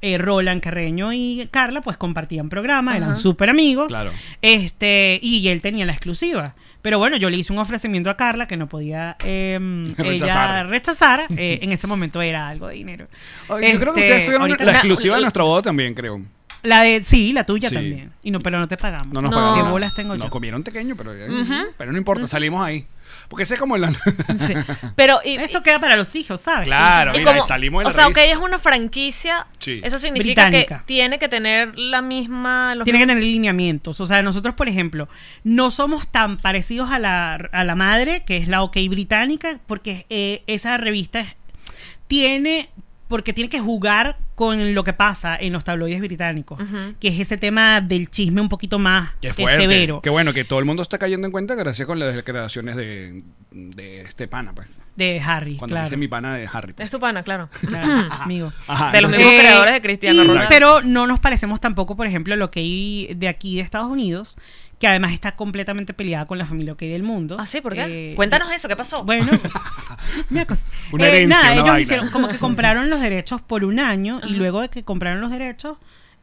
eh, 0.00 0.18
Roland 0.18 0.60
Carreño 0.62 1.12
y 1.12 1.48
Carla 1.50 1.80
pues 1.80 1.96
compartían 1.96 2.48
programa, 2.48 2.96
eran 2.96 3.18
súper 3.18 3.50
amigos. 3.50 3.88
Claro. 3.88 4.10
Este, 4.42 5.18
y 5.22 5.48
él 5.48 5.60
tenía 5.60 5.84
la 5.86 5.92
exclusiva. 5.92 6.54
Pero 6.82 6.98
bueno, 6.98 7.16
yo 7.16 7.28
le 7.28 7.36
hice 7.36 7.52
un 7.52 7.58
ofrecimiento 7.58 8.08
a 8.08 8.16
Carla 8.16 8.46
que 8.46 8.56
no 8.56 8.68
podía 8.68 9.16
eh, 9.24 9.58
Rechazar. 9.96 10.50
ella 10.50 10.62
rechazar. 10.64 11.20
Eh, 11.36 11.58
en 11.62 11.72
ese 11.72 11.86
momento 11.86 12.22
era 12.22 12.48
algo 12.48 12.68
de 12.68 12.74
dinero. 12.74 13.06
Yo 13.48 13.56
creo 13.56 13.78
que 13.78 14.00
Este, 14.00 14.00
ustedes 14.00 14.24
tuvieron 14.24 14.42
ahorita 14.42 14.64
la 14.64 14.72
la- 14.72 14.78
exclusiva 14.78 15.16
de 15.16 15.20
nuestro 15.22 15.44
boda 15.46 15.62
también, 15.62 15.94
creo. 15.94 16.20
La 16.62 16.80
de, 16.82 17.02
sí, 17.02 17.32
la 17.32 17.44
tuya 17.44 17.68
Sí. 17.68 17.74
también. 17.76 18.10
Y 18.22 18.30
no, 18.32 18.40
pero 18.40 18.58
no 18.58 18.66
te 18.66 18.76
pagamos. 18.76 19.12
No 19.12 19.22
nos 19.22 19.30
No. 19.30 19.36
pagaron. 19.36 19.64
¿Qué 19.64 19.70
bolas 19.70 19.94
tengo 19.94 20.14
Nos 20.16 20.26
yo? 20.26 20.30
comieron 20.30 20.62
pequeño, 20.64 20.96
pero, 20.96 21.12
pero 21.76 21.92
no 21.92 21.98
importa, 21.98 22.26
salimos 22.26 22.64
ahí. 22.64 22.84
Porque 23.28 23.42
ese 23.42 23.54
es 23.54 23.60
como 23.60 23.76
la... 23.76 23.92
Sí. 24.46 24.54
Pero, 24.96 25.20
y, 25.24 25.36
Eso 25.36 25.62
queda 25.62 25.78
para 25.78 25.96
los 25.96 26.14
hijos, 26.16 26.40
¿sabes? 26.40 26.66
Claro, 26.66 27.12
y 27.14 27.18
mira, 27.18 27.32
como- 27.34 27.46
salimos 27.46 27.80
de 27.80 27.84
la 27.84 27.88
o 27.90 27.92
sea, 27.92 28.04
revista. 28.04 28.22
ok, 28.22 28.28
es 28.30 28.36
una 28.38 28.58
franquicia. 28.58 29.46
Sí. 29.58 29.80
Eso 29.84 29.98
significa 29.98 30.44
Británica. 30.44 30.78
que 30.78 30.84
tiene 30.86 31.18
que 31.18 31.28
tener 31.28 31.78
la 31.78 32.00
misma. 32.00 32.74
los 32.74 32.84
Tiene 32.84 33.00
que 33.00 33.06
tener 33.06 33.22
lineamientos. 33.22 34.00
O 34.00 34.06
sea, 34.06 34.22
nosotros, 34.22 34.54
por 34.54 34.68
ejemplo, 34.68 35.08
no 35.44 35.70
somos 35.70 36.08
tan 36.08 36.38
parecidos 36.38 36.90
a 36.90 36.98
la, 36.98 37.34
a 37.34 37.64
la 37.64 37.74
madre, 37.74 38.24
que 38.24 38.38
es 38.38 38.48
la 38.48 38.62
OK 38.62 38.76
británica, 38.88 39.58
porque 39.66 40.06
eh, 40.08 40.42
esa 40.46 40.78
revista 40.78 41.20
es- 41.20 41.36
tiene 42.06 42.70
porque 43.08 43.32
tiene 43.32 43.50
que 43.50 43.58
jugar 43.60 44.18
con 44.34 44.74
lo 44.74 44.84
que 44.84 44.92
pasa 44.92 45.34
en 45.36 45.52
los 45.52 45.64
tabloides 45.64 46.00
británicos, 46.00 46.60
que 47.00 47.08
es 47.08 47.18
ese 47.18 47.36
tema 47.36 47.80
del 47.80 48.08
chisme 48.10 48.40
un 48.40 48.48
poquito 48.48 48.78
más 48.78 49.10
Qué 49.20 49.28
eh, 49.28 49.32
fuerte. 49.32 49.62
severo 49.62 50.00
Qué 50.00 50.10
bueno 50.10 50.32
que 50.32 50.44
todo 50.44 50.60
el 50.60 50.64
mundo 50.64 50.82
está 50.82 50.98
cayendo 50.98 51.26
en 51.26 51.32
cuenta 51.32 51.56
gracias 51.56 51.86
con 51.86 51.98
las 51.98 52.14
declaraciones 52.14 52.76
de, 52.76 53.24
de 53.50 54.02
este 54.02 54.28
pana, 54.28 54.52
pues. 54.54 54.78
de 54.94 55.20
Harry, 55.20 55.56
Cuando 55.56 55.74
claro. 55.74 55.86
dice 55.86 55.96
mi 55.96 56.06
pana 56.06 56.36
de 56.36 56.48
Harry. 56.52 56.72
pues. 56.74 56.84
Es 56.84 56.90
tu 56.92 57.00
pana, 57.00 57.22
claro. 57.24 57.48
Claro, 57.66 58.06
amigo. 58.20 58.52
Ajá, 58.68 58.92
De 58.92 59.00
los 59.02 59.10
mismos 59.10 59.32
creadores 59.32 59.72
de 59.74 59.80
Cristiano 59.80 60.22
y- 60.22 60.26
Ronaldo. 60.28 60.48
Pero 60.50 60.82
no 60.82 61.06
nos 61.08 61.18
parecemos 61.18 61.60
tampoco, 61.60 61.96
por 61.96 62.06
ejemplo, 62.06 62.36
lo 62.36 62.50
que 62.52 62.60
hay 62.60 63.14
de 63.16 63.26
aquí 63.26 63.56
de 63.56 63.62
Estados 63.62 63.88
Unidos, 63.88 64.36
que 64.78 64.86
además 64.86 65.12
está 65.12 65.34
completamente 65.36 65.92
peleada 65.94 66.24
con 66.26 66.38
la 66.38 66.46
familia 66.46 66.72
OK 66.74 66.80
del 66.80 67.02
mundo. 67.02 67.36
¿Ah, 67.38 67.46
sí? 67.46 67.60
¿Por 67.60 67.74
qué? 67.74 68.10
Eh, 68.10 68.14
Cuéntanos 68.14 68.50
eso, 68.52 68.68
¿qué 68.68 68.76
pasó? 68.76 69.04
Bueno, 69.04 69.26
una 70.92 71.06
Eh, 71.06 71.08
herencia, 71.08 71.26
nada, 71.28 71.42
una 71.46 71.52
ellos 71.54 71.64
vaina. 71.64 71.80
hicieron 71.80 72.10
como 72.10 72.28
que 72.28 72.38
compraron 72.38 72.88
los 72.90 73.00
derechos 73.00 73.40
por 73.42 73.64
un 73.64 73.80
año 73.80 74.20
y 74.26 74.34
luego 74.34 74.60
de 74.60 74.68
que 74.68 74.84
compraron 74.84 75.20
los 75.20 75.30
derechos, 75.30 75.78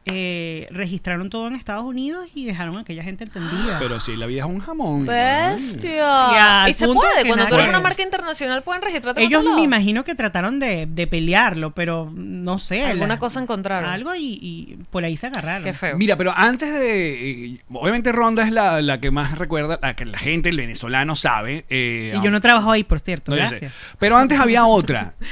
eh, 0.08 0.66
registraron 0.70 1.30
todo 1.30 1.48
en 1.48 1.56
Estados 1.56 1.84
Unidos 1.84 2.28
y 2.34 2.44
dejaron 2.44 2.76
a 2.76 2.80
aquella 2.82 3.02
gente 3.02 3.24
entendida. 3.24 3.78
Pero 3.80 3.98
sí, 3.98 4.14
la 4.16 4.26
vida 4.26 4.42
es 4.42 4.46
un 4.46 4.60
jamón. 4.60 5.04
Bestia. 5.04 6.68
Y 6.68 6.72
se 6.72 6.86
puede. 6.86 7.26
Cuando 7.26 7.46
tú 7.46 7.54
eres 7.56 7.68
una 7.68 7.80
marca 7.80 8.02
internacional, 8.02 8.62
pueden 8.62 8.82
registrarte 8.82 9.20
en 9.20 9.26
Ellos 9.26 9.44
me 9.44 9.62
imagino 9.62 10.04
que 10.04 10.14
trataron 10.14 10.58
de, 10.58 10.86
de 10.86 11.06
pelearlo, 11.06 11.72
pero 11.72 12.10
no 12.14 12.58
sé. 12.58 12.84
Alguna 12.84 13.14
la- 13.14 13.18
cosa 13.18 13.40
encontraron. 13.40 13.90
Algo 13.90 14.14
y, 14.14 14.38
y 14.40 14.78
por 14.90 15.04
ahí 15.04 15.16
se 15.16 15.26
agarraron. 15.26 15.64
Qué 15.64 15.72
feo. 15.72 15.96
Mira, 15.96 16.16
pero 16.16 16.32
antes 16.36 16.72
de. 16.78 17.30
eh, 17.54 17.58
Obviamente, 17.72 18.12
Ronda 18.12 18.44
es 18.44 18.52
la, 18.52 18.80
la 18.82 19.00
que 19.00 19.10
más 19.10 19.36
recuerda, 19.38 19.78
la 19.82 19.94
que 19.94 20.04
la 20.06 20.18
gente, 20.18 20.48
el 20.48 20.56
venezolano, 20.56 21.16
sabe. 21.16 21.64
eh, 21.68 22.12
Y 22.16 22.22
yo 22.24 22.30
no 22.30 22.40
trabajo 22.40 22.70
ahí, 22.70 22.84
por 22.84 23.00
cierto. 23.00 23.32
No, 23.32 23.36
gracias. 23.38 23.72
Pero 23.98 24.16
antes 24.16 24.38
había 24.38 24.66
otra. 24.66 25.14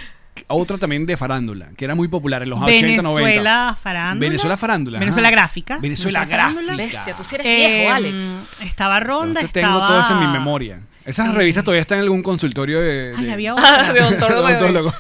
otra 0.48 0.78
también 0.78 1.06
de 1.06 1.16
farándula, 1.16 1.68
que 1.76 1.84
era 1.84 1.94
muy 1.94 2.08
popular 2.08 2.42
en 2.42 2.50
los 2.50 2.60
80, 2.60 3.02
90. 3.02 3.24
Venezuela 3.28 3.78
farándula. 3.82 4.20
Venezuela 4.28 4.56
farándula. 4.56 4.98
Venezuela 4.98 5.28
ajá. 5.28 5.36
gráfica. 5.36 5.78
Venezuela 5.78 6.26
farándula. 6.26 6.74
gráfica. 6.76 6.82
Bestia, 7.04 7.16
tú 7.16 7.24
sí 7.24 7.34
eres 7.36 7.46
Eh, 7.46 7.56
viejo, 7.78 7.92
Alex. 7.94 8.22
Estaba 8.62 9.00
Ronda, 9.00 9.40
Yo 9.40 9.46
te 9.48 9.52
tengo 9.60 9.72
estaba... 9.74 9.86
todo 9.86 10.00
eso 10.00 10.12
en 10.12 10.20
mi 10.20 10.26
memoria. 10.32 10.80
Esas 11.04 11.34
revistas 11.34 11.64
todavía 11.64 11.82
están 11.82 11.98
en 11.98 12.04
algún 12.04 12.22
consultorio 12.22 12.80
de. 12.80 13.14
Ay, 13.16 13.24
de- 13.26 13.32
había 13.32 13.52
Ah, 13.52 13.54
otra. 13.54 13.92
de 13.92 14.00
odontólogo. 14.02 14.94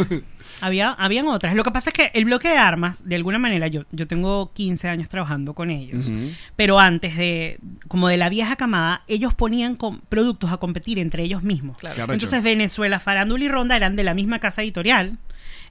Había, 0.64 0.90
habían 0.92 1.26
otras. 1.28 1.54
Lo 1.54 1.62
que 1.62 1.70
pasa 1.70 1.90
es 1.90 1.94
que 1.94 2.10
el 2.14 2.24
bloque 2.24 2.48
de 2.48 2.56
armas, 2.56 3.06
de 3.08 3.16
alguna 3.16 3.38
manera, 3.38 3.66
yo, 3.68 3.82
yo 3.92 4.06
tengo 4.06 4.50
15 4.54 4.88
años 4.88 5.08
trabajando 5.08 5.54
con 5.54 5.70
ellos, 5.70 6.10
pero 6.56 6.78
antes 6.80 7.16
de, 7.16 7.58
como 7.88 8.08
de 8.08 8.16
la 8.16 8.28
vieja 8.28 8.56
camada, 8.56 9.02
ellos 9.08 9.34
ponían 9.34 9.76
com- 9.76 10.00
productos 10.08 10.52
a 10.52 10.56
competir 10.56 10.98
entre 10.98 11.22
ellos 11.22 11.42
mismos. 11.42 11.76
Claro. 11.78 11.96
Entonces 12.14 12.42
Venezuela, 12.42 13.00
Farándula 13.00 13.44
y 13.44 13.48
Ronda 13.48 13.76
eran 13.76 13.96
de 13.96 14.04
la 14.04 14.14
misma 14.14 14.38
casa 14.38 14.62
editorial, 14.62 15.18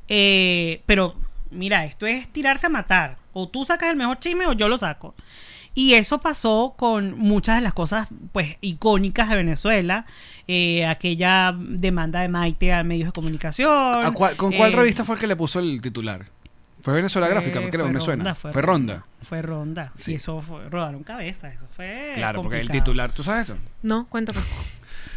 eh, 0.08 0.82
pero 0.86 1.16
mira, 1.52 1.86
esto 1.86 2.06
es 2.06 2.28
tirarse 2.30 2.68
a 2.68 2.70
matar. 2.70 3.18
O 3.34 3.48
tú 3.50 3.66
sacas 3.66 3.90
el 3.90 3.96
mejor 3.96 4.20
chisme 4.20 4.46
o 4.46 4.54
yo 4.54 4.68
lo 4.68 4.78
saco. 4.78 5.16
Y 5.76 5.94
eso 5.96 6.20
pasó 6.20 6.76
con 6.78 7.18
muchas 7.18 7.56
de 7.56 7.62
las 7.62 7.74
cosas 7.74 8.08
pues 8.32 8.58
icónicas 8.62 9.30
de 9.30 9.36
Venezuela, 9.38 10.06
eh, 10.48 10.86
aquella 10.86 11.54
demanda 11.58 12.20
de 12.22 12.28
Maite 12.28 12.72
a 12.74 12.84
medios 12.84 13.08
de 13.08 13.12
comunicación. 13.14 14.06
¿A 14.06 14.12
cuál- 14.12 14.36
¿Con 14.36 14.52
cuál 14.54 14.72
eh, 14.74 14.76
revista 14.76 15.04
fue 15.04 15.16
el 15.16 15.22
que 15.22 15.28
le 15.28 15.36
puso 15.36 15.60
el 15.60 15.82
titular? 15.82 16.26
Fue 16.82 16.94
Venezuela 16.94 17.28
Gráfica, 17.30 17.60
eh, 17.62 17.70
creo, 17.72 17.88
me 17.90 18.00
suena. 18.02 18.36
Fue, 18.36 18.52
Ronda. 18.62 19.06
Fue 19.28 19.42
Ronda. 19.42 19.94
Sí. 19.96 20.12
Y 20.12 20.16
eso 20.16 20.42
fue, 20.42 20.70
rodaron 20.70 21.04
cabeza, 21.04 21.48
eso 21.48 21.66
fue 21.76 22.12
Claro, 22.18 22.42
porque 22.42 22.60
el 22.60 22.70
titular, 22.70 23.12
¿tú 23.14 23.24
sabes 23.24 23.46
eso? 23.50 23.58
No, 23.82 24.06
cuéntame. 24.08 24.40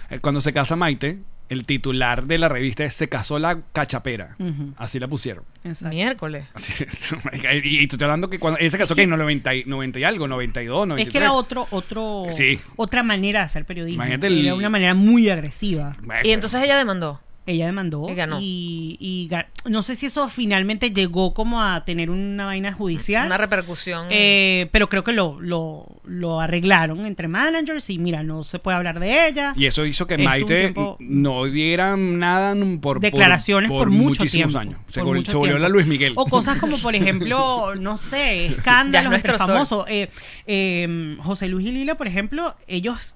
Eh, 0.08 0.20
Cuando 0.20 0.40
se 0.40 0.52
casa 0.52 0.76
Maite, 0.76 1.18
el 1.48 1.64
titular 1.64 2.26
de 2.26 2.38
la 2.38 2.48
revista 2.48 2.84
es 2.84 2.94
Se 2.94 3.08
casó 3.08 3.38
la 3.38 3.60
cachapera. 3.72 4.36
Así 4.76 4.98
la 4.98 5.08
pusieron. 5.08 5.44
Exacto. 5.64 5.94
Miércoles. 5.94 6.46
Así 6.54 6.84
es. 6.84 7.12
y, 7.64 7.80
y 7.82 7.86
tú 7.86 7.96
estoy 7.96 8.04
hablando 8.06 8.28
que 8.30 8.38
cuando 8.38 8.58
ella 8.60 8.70
se 8.70 8.78
casó 8.78 8.94
que 8.94 9.02
en 9.02 9.10
90, 9.10 9.54
y- 9.54 9.64
90 9.64 9.98
y 10.00 10.04
algo, 10.04 10.28
92, 10.28 10.86
93. 10.88 11.06
Es 11.06 11.12
que 11.12 11.18
era 11.18 11.32
otro, 11.32 11.66
otro, 11.70 12.24
Sí. 12.36 12.60
otra 12.76 13.02
manera 13.02 13.40
de 13.40 13.46
hacer 13.46 13.64
periodismo. 13.64 14.02
Imagínate 14.02 14.26
el- 14.28 14.44
Era 14.44 14.54
una 14.54 14.68
manera 14.70 14.94
muy 14.94 15.28
agresiva. 15.28 15.96
Y 16.24 16.30
entonces 16.30 16.62
ella 16.62 16.76
demandó. 16.78 17.20
Ella 17.46 17.66
demandó 17.66 18.08
Y 18.10 18.14
ganó. 18.14 18.38
y, 18.40 19.30
no 19.64 19.82
sé 19.82 19.94
si 19.94 20.06
eso 20.06 20.28
finalmente 20.28 20.90
llegó 20.90 21.34
como 21.34 21.62
a 21.62 21.84
tener 21.84 22.10
una 22.10 22.46
vaina 22.46 22.72
judicial. 22.72 23.26
Una 23.26 23.36
repercusión. 23.36 24.06
eh, 24.10 24.68
pero 24.72 24.88
creo 24.88 25.04
que 25.04 25.12
lo, 25.12 25.40
lo, 25.40 25.86
lo 26.04 26.40
arreglaron 26.40 27.06
entre 27.06 27.28
managers 27.28 27.90
y 27.90 27.98
mira, 27.98 28.22
no 28.22 28.44
se 28.44 28.58
puede 28.58 28.76
hablar 28.76 29.00
de 29.00 29.28
ella. 29.28 29.54
Y 29.56 29.66
eso 29.66 29.84
hizo 29.84 30.06
que 30.06 30.18
Maite 30.18 30.74
no 31.00 31.44
diera 31.44 31.96
nada 31.96 32.54
por 32.80 33.00
declaraciones 33.00 33.70
por, 33.70 33.90
mucho 33.90 34.20
muchísimos 34.20 34.52
tiempo. 34.52 34.58
años. 34.58 34.80
Se, 34.88 35.02
por 35.02 35.16
mucho 35.16 35.30
se 35.32 35.36
volvió 35.36 35.54
tiempo. 35.54 35.62
la 35.62 35.68
Luis 35.68 35.86
Miguel. 35.86 36.12
O 36.16 36.26
cosas 36.26 36.58
como, 36.58 36.78
por 36.78 36.94
ejemplo, 36.94 37.74
no 37.78 37.96
sé, 37.96 38.46
escándalos 38.46 39.10
nuestro 39.10 39.32
entre 39.34 39.46
famosos. 39.46 39.86
Eh, 39.88 40.08
eh, 40.46 41.16
José 41.22 41.48
Luis 41.48 41.66
y 41.66 41.72
Lila, 41.72 41.96
por 41.96 42.06
ejemplo, 42.06 42.54
ellos 42.66 43.15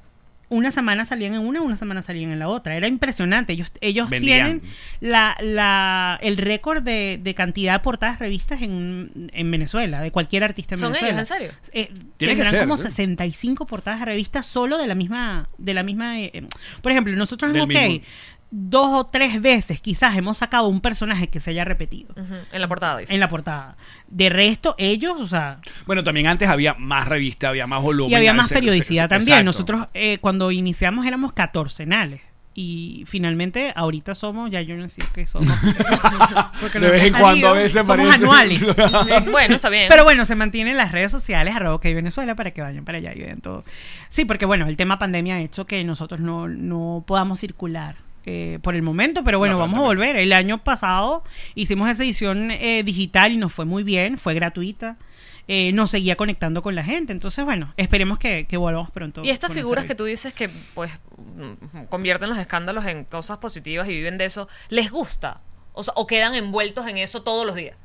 una 0.50 0.70
semana 0.70 1.06
salían 1.06 1.32
en 1.34 1.40
una, 1.40 1.62
una 1.62 1.76
semana 1.76 2.02
salían 2.02 2.30
en 2.32 2.38
la 2.38 2.48
otra. 2.48 2.76
Era 2.76 2.86
impresionante. 2.88 3.54
Ellos, 3.54 3.72
ellos 3.80 4.10
Vendían. 4.10 4.60
tienen 4.60 4.74
la, 5.00 5.36
la, 5.40 6.18
el 6.20 6.36
récord 6.36 6.82
de, 6.82 7.18
de 7.22 7.34
cantidad 7.34 7.72
de 7.74 7.78
portadas 7.80 8.18
revistas 8.18 8.60
en, 8.60 9.30
en 9.32 9.50
Venezuela, 9.50 10.02
de 10.02 10.10
cualquier 10.10 10.44
artista 10.44 10.74
en 10.74 10.80
¿Son 10.80 10.92
Venezuela. 10.92 11.20
ellos, 11.20 11.30
en 11.30 11.36
serio? 11.38 11.52
Eh, 11.72 11.92
Tiene 12.18 12.36
que 12.36 12.44
ser, 12.44 12.60
como 12.60 12.76
¿sí? 12.76 12.82
65 12.82 13.64
portadas 13.66 14.00
de 14.00 14.06
revistas 14.06 14.44
solo 14.44 14.76
de 14.76 14.86
la 14.86 14.94
misma 14.94 15.48
de 15.56 15.72
la 15.74 15.82
misma 15.82 16.20
eh, 16.20 16.30
eh, 16.34 16.46
por 16.82 16.92
ejemplo 16.92 17.14
nosotros 17.16 17.48
en 17.50 17.54
Del 17.54 17.62
OK 17.62 17.68
mismo. 17.68 18.04
Dos 18.50 18.88
o 18.88 19.06
tres 19.06 19.40
veces 19.40 19.80
quizás 19.80 20.16
hemos 20.16 20.38
sacado 20.38 20.66
un 20.68 20.80
personaje 20.80 21.28
que 21.28 21.38
se 21.38 21.50
haya 21.50 21.64
repetido 21.64 22.14
En 22.52 22.60
la 22.60 22.68
portada, 22.68 22.98
dice. 22.98 23.14
en 23.14 23.20
la 23.20 23.28
portada 23.28 23.76
de 24.08 24.28
resto 24.28 24.74
ellos 24.76 25.20
o 25.20 25.28
sea 25.28 25.58
Bueno, 25.86 26.02
también 26.02 26.26
antes 26.26 26.48
había 26.48 26.74
más 26.74 27.06
revista, 27.06 27.48
había 27.48 27.66
más 27.66 27.80
volumen. 27.82 28.10
y 28.10 28.14
había 28.14 28.32
más 28.34 28.52
periodicidad 28.52 29.08
también 29.08 29.38
exacto. 29.38 29.44
nosotros 29.44 29.86
eh, 29.94 30.18
cuando 30.20 30.50
iniciamos 30.50 31.06
éramos 31.06 31.32
catorcenales 31.32 32.22
y 32.52 33.04
finalmente 33.06 33.72
ahorita 33.76 34.16
somos 34.16 34.50
ya 34.50 34.60
yo 34.60 34.76
no 34.76 34.88
sé 34.88 35.02
qué 35.14 35.24
somos 35.24 35.56
Porque 36.60 36.80
De 36.80 36.90
vez 36.90 37.04
en 37.04 37.14
cuando 37.14 37.48
a 37.48 37.52
veces 37.52 37.86
somos 37.86 38.12
anuales 38.12 38.60
Bueno, 39.30 39.54
está 39.54 39.68
bien. 39.68 39.86
Pero 39.88 40.02
bueno, 40.02 40.24
se 40.24 40.34
mantienen 40.34 40.76
las 40.76 40.90
redes 40.90 41.12
sociales, 41.12 41.54
arroba 41.54 41.76
OK 41.76 41.84
Venezuela, 41.84 42.34
para 42.34 42.50
que 42.50 42.60
vayan 42.60 42.84
para 42.84 42.98
allá 42.98 43.12
y 43.14 43.20
vean 43.20 43.40
todo. 43.40 43.64
Sí, 44.08 44.24
porque 44.24 44.46
bueno, 44.46 44.66
el 44.66 44.76
tema 44.76 44.98
pandemia 44.98 45.36
ha 45.36 45.40
hecho 45.40 45.66
que 45.66 45.84
nosotros 45.84 46.20
no, 46.20 46.48
no 46.48 47.04
podamos 47.06 47.38
circular. 47.38 47.94
Eh, 48.26 48.58
por 48.62 48.74
el 48.74 48.82
momento, 48.82 49.24
pero 49.24 49.38
bueno, 49.38 49.54
No, 49.54 49.60
vamos 49.60 49.78
a 49.78 49.82
volver. 49.82 50.16
El 50.16 50.32
año 50.32 50.62
pasado 50.62 51.24
hicimos 51.54 51.88
esa 51.88 52.04
edición 52.04 52.50
eh, 52.50 52.82
digital 52.84 53.32
y 53.32 53.36
nos 53.36 53.52
fue 53.52 53.64
muy 53.64 53.82
bien, 53.82 54.18
fue 54.18 54.34
gratuita, 54.34 54.96
eh, 55.48 55.72
nos 55.72 55.90
seguía 55.90 56.16
conectando 56.16 56.62
con 56.62 56.74
la 56.74 56.84
gente. 56.84 57.12
Entonces, 57.12 57.44
bueno, 57.44 57.72
esperemos 57.76 58.18
que, 58.18 58.46
que 58.46 58.56
volvamos 58.56 58.90
pronto. 58.90 59.24
Y 59.24 59.30
estas 59.30 59.52
figuras 59.52 59.86
que 59.86 59.94
tú 59.94 60.04
dices 60.04 60.32
que 60.32 60.50
pues 60.74 60.92
convierten 61.88 62.28
los 62.28 62.38
escándalos 62.38 62.86
en 62.86 63.04
cosas 63.04 63.38
positivas 63.38 63.88
y 63.88 63.92
viven 63.92 64.18
de 64.18 64.26
eso, 64.26 64.48
¿les 64.68 64.90
gusta? 64.90 65.40
O, 65.72 65.82
sea, 65.82 65.94
o 65.96 66.06
quedan 66.06 66.34
envueltos 66.34 66.86
en 66.86 66.98
eso 66.98 67.22
todos 67.22 67.46
los 67.46 67.54
días. 67.54 67.76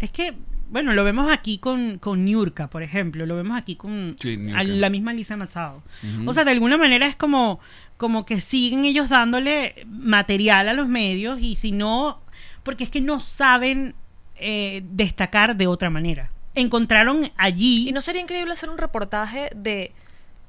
Es 0.00 0.10
que, 0.10 0.34
bueno, 0.70 0.92
lo 0.94 1.04
vemos 1.04 1.30
aquí 1.30 1.58
con, 1.58 1.98
con 1.98 2.24
Niurka, 2.24 2.68
por 2.68 2.82
ejemplo, 2.82 3.26
lo 3.26 3.36
vemos 3.36 3.56
aquí 3.56 3.76
con 3.76 4.16
Sí, 4.20 4.36
Niurka. 4.36 4.60
a 4.60 4.64
la 4.64 4.90
misma 4.90 5.12
Lisa 5.12 5.36
Machado. 5.36 5.82
O 6.26 6.34
sea, 6.34 6.44
de 6.44 6.50
alguna 6.52 6.76
manera 6.76 7.06
es 7.06 7.16
como, 7.16 7.60
como 7.96 8.26
que 8.26 8.40
siguen 8.40 8.84
ellos 8.84 9.08
dándole 9.08 9.84
material 9.86 10.68
a 10.68 10.72
los 10.74 10.88
medios 10.88 11.40
y 11.40 11.56
si 11.56 11.72
no, 11.72 12.20
porque 12.62 12.84
es 12.84 12.90
que 12.90 13.00
no 13.00 13.20
saben 13.20 13.94
eh, 14.36 14.82
destacar 14.90 15.56
de 15.56 15.66
otra 15.66 15.90
manera. 15.90 16.30
Encontraron 16.56 17.30
allí... 17.36 17.88
¿Y 17.88 17.92
no 17.92 18.00
sería 18.00 18.20
increíble 18.22 18.52
hacer 18.52 18.68
un 18.70 18.78
reportaje 18.78 19.50
de 19.54 19.92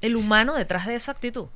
el 0.00 0.16
humano 0.16 0.54
detrás 0.54 0.86
de 0.86 0.94
esa 0.96 1.12
actitud? 1.12 1.46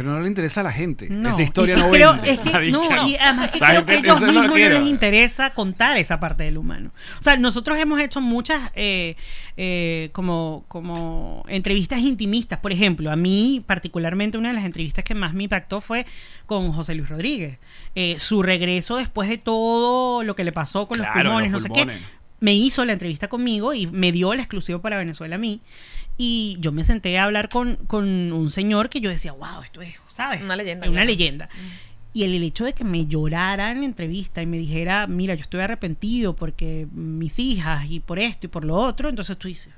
Pero 0.00 0.14
no 0.14 0.20
le 0.20 0.28
interesa 0.28 0.60
a 0.60 0.64
la 0.64 0.72
gente. 0.72 1.10
No, 1.10 1.28
Esa 1.28 1.42
historia 1.42 1.76
no 1.76 1.90
vende. 1.90 2.30
es 2.30 2.38
que, 2.38 2.70
no, 2.70 3.06
y 3.06 3.16
además 3.16 3.50
que 3.50 3.58
La 3.58 3.68
creo 3.68 3.84
que 3.84 3.94
ellos 3.98 4.20
mismos 4.22 4.46
no 4.48 4.54
les 4.56 4.86
interesa 4.86 5.52
contar 5.52 5.98
esa 5.98 6.18
parte 6.18 6.44
del 6.44 6.56
humano. 6.56 6.90
O 7.18 7.22
sea, 7.22 7.36
nosotros 7.36 7.76
hemos 7.78 8.00
hecho 8.00 8.22
muchas 8.22 8.70
eh, 8.74 9.16
eh, 9.58 10.08
como, 10.12 10.64
como 10.68 11.44
entrevistas 11.48 11.98
intimistas. 11.98 12.60
Por 12.60 12.72
ejemplo, 12.72 13.10
a 13.10 13.16
mí 13.16 13.62
particularmente 13.66 14.38
una 14.38 14.48
de 14.48 14.54
las 14.54 14.64
entrevistas 14.64 15.04
que 15.04 15.14
más 15.14 15.34
me 15.34 15.42
impactó 15.42 15.82
fue 15.82 16.06
con 16.46 16.72
José 16.72 16.94
Luis 16.94 17.10
Rodríguez. 17.10 17.58
Eh, 17.94 18.16
su 18.20 18.42
regreso 18.42 18.96
después 18.96 19.28
de 19.28 19.36
todo 19.36 20.22
lo 20.22 20.34
que 20.34 20.44
le 20.44 20.52
pasó 20.52 20.88
con 20.88 20.96
Claro, 20.96 21.12
los 21.14 21.22
pulmones, 21.24 21.52
los 21.52 21.62
no 21.64 21.68
pulmones. 21.68 21.98
sé 22.00 22.04
qué. 22.06 22.20
Me 22.40 22.54
hizo 22.54 22.86
la 22.86 22.94
entrevista 22.94 23.28
conmigo 23.28 23.74
y 23.74 23.86
me 23.86 24.12
dio 24.12 24.32
el 24.32 24.40
exclusivo 24.40 24.80
para 24.80 24.96
Venezuela 24.96 25.34
a 25.34 25.38
mí. 25.38 25.60
Y 26.22 26.58
yo 26.60 26.70
me 26.70 26.84
senté 26.84 27.16
a 27.16 27.24
hablar 27.24 27.48
con, 27.48 27.76
con 27.86 28.04
un 28.34 28.50
señor 28.50 28.90
que 28.90 29.00
yo 29.00 29.08
decía, 29.08 29.32
wow, 29.32 29.62
esto 29.64 29.80
es, 29.80 29.94
¿sabes? 30.12 30.42
Una 30.42 30.54
leyenda, 30.54 30.84
Una 30.86 30.96
claro. 30.96 31.06
leyenda. 31.06 31.48
Y 32.12 32.24
el, 32.24 32.34
el 32.34 32.42
hecho 32.42 32.66
de 32.66 32.74
que 32.74 32.84
me 32.84 33.06
llorara 33.06 33.70
en 33.70 33.78
la 33.80 33.86
entrevista 33.86 34.42
y 34.42 34.46
me 34.46 34.58
dijera, 34.58 35.06
mira, 35.06 35.34
yo 35.34 35.40
estoy 35.40 35.62
arrepentido 35.62 36.36
porque 36.36 36.86
mis 36.92 37.38
hijas 37.38 37.86
y 37.88 38.00
por 38.00 38.18
esto 38.18 38.44
y 38.44 38.48
por 38.50 38.66
lo 38.66 38.74
otro, 38.76 39.08
entonces 39.08 39.38
tú 39.38 39.48
dices, 39.48 39.72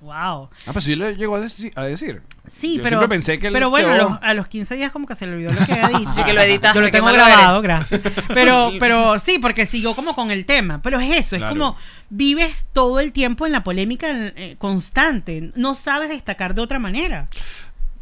wow. 0.00 0.48
Ah, 0.66 0.72
pues 0.72 0.84
sí 0.84 0.94
le 0.96 1.16
llegó 1.16 1.36
a 1.36 1.40
deci- 1.40 1.72
a 1.74 1.84
decir. 1.84 2.22
Sí, 2.46 2.76
Yo 2.76 2.82
pero, 2.82 2.90
siempre 2.98 3.08
pensé 3.08 3.38
que 3.38 3.50
pero 3.50 3.70
bueno, 3.70 3.88
a 3.90 3.94
quedó- 3.96 4.08
los, 4.10 4.18
a 4.22 4.34
los 4.34 4.48
15 4.48 4.76
días 4.76 4.92
como 4.92 5.06
que 5.06 5.14
se 5.14 5.26
le 5.26 5.32
olvidó 5.34 5.52
lo 5.52 5.66
que 5.66 5.72
había 5.72 5.98
dicho. 5.98 6.12
Sí, 6.14 6.22
que 6.24 6.32
lo 6.32 6.40
editaste, 6.42 6.78
Yo 6.78 6.82
lo 6.82 6.90
tengo 6.90 7.06
grabado, 7.06 7.60
gracias. 7.62 8.00
Pero, 8.28 8.72
pero 8.80 9.18
sí, 9.18 9.38
porque 9.40 9.66
siguió 9.66 9.94
como 9.94 10.14
con 10.14 10.30
el 10.30 10.44
tema. 10.46 10.80
Pero 10.82 11.00
es 11.00 11.10
eso, 11.16 11.36
Claro. 11.36 11.46
es 11.46 11.58
como 11.58 11.76
vives 12.10 12.66
todo 12.72 13.00
el 13.00 13.12
tiempo 13.12 13.46
en 13.46 13.52
la 13.52 13.64
polémica 13.64 14.08
eh, 14.12 14.56
constante. 14.58 15.50
No 15.56 15.74
sabes 15.74 16.08
destacar 16.08 16.54
de 16.54 16.60
otra 16.62 16.78
manera. 16.78 17.28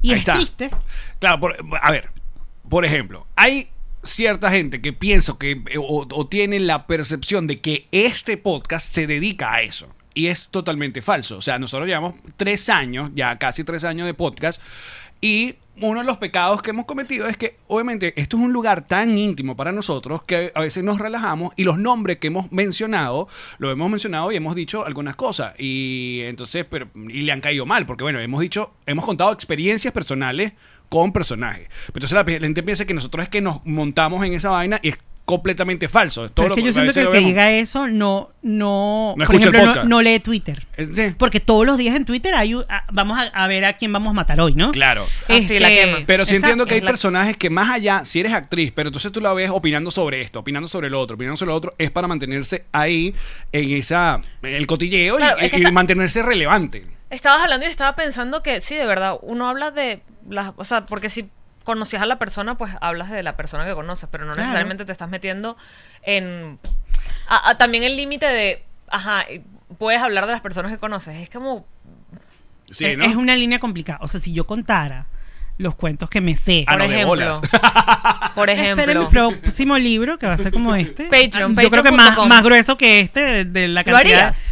Y 0.02 0.10
Ahí 0.10 0.14
es 0.16 0.20
está. 0.20 0.34
triste. 0.34 0.70
Claro, 1.18 1.40
por- 1.40 1.56
a 1.80 1.90
ver, 1.90 2.10
por 2.68 2.84
ejemplo, 2.84 3.26
hay 3.36 3.68
cierta 4.02 4.50
gente 4.50 4.82
que 4.82 4.92
piensa 4.92 5.34
que 5.38 5.52
eh, 5.52 5.78
o, 5.78 6.06
o 6.10 6.26
tiene 6.26 6.60
la 6.60 6.86
percepción 6.86 7.46
de 7.46 7.62
que 7.62 7.88
este 7.90 8.36
podcast 8.36 8.92
se 8.92 9.06
dedica 9.06 9.54
a 9.54 9.62
eso. 9.62 9.88
Y 10.14 10.28
es 10.28 10.48
totalmente 10.48 11.02
falso. 11.02 11.36
O 11.38 11.42
sea, 11.42 11.58
nosotros 11.58 11.88
llevamos 11.88 12.14
tres 12.36 12.68
años, 12.68 13.10
ya 13.14 13.36
casi 13.36 13.64
tres 13.64 13.84
años 13.84 14.06
de 14.06 14.14
podcast, 14.14 14.62
y 15.20 15.56
uno 15.80 16.00
de 16.00 16.06
los 16.06 16.18
pecados 16.18 16.62
que 16.62 16.70
hemos 16.70 16.84
cometido 16.84 17.26
es 17.26 17.36
que, 17.36 17.56
obviamente, 17.66 18.12
esto 18.20 18.36
es 18.36 18.42
un 18.42 18.52
lugar 18.52 18.84
tan 18.84 19.18
íntimo 19.18 19.56
para 19.56 19.72
nosotros 19.72 20.22
que 20.22 20.52
a 20.54 20.60
veces 20.60 20.84
nos 20.84 20.98
relajamos 20.98 21.52
y 21.56 21.64
los 21.64 21.78
nombres 21.78 22.18
que 22.18 22.28
hemos 22.28 22.52
mencionado, 22.52 23.28
lo 23.58 23.70
hemos 23.70 23.90
mencionado 23.90 24.30
y 24.30 24.36
hemos 24.36 24.54
dicho 24.54 24.86
algunas 24.86 25.16
cosas. 25.16 25.54
Y 25.58 26.20
entonces, 26.24 26.64
pero, 26.68 26.88
y 26.94 27.22
le 27.22 27.32
han 27.32 27.40
caído 27.40 27.66
mal, 27.66 27.86
porque 27.86 28.04
bueno, 28.04 28.20
hemos 28.20 28.40
dicho, 28.40 28.74
hemos 28.86 29.04
contado 29.04 29.32
experiencias 29.32 29.92
personales 29.92 30.52
con 30.88 31.12
personajes. 31.12 31.68
Entonces 31.88 32.12
la 32.12 32.24
gente 32.24 32.62
piensa 32.62 32.84
que 32.84 32.94
nosotros 32.94 33.24
es 33.24 33.28
que 33.28 33.40
nos 33.40 33.64
montamos 33.66 34.24
en 34.24 34.34
esa 34.34 34.50
vaina 34.50 34.78
y 34.82 34.90
es 34.90 34.98
completamente 35.24 35.88
falso. 35.88 36.28
Todo 36.28 36.34
Pero 36.34 36.44
es 36.44 36.50
lo 36.50 36.54
que 36.56 36.62
yo 36.62 36.72
siento 36.74 36.92
que 36.92 37.00
el 37.00 37.06
lo 37.06 37.12
que 37.12 37.20
diga 37.20 37.50
eso 37.52 37.86
no, 37.88 38.30
no, 38.42 39.14
No 39.16 39.24
por 39.24 39.36
ejemplo, 39.36 39.58
no, 39.60 39.66
podcast. 39.68 39.88
no 39.88 40.02
lee 40.02 40.20
Twitter. 40.20 40.66
Sí, 40.76 41.14
Porque 41.18 41.40
todos 41.40 41.64
los 41.64 41.78
días 41.78 41.96
en 41.96 42.04
Twitter 42.04 42.34
hay 42.34 42.54
vamos 42.92 43.18
a, 43.18 43.22
a 43.22 43.46
ver 43.48 43.64
a 43.64 43.72
quién 43.78 43.92
vamos 43.92 44.10
a 44.10 44.14
matar 44.14 44.40
hoy, 44.40 44.52
¿no? 44.54 44.70
Claro. 44.72 45.06
Sí, 45.28 45.58
la 45.58 45.68
quema. 45.68 45.98
Pero 46.06 46.24
sí 46.26 46.34
exacto. 46.36 46.46
entiendo 46.52 46.66
que 46.66 46.74
hay 46.74 46.80
personajes 46.82 47.36
que 47.38 47.48
más 47.48 47.70
allá, 47.70 48.04
si 48.04 48.20
eres 48.20 48.32
actriz, 48.34 48.70
pero 48.74 48.88
entonces 48.90 49.10
tú 49.12 49.20
la 49.20 49.32
ves 49.32 49.48
opinando 49.50 49.90
sobre 49.90 50.20
esto, 50.20 50.40
opinando 50.40 50.68
sobre 50.68 50.88
el 50.88 50.94
otro, 50.94 51.14
opinando 51.16 51.36
sobre 51.38 51.52
el 51.52 51.56
otro, 51.56 51.74
es 51.78 51.90
para 51.90 52.06
mantenerse 52.06 52.66
ahí 52.72 53.14
en 53.52 53.70
esa, 53.70 54.20
en 54.42 54.54
el 54.54 54.66
cotilleo 54.66 55.14
y- 55.14 55.18
Claro, 55.18 55.36
y, 55.40 55.44
es 55.46 55.50
que 55.50 55.56
y 55.56 55.60
está- 55.60 55.72
mantenerse 55.72 56.22
relevante. 56.22 56.86
Estabas 57.10 57.42
hablando 57.42 57.64
y 57.64 57.70
estaba 57.70 57.94
pensando 57.96 58.42
que 58.42 58.60
sí, 58.60 58.74
de 58.74 58.84
verdad, 58.86 59.16
uno 59.22 59.48
habla 59.48 59.70
de 59.70 60.02
las, 60.28 60.52
o 60.56 60.64
sea, 60.64 60.84
porque 60.84 61.08
si 61.08 61.28
conocías 61.64 62.02
a 62.02 62.06
la 62.06 62.18
persona, 62.18 62.56
pues 62.56 62.72
hablas 62.80 63.10
de 63.10 63.22
la 63.22 63.36
persona 63.36 63.64
que 63.66 63.74
conoces, 63.74 64.08
pero 64.12 64.24
no 64.24 64.32
Claro. 64.32 64.42
necesariamente 64.46 64.84
te 64.84 64.92
estás 64.92 65.08
metiendo 65.08 65.56
en 66.02 66.58
a- 67.28 67.50
a- 67.50 67.58
también 67.58 67.82
el 67.82 67.96
límite 67.96 68.26
de, 68.26 68.64
ajá, 68.88 69.24
puedes 69.78 70.00
hablar 70.02 70.26
de 70.26 70.32
las 70.32 70.40
personas 70.40 70.70
que 70.70 70.78
conoces, 70.78 71.16
es 71.16 71.30
como 71.30 71.66
Sí, 72.70 72.86
es, 72.86 72.98
¿no? 72.98 73.04
es 73.04 73.16
una 73.16 73.36
línea 73.36 73.58
complicada. 73.58 73.98
O 74.02 74.08
sea, 74.08 74.20
si 74.20 74.32
yo 74.32 74.46
contara 74.46 75.06
los 75.58 75.74
cuentos 75.76 76.10
que 76.10 76.20
me 76.20 76.36
sé. 76.36 76.64
Ah, 76.66 76.72
por 76.72 76.78
no, 76.82 76.88
de 76.88 76.94
ejemplo, 76.94 77.40
por 78.34 78.50
Esperen 78.50 78.76
mi 78.76 78.82
ejemplo, 78.92 79.08
próximo 79.40 79.78
libro, 79.78 80.18
que 80.18 80.26
va 80.26 80.32
a 80.32 80.38
ser 80.38 80.52
como 80.52 80.74
este. 80.74 81.04
Patreon, 81.04 81.54
Yo 81.56 81.70
creo 81.70 81.82
que 81.84 81.92
más, 81.92 82.16
más 82.26 82.42
grueso 82.42 82.76
que 82.76 83.00
este, 83.00 83.20
de, 83.20 83.44
de 83.44 83.68
la 83.68 83.80
¿lo 83.82 83.84
cantidad. 83.92 84.00
harías? 84.20 84.50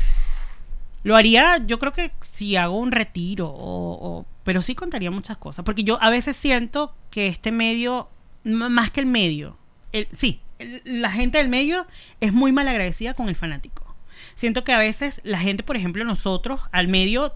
Lo 1.05 1.17
haría, 1.17 1.59
yo 1.67 1.79
creo 1.79 1.93
que 1.93 2.13
si 2.21 2.57
hago 2.57 2.79
un 2.79 2.93
retiro, 2.93 3.53
o, 3.55 4.25
pero 4.45 4.63
sí 4.63 4.75
contaría 4.75 5.11
muchas 5.11 5.37
cosas. 5.37 5.65
Porque 5.65 5.85
yo 5.85 5.99
a 6.03 6.11
veces 6.11 6.37
siento 6.37 6.95
que 7.11 7.27
este 7.29 7.53
medio, 7.53 8.09
más 8.45 8.91
que 8.91 9.01
el 9.01 9.07
medio, 9.07 9.57
el- 9.93 10.09
sí, 10.13 10.41
la 10.85 11.11
gente 11.11 11.39
del 11.39 11.49
medio 11.49 11.87
es 12.21 12.33
muy 12.33 12.53
mal 12.53 12.69
agradecida 12.69 13.15
con 13.15 13.29
el 13.29 13.35
fanático. 13.37 13.95
Siento 14.35 14.63
que 14.65 14.73
a 14.73 14.79
veces 14.79 15.21
la 15.25 15.39
gente, 15.39 15.63
por 15.63 15.77
ejemplo, 15.77 16.05
nosotros 16.05 16.61
al 16.73 16.89
medio 16.89 17.35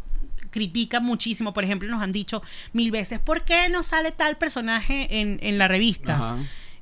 critica 0.50 1.00
muchísimo. 1.00 1.52
Por 1.52 1.64
ejemplo, 1.64 1.88
nos 1.90 2.02
han 2.02 2.12
dicho 2.12 2.42
mil 2.72 2.90
veces, 2.90 3.18
¿por 3.18 3.44
qué 3.44 3.68
no 3.68 3.82
sale 3.82 4.12
tal 4.12 4.36
personaje 4.38 5.20
en, 5.20 5.38
en 5.42 5.58
la 5.58 5.68
revista? 5.68 6.14
Ajá. 6.14 6.38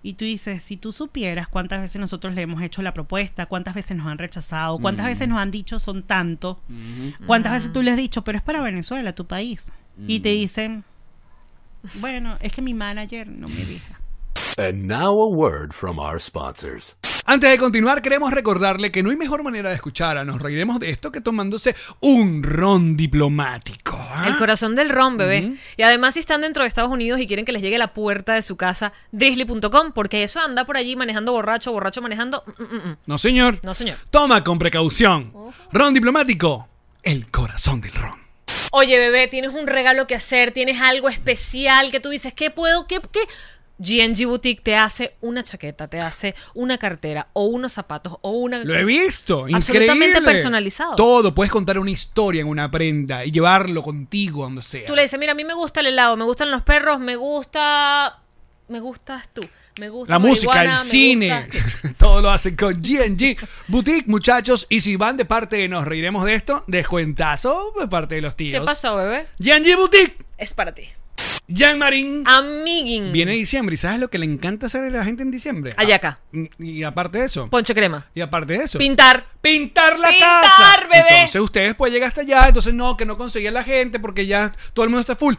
Y 0.07 0.13
tú 0.15 0.27
dices, 0.27 0.63
si 0.63 0.77
tú 0.77 0.93
supieras 0.93 1.49
cuántas 1.49 1.81
veces 1.81 1.99
nosotros 1.99 2.35
le 2.35 2.43
hemos 2.43 2.61
hecho 2.61 2.83
la 2.83 2.93
propuesta, 2.93 3.47
cuántas 3.47 3.75
veces 3.75 3.97
nos 3.97 4.07
han 4.07 4.19
rechazado, 4.19 4.77
cuántas 4.79 5.07
veces 5.07 5.27
nos 5.27 5.39
han 5.39 5.51
dicho 5.51 5.79
son 5.79 6.03
tanto, 6.03 6.61
cuántas 7.27 7.55
veces 7.55 7.73
tú 7.73 7.81
les 7.81 7.93
has 7.93 7.97
dicho, 7.97 8.21
pero 8.21 8.37
es 8.37 8.45
para 8.45 8.63
Venezuela, 8.63 9.15
tu 9.15 9.27
país. 9.27 9.73
Y 10.07 10.21
te 10.21 10.29
dicen, 10.29 10.85
bueno, 12.03 12.37
es 12.43 12.53
que 12.53 12.61
mi 12.61 12.75
manager 12.75 13.27
no 13.29 13.49
me 13.49 13.65
deja. 13.65 13.99
And 14.59 14.87
now 14.87 15.11
a 15.11 15.29
word 15.35 15.73
from 15.73 15.99
our 15.99 16.21
sponsors. 16.21 16.95
Antes 17.27 17.49
de 17.49 17.57
continuar, 17.57 18.03
queremos 18.03 18.31
recordarle 18.33 18.93
que 18.93 19.03
no 19.03 19.09
hay 19.09 19.17
mejor 19.17 19.43
manera 19.43 19.71
de 19.71 19.77
escuchar 19.77 20.19
a 20.19 20.27
Nos 20.27 20.43
Reiremos 20.43 20.79
de 20.79 20.91
esto 20.91 21.11
que 21.11 21.23
tomándose 21.23 21.75
un 22.01 22.43
ron 22.43 22.99
diplomático. 22.99 23.97
¿ah? 23.99 24.27
El 24.29 24.37
corazón 24.37 24.75
del 24.75 24.91
ron, 24.91 25.17
bebé. 25.17 25.55
Y 25.79 25.83
además, 25.83 26.15
si 26.15 26.21
están 26.21 26.43
dentro 26.43 26.65
de 26.65 26.69
Estados 26.69 26.91
Unidos 26.91 27.19
y 27.21 27.27
quieren 27.27 27.47
que 27.47 27.53
les 27.53 27.63
llegue 27.63 27.77
a 27.77 27.79
la 27.79 27.95
puerta 27.95 28.35
de 28.35 28.43
su 28.43 28.57
casa, 28.57 28.93
drizzly.com, 29.13 29.93
porque 29.95 30.23
eso 30.23 30.39
anda 30.39 30.67
por 30.67 30.77
allí 30.77 30.97
manejando 30.97 31.33
borracho, 31.33 31.73
borracho 31.73 32.03
manejando. 32.03 32.45
mm, 32.59 32.63
mm, 32.63 32.89
mm. 32.91 32.97
No, 33.07 33.17
señor. 33.17 33.59
No, 33.63 33.73
señor. 33.73 33.97
Toma 34.11 34.45
con 34.45 34.59
precaución. 34.59 35.33
Ron 35.73 35.95
diplomático, 35.95 36.69
el 37.03 37.31
corazón 37.31 37.81
del 37.81 37.95
ron. 37.95 38.25
Oye, 38.77 38.99
bebé, 38.99 39.29
tienes 39.29 39.55
un 39.55 39.69
regalo 39.69 40.07
que 40.09 40.17
hacer, 40.17 40.51
tienes 40.51 40.81
algo 40.81 41.09
especial 41.09 41.93
que 41.93 42.01
tú 42.01 42.09
dices, 42.09 42.33
¿qué 42.33 42.51
puedo? 42.51 42.89
¿Qué? 42.89 43.01
qué? 43.13 43.21
GNG 43.79 44.27
Boutique 44.27 44.63
te 44.63 44.77
hace 44.77 45.17
una 45.21 45.43
chaqueta, 45.43 45.89
te 45.89 46.01
hace 46.01 46.35
una 46.55 46.79
cartera 46.79 47.29
o 47.33 47.45
unos 47.47 47.73
zapatos 47.73 48.17
o 48.21 48.31
una... 48.31 48.59
Lo 48.59 48.75
he 48.75 48.85
visto, 48.85 49.47
Absolutamente 49.53 50.07
increíble. 50.07 50.31
personalizado. 50.31 50.95
Todo, 50.97 51.35
puedes 51.35 51.51
contar 51.51 51.79
una 51.79 51.91
historia 51.91 52.41
en 52.41 52.47
una 52.47 52.71
prenda 52.71 53.25
y 53.25 53.33
llevarlo 53.33 53.83
contigo 53.83 54.45
donde 54.45 54.63
sea. 54.63 54.87
Tú 54.87 54.95
le 54.95 55.03
dices, 55.03 55.19
mira, 55.19 55.33
a 55.33 55.35
mí 55.35 55.45
me 55.45 55.55
gusta 55.55 55.81
el 55.81 55.87
helado, 55.87 56.17
me 56.17 56.25
gustan 56.25 56.51
los 56.51 56.63
perros, 56.63 57.01
me 57.01 57.17
gusta... 57.17 58.21
Me 58.69 58.81
gustas 58.81 59.29
tú. 59.35 59.43
Me 59.79 59.89
gusta 59.89 60.13
La 60.13 60.19
música, 60.21 60.63
el 60.63 60.77
cine, 60.77 61.49
todo 61.99 62.21
lo 62.23 62.31
hacen 62.31 62.55
con 62.55 62.75
GNG 62.75 63.37
Boutique, 63.67 64.07
muchachos. 64.07 64.67
Y 64.71 64.81
si 64.81 64.95
van 64.95 65.17
de 65.17 65.25
parte 65.25 65.57
de 65.57 65.69
Nos 65.69 65.85
Reiremos 65.85 66.25
de 66.25 66.35
esto, 66.35 66.63
descuentazo 66.69 67.73
de 67.79 67.89
parte 67.89 68.15
de 68.15 68.21
los 68.21 68.37
tíos. 68.37 68.61
¿Qué 68.61 68.65
pasó, 68.65 68.95
bebé? 68.95 69.27
GNG 69.41 69.77
Boutique, 69.77 70.17
Es 70.39 70.55
para 70.55 70.73
ti. 70.73 70.85
Jean 71.47 71.79
Marín. 71.79 72.25
Amiguin. 72.27 73.13
Viene 73.13 73.33
diciembre 73.33 73.75
y 73.75 73.77
¿sabes 73.79 74.01
lo 74.01 74.09
que 74.09 74.19
le 74.19 74.25
encanta 74.25 74.67
hacer 74.67 74.85
a 74.85 74.91
la 74.91 75.05
gente 75.05 75.23
en 75.23 75.31
diciembre? 75.31 75.75
Ayaca. 75.77 76.19
Ah, 76.35 76.39
y 76.59 76.83
aparte 76.85 77.19
de 77.19 77.27
eso. 77.27 77.49
Ponche 77.51 77.75
crema. 77.75 78.07
Y 78.15 78.23
aparte 78.23 78.55
de 78.55 78.65
eso. 78.65 78.79
Pintar. 78.79 79.27
pintar 79.43 79.99
la 79.99 80.09
Pintar, 80.09 80.43
casa. 80.43 80.87
bebé. 80.91 81.07
Entonces 81.11 81.41
ustedes 81.43 81.75
pueden 81.75 81.93
llegar 81.95 82.09
hasta 82.09 82.23
allá, 82.23 82.49
entonces 82.49 82.73
no, 82.73 82.97
que 82.97 83.05
no 83.05 83.19
conseguía 83.19 83.51
la 83.51 83.63
gente 83.63 83.99
porque 84.01 84.27
ya 84.27 84.53
todo 84.73 84.85
el 84.85 84.91
mundo 84.91 85.01
está 85.03 85.17
full. 85.17 85.35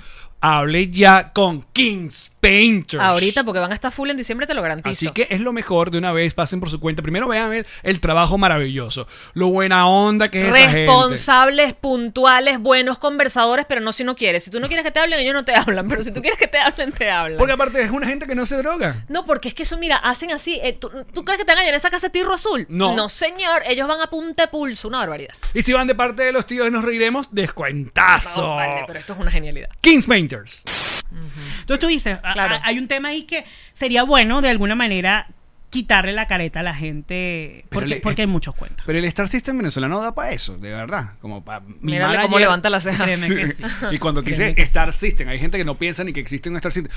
Hable 0.47 0.89
ya 0.91 1.31
con 1.33 1.63
Kings 1.73 2.31
Painters. 2.39 3.01
Ahorita, 3.01 3.43
porque 3.43 3.59
van 3.59 3.71
a 3.71 3.73
estar 3.73 3.91
full 3.91 4.11
en 4.11 4.17
diciembre, 4.17 4.45
te 4.45 4.53
lo 4.53 4.61
garantizo. 4.61 4.91
Así 4.91 5.09
que 5.09 5.27
es 5.31 5.41
lo 5.41 5.51
mejor 5.53 5.89
de 5.89 5.97
una 5.97 6.11
vez, 6.11 6.35
pasen 6.35 6.59
por 6.59 6.69
su 6.69 6.79
cuenta. 6.79 7.01
Primero 7.01 7.27
vean 7.27 7.51
el, 7.51 7.65
el 7.81 7.99
trabajo 7.99 8.37
maravilloso, 8.37 9.07
lo 9.33 9.47
buena 9.47 9.87
onda 9.87 10.29
que 10.29 10.41
es 10.47 10.55
esa 10.55 10.57
gente. 10.69 10.85
Responsables, 10.85 11.73
puntuales, 11.73 12.59
buenos 12.59 12.99
conversadores, 12.99 13.65
pero 13.67 13.81
no 13.81 13.91
si 13.91 14.03
no 14.03 14.15
quieres. 14.15 14.43
Si 14.43 14.51
tú 14.51 14.59
no 14.59 14.67
quieres 14.67 14.85
que 14.85 14.91
te 14.91 14.99
hablen, 14.99 15.19
ellos 15.19 15.33
no 15.33 15.43
te 15.43 15.55
hablan. 15.55 15.87
Pero 15.87 16.03
si 16.03 16.11
tú 16.13 16.21
quieres 16.21 16.37
que 16.37 16.47
te 16.47 16.59
hablen, 16.59 16.91
te 16.91 17.09
hablan. 17.09 17.39
Porque 17.39 17.53
aparte 17.53 17.81
es 17.81 17.89
una 17.89 18.05
gente 18.05 18.27
que 18.27 18.35
no 18.35 18.45
se 18.45 18.57
droga. 18.57 19.03
No, 19.09 19.25
porque 19.25 19.47
es 19.47 19.55
que 19.55 19.63
eso, 19.63 19.79
mira, 19.79 19.95
hacen 19.97 20.31
así. 20.31 20.59
eh, 20.61 20.73
¿tú, 20.73 20.91
tú 21.11 21.25
crees 21.25 21.39
que 21.39 21.45
te 21.45 21.51
van 21.53 21.59
a 21.59 21.61
llenar 21.61 21.77
esa 21.77 21.89
casa 21.89 22.07
de 22.07 22.11
tirro 22.11 22.35
azul? 22.35 22.67
No. 22.69 22.95
No, 22.95 23.09
señor. 23.09 23.63
Ellos 23.65 23.87
van 23.87 24.01
a 24.01 24.07
punta 24.11 24.43
de 24.43 24.47
pulso. 24.49 24.87
Una 24.89 24.99
barbaridad. 24.99 25.33
Y 25.55 25.63
si 25.63 25.73
van 25.73 25.87
de 25.87 25.95
parte 25.95 26.21
de 26.21 26.31
los 26.31 26.45
tíos, 26.45 26.69
nos 26.71 26.83
reiremos. 26.85 27.29
Descuentazo. 27.31 28.41
No, 28.43 28.55
vale, 28.57 28.83
pero 28.85 28.99
esto 28.99 29.13
es 29.13 29.19
una 29.19 29.31
genialidad. 29.31 29.69
Kings 29.81 30.05
Painters. 30.05 30.34
Entonces 31.61 31.79
tú 31.79 31.87
dices, 31.87 32.19
a- 32.23 32.33
Claro. 32.33 32.55
a- 32.55 32.61
hay 32.65 32.77
un 32.79 32.87
tema 32.87 33.09
ahí 33.09 33.23
que 33.23 33.45
sería 33.73 34.03
bueno 34.03 34.41
de 34.41 34.49
alguna 34.49 34.75
manera 34.75 35.27
quitarle 35.69 36.13
la 36.13 36.25
careta 36.27 36.61
a 36.61 36.63
la 36.63 36.73
gente 36.73 37.65
porque, 37.69 37.87
le- 37.87 37.95
porque 37.99 38.21
hay 38.21 38.27
muchos 38.27 38.55
cuentos. 38.55 38.83
Pero 38.85 38.97
el 38.97 39.03
Star 39.05 39.27
System 39.27 39.57
venezolano 39.57 39.99
da 40.01 40.15
para 40.15 40.31
eso, 40.31 40.55
de 40.57 40.69
verdad. 40.71 41.13
Como 41.19 41.43
para 41.43 41.65
Mírale 41.81 42.21
cómo 42.21 42.39
levanta 42.39 42.69
las 42.69 42.83
cejas. 42.83 43.07
Que 43.09 43.15
sí. 43.17 43.63
y 43.91 43.97
cuando 43.99 44.23
quise 44.23 44.55
que 44.55 44.61
Star 44.61 44.93
System, 44.93 45.27
hay 45.27 45.37
gente 45.37 45.57
que 45.57 45.65
no 45.65 45.75
piensa 45.75 46.05
ni 46.05 46.13
que 46.13 46.21
existe 46.21 46.49
un 46.49 46.55
Star 46.55 46.71
System. 46.71 46.91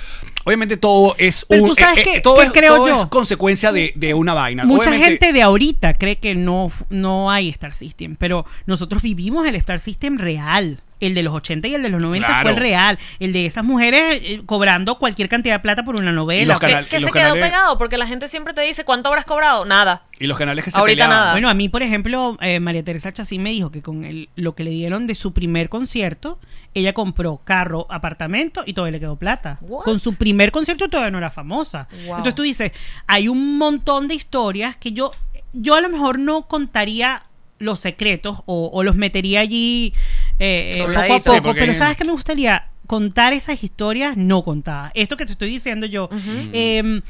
Obviamente 0.45 0.77
todo 0.77 1.17
es 1.19 1.45
Pero 1.49 1.63
un 1.63 1.69
tú 1.71 1.75
sabes 1.75 2.05
qué- 2.05 2.21
todo, 2.21 2.37
qué 2.39 2.47
es, 2.47 2.53
creo 2.53 2.77
todo 2.77 2.89
yo. 2.89 3.03
es 3.03 3.09
consecuencia 3.09 3.73
de, 3.73 3.93
de 3.97 4.15
una 4.15 4.33
vaina. 4.35 4.65
Mucha 4.65 4.91
Obviamente- 4.91 5.27
gente 5.27 5.33
de 5.33 5.43
ahorita 5.43 5.95
cree 5.95 6.17
que 6.19 6.37
no, 6.37 6.71
no 6.89 7.33
hay 7.33 7.49
Star 7.49 7.75
System, 7.75 8.15
pero 8.17 8.47
nosotros 8.67 9.03
vivimos 9.03 9.47
el 9.49 9.57
Star 9.57 9.81
System 9.81 10.19
real. 10.19 10.81
El 11.01 11.15
de 11.15 11.23
los 11.23 11.33
80 11.35 11.69
y 11.69 11.75
el 11.75 11.83
de 11.83 11.89
los 11.91 12.01
90 12.03 12.27
Claro. 12.27 12.43
fue 12.43 12.51
el 12.53 12.57
real. 12.57 12.99
El 13.21 13.33
de 13.33 13.47
esas 13.47 13.65
mujeres 13.65 14.21
eh, 14.23 14.43
cobrando 14.47 14.99
cualquier 14.99 15.29
cantidad 15.29 15.55
de 15.57 15.61
plata 15.61 15.85
por 15.85 15.95
una 15.97 16.11
Y 16.11 16.15
novela. 16.15 16.55
los 16.55 16.61
Que, 16.61 16.99
se 17.01 17.07
quedó 17.07 17.13
canales- 17.13 17.43
pegado, 17.45 17.79
porque 17.79 17.97
la 17.97 18.07
gente 18.07 18.27
siempre 18.29 18.53
te 18.55 18.63
dice, 18.63 18.85
¿cuánto 18.85 19.09
habrás 19.09 19.25
cobrado? 19.25 19.65
Nada. 19.65 20.03
Y 20.19 20.27
los 20.27 20.37
canales 20.37 20.65
que 20.65 20.71
se 20.73 20.79
Ahorita 20.79 21.05
peleaban. 21.05 21.17
nada. 21.17 21.33
Bueno, 21.33 21.49
a 21.49 21.55
mí, 21.55 21.69
por 21.69 21.83
ejemplo, 21.83 22.37
eh, 22.41 22.59
María 22.59 22.83
Teresa 22.83 23.13
Chacín 23.13 23.43
me 23.43 23.51
dijo 23.51 23.71
que 23.71 23.83
con 23.83 24.05
el, 24.05 24.29
lo 24.35 24.55
que 24.57 24.65
le 24.65 24.71
dieron 24.71 25.07
de 25.07 25.15
su 25.15 25.33
primer 25.33 25.69
concierto, 25.69 26.41
ella 26.75 26.93
compró 26.93 27.41
carro, 27.45 27.87
apartamento 27.91 28.65
y 28.67 28.73
todavía 28.73 28.93
le 28.93 29.01
quedó 29.01 29.17
plata. 29.17 29.59
What? 29.61 29.85
Con 29.85 30.01
su 30.01 30.17
primer 30.17 30.51
concierto 30.51 30.89
todavía 30.89 31.11
no 31.13 31.19
era 31.19 31.31
famosa. 31.31 31.87
Wow. 31.93 32.17
Entonces 32.17 32.35
tú 32.35 32.43
dices, 32.43 32.73
hay 33.07 33.29
un 33.29 33.57
montón 33.59 34.09
de 34.09 34.15
historias 34.17 34.77
que 34.77 34.91
yo, 34.93 35.13
yo 35.53 35.75
a 35.75 35.81
lo 35.81 35.89
mejor 35.89 36.19
no 36.19 36.43
contaría 36.49 37.23
los 37.59 37.81
secretos 37.81 38.43
o, 38.47 38.71
o 38.73 38.83
los 38.83 38.95
metería 38.97 39.41
allí 39.41 39.93
eh, 40.39 40.73
eh, 40.77 40.83
poco 40.85 40.99
a 41.01 41.07
poco, 41.09 41.35
Sí, 41.35 41.41
porque- 41.43 41.61
pero 41.61 41.75
¿sabes 41.75 41.97
qué 41.97 42.05
me 42.05 42.13
gustaría? 42.13 42.67
Contar 42.87 43.33
esas 43.35 43.63
historias 43.63 44.17
no 44.17 44.43
contadas. 44.45 44.93
Esto 44.95 45.17
que 45.17 45.27
te 45.27 45.33
estoy 45.33 45.51
diciendo 45.51 45.87
yo, 45.87 46.09
em, 46.53 47.03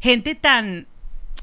gente 0.00 0.34
tan 0.34 0.86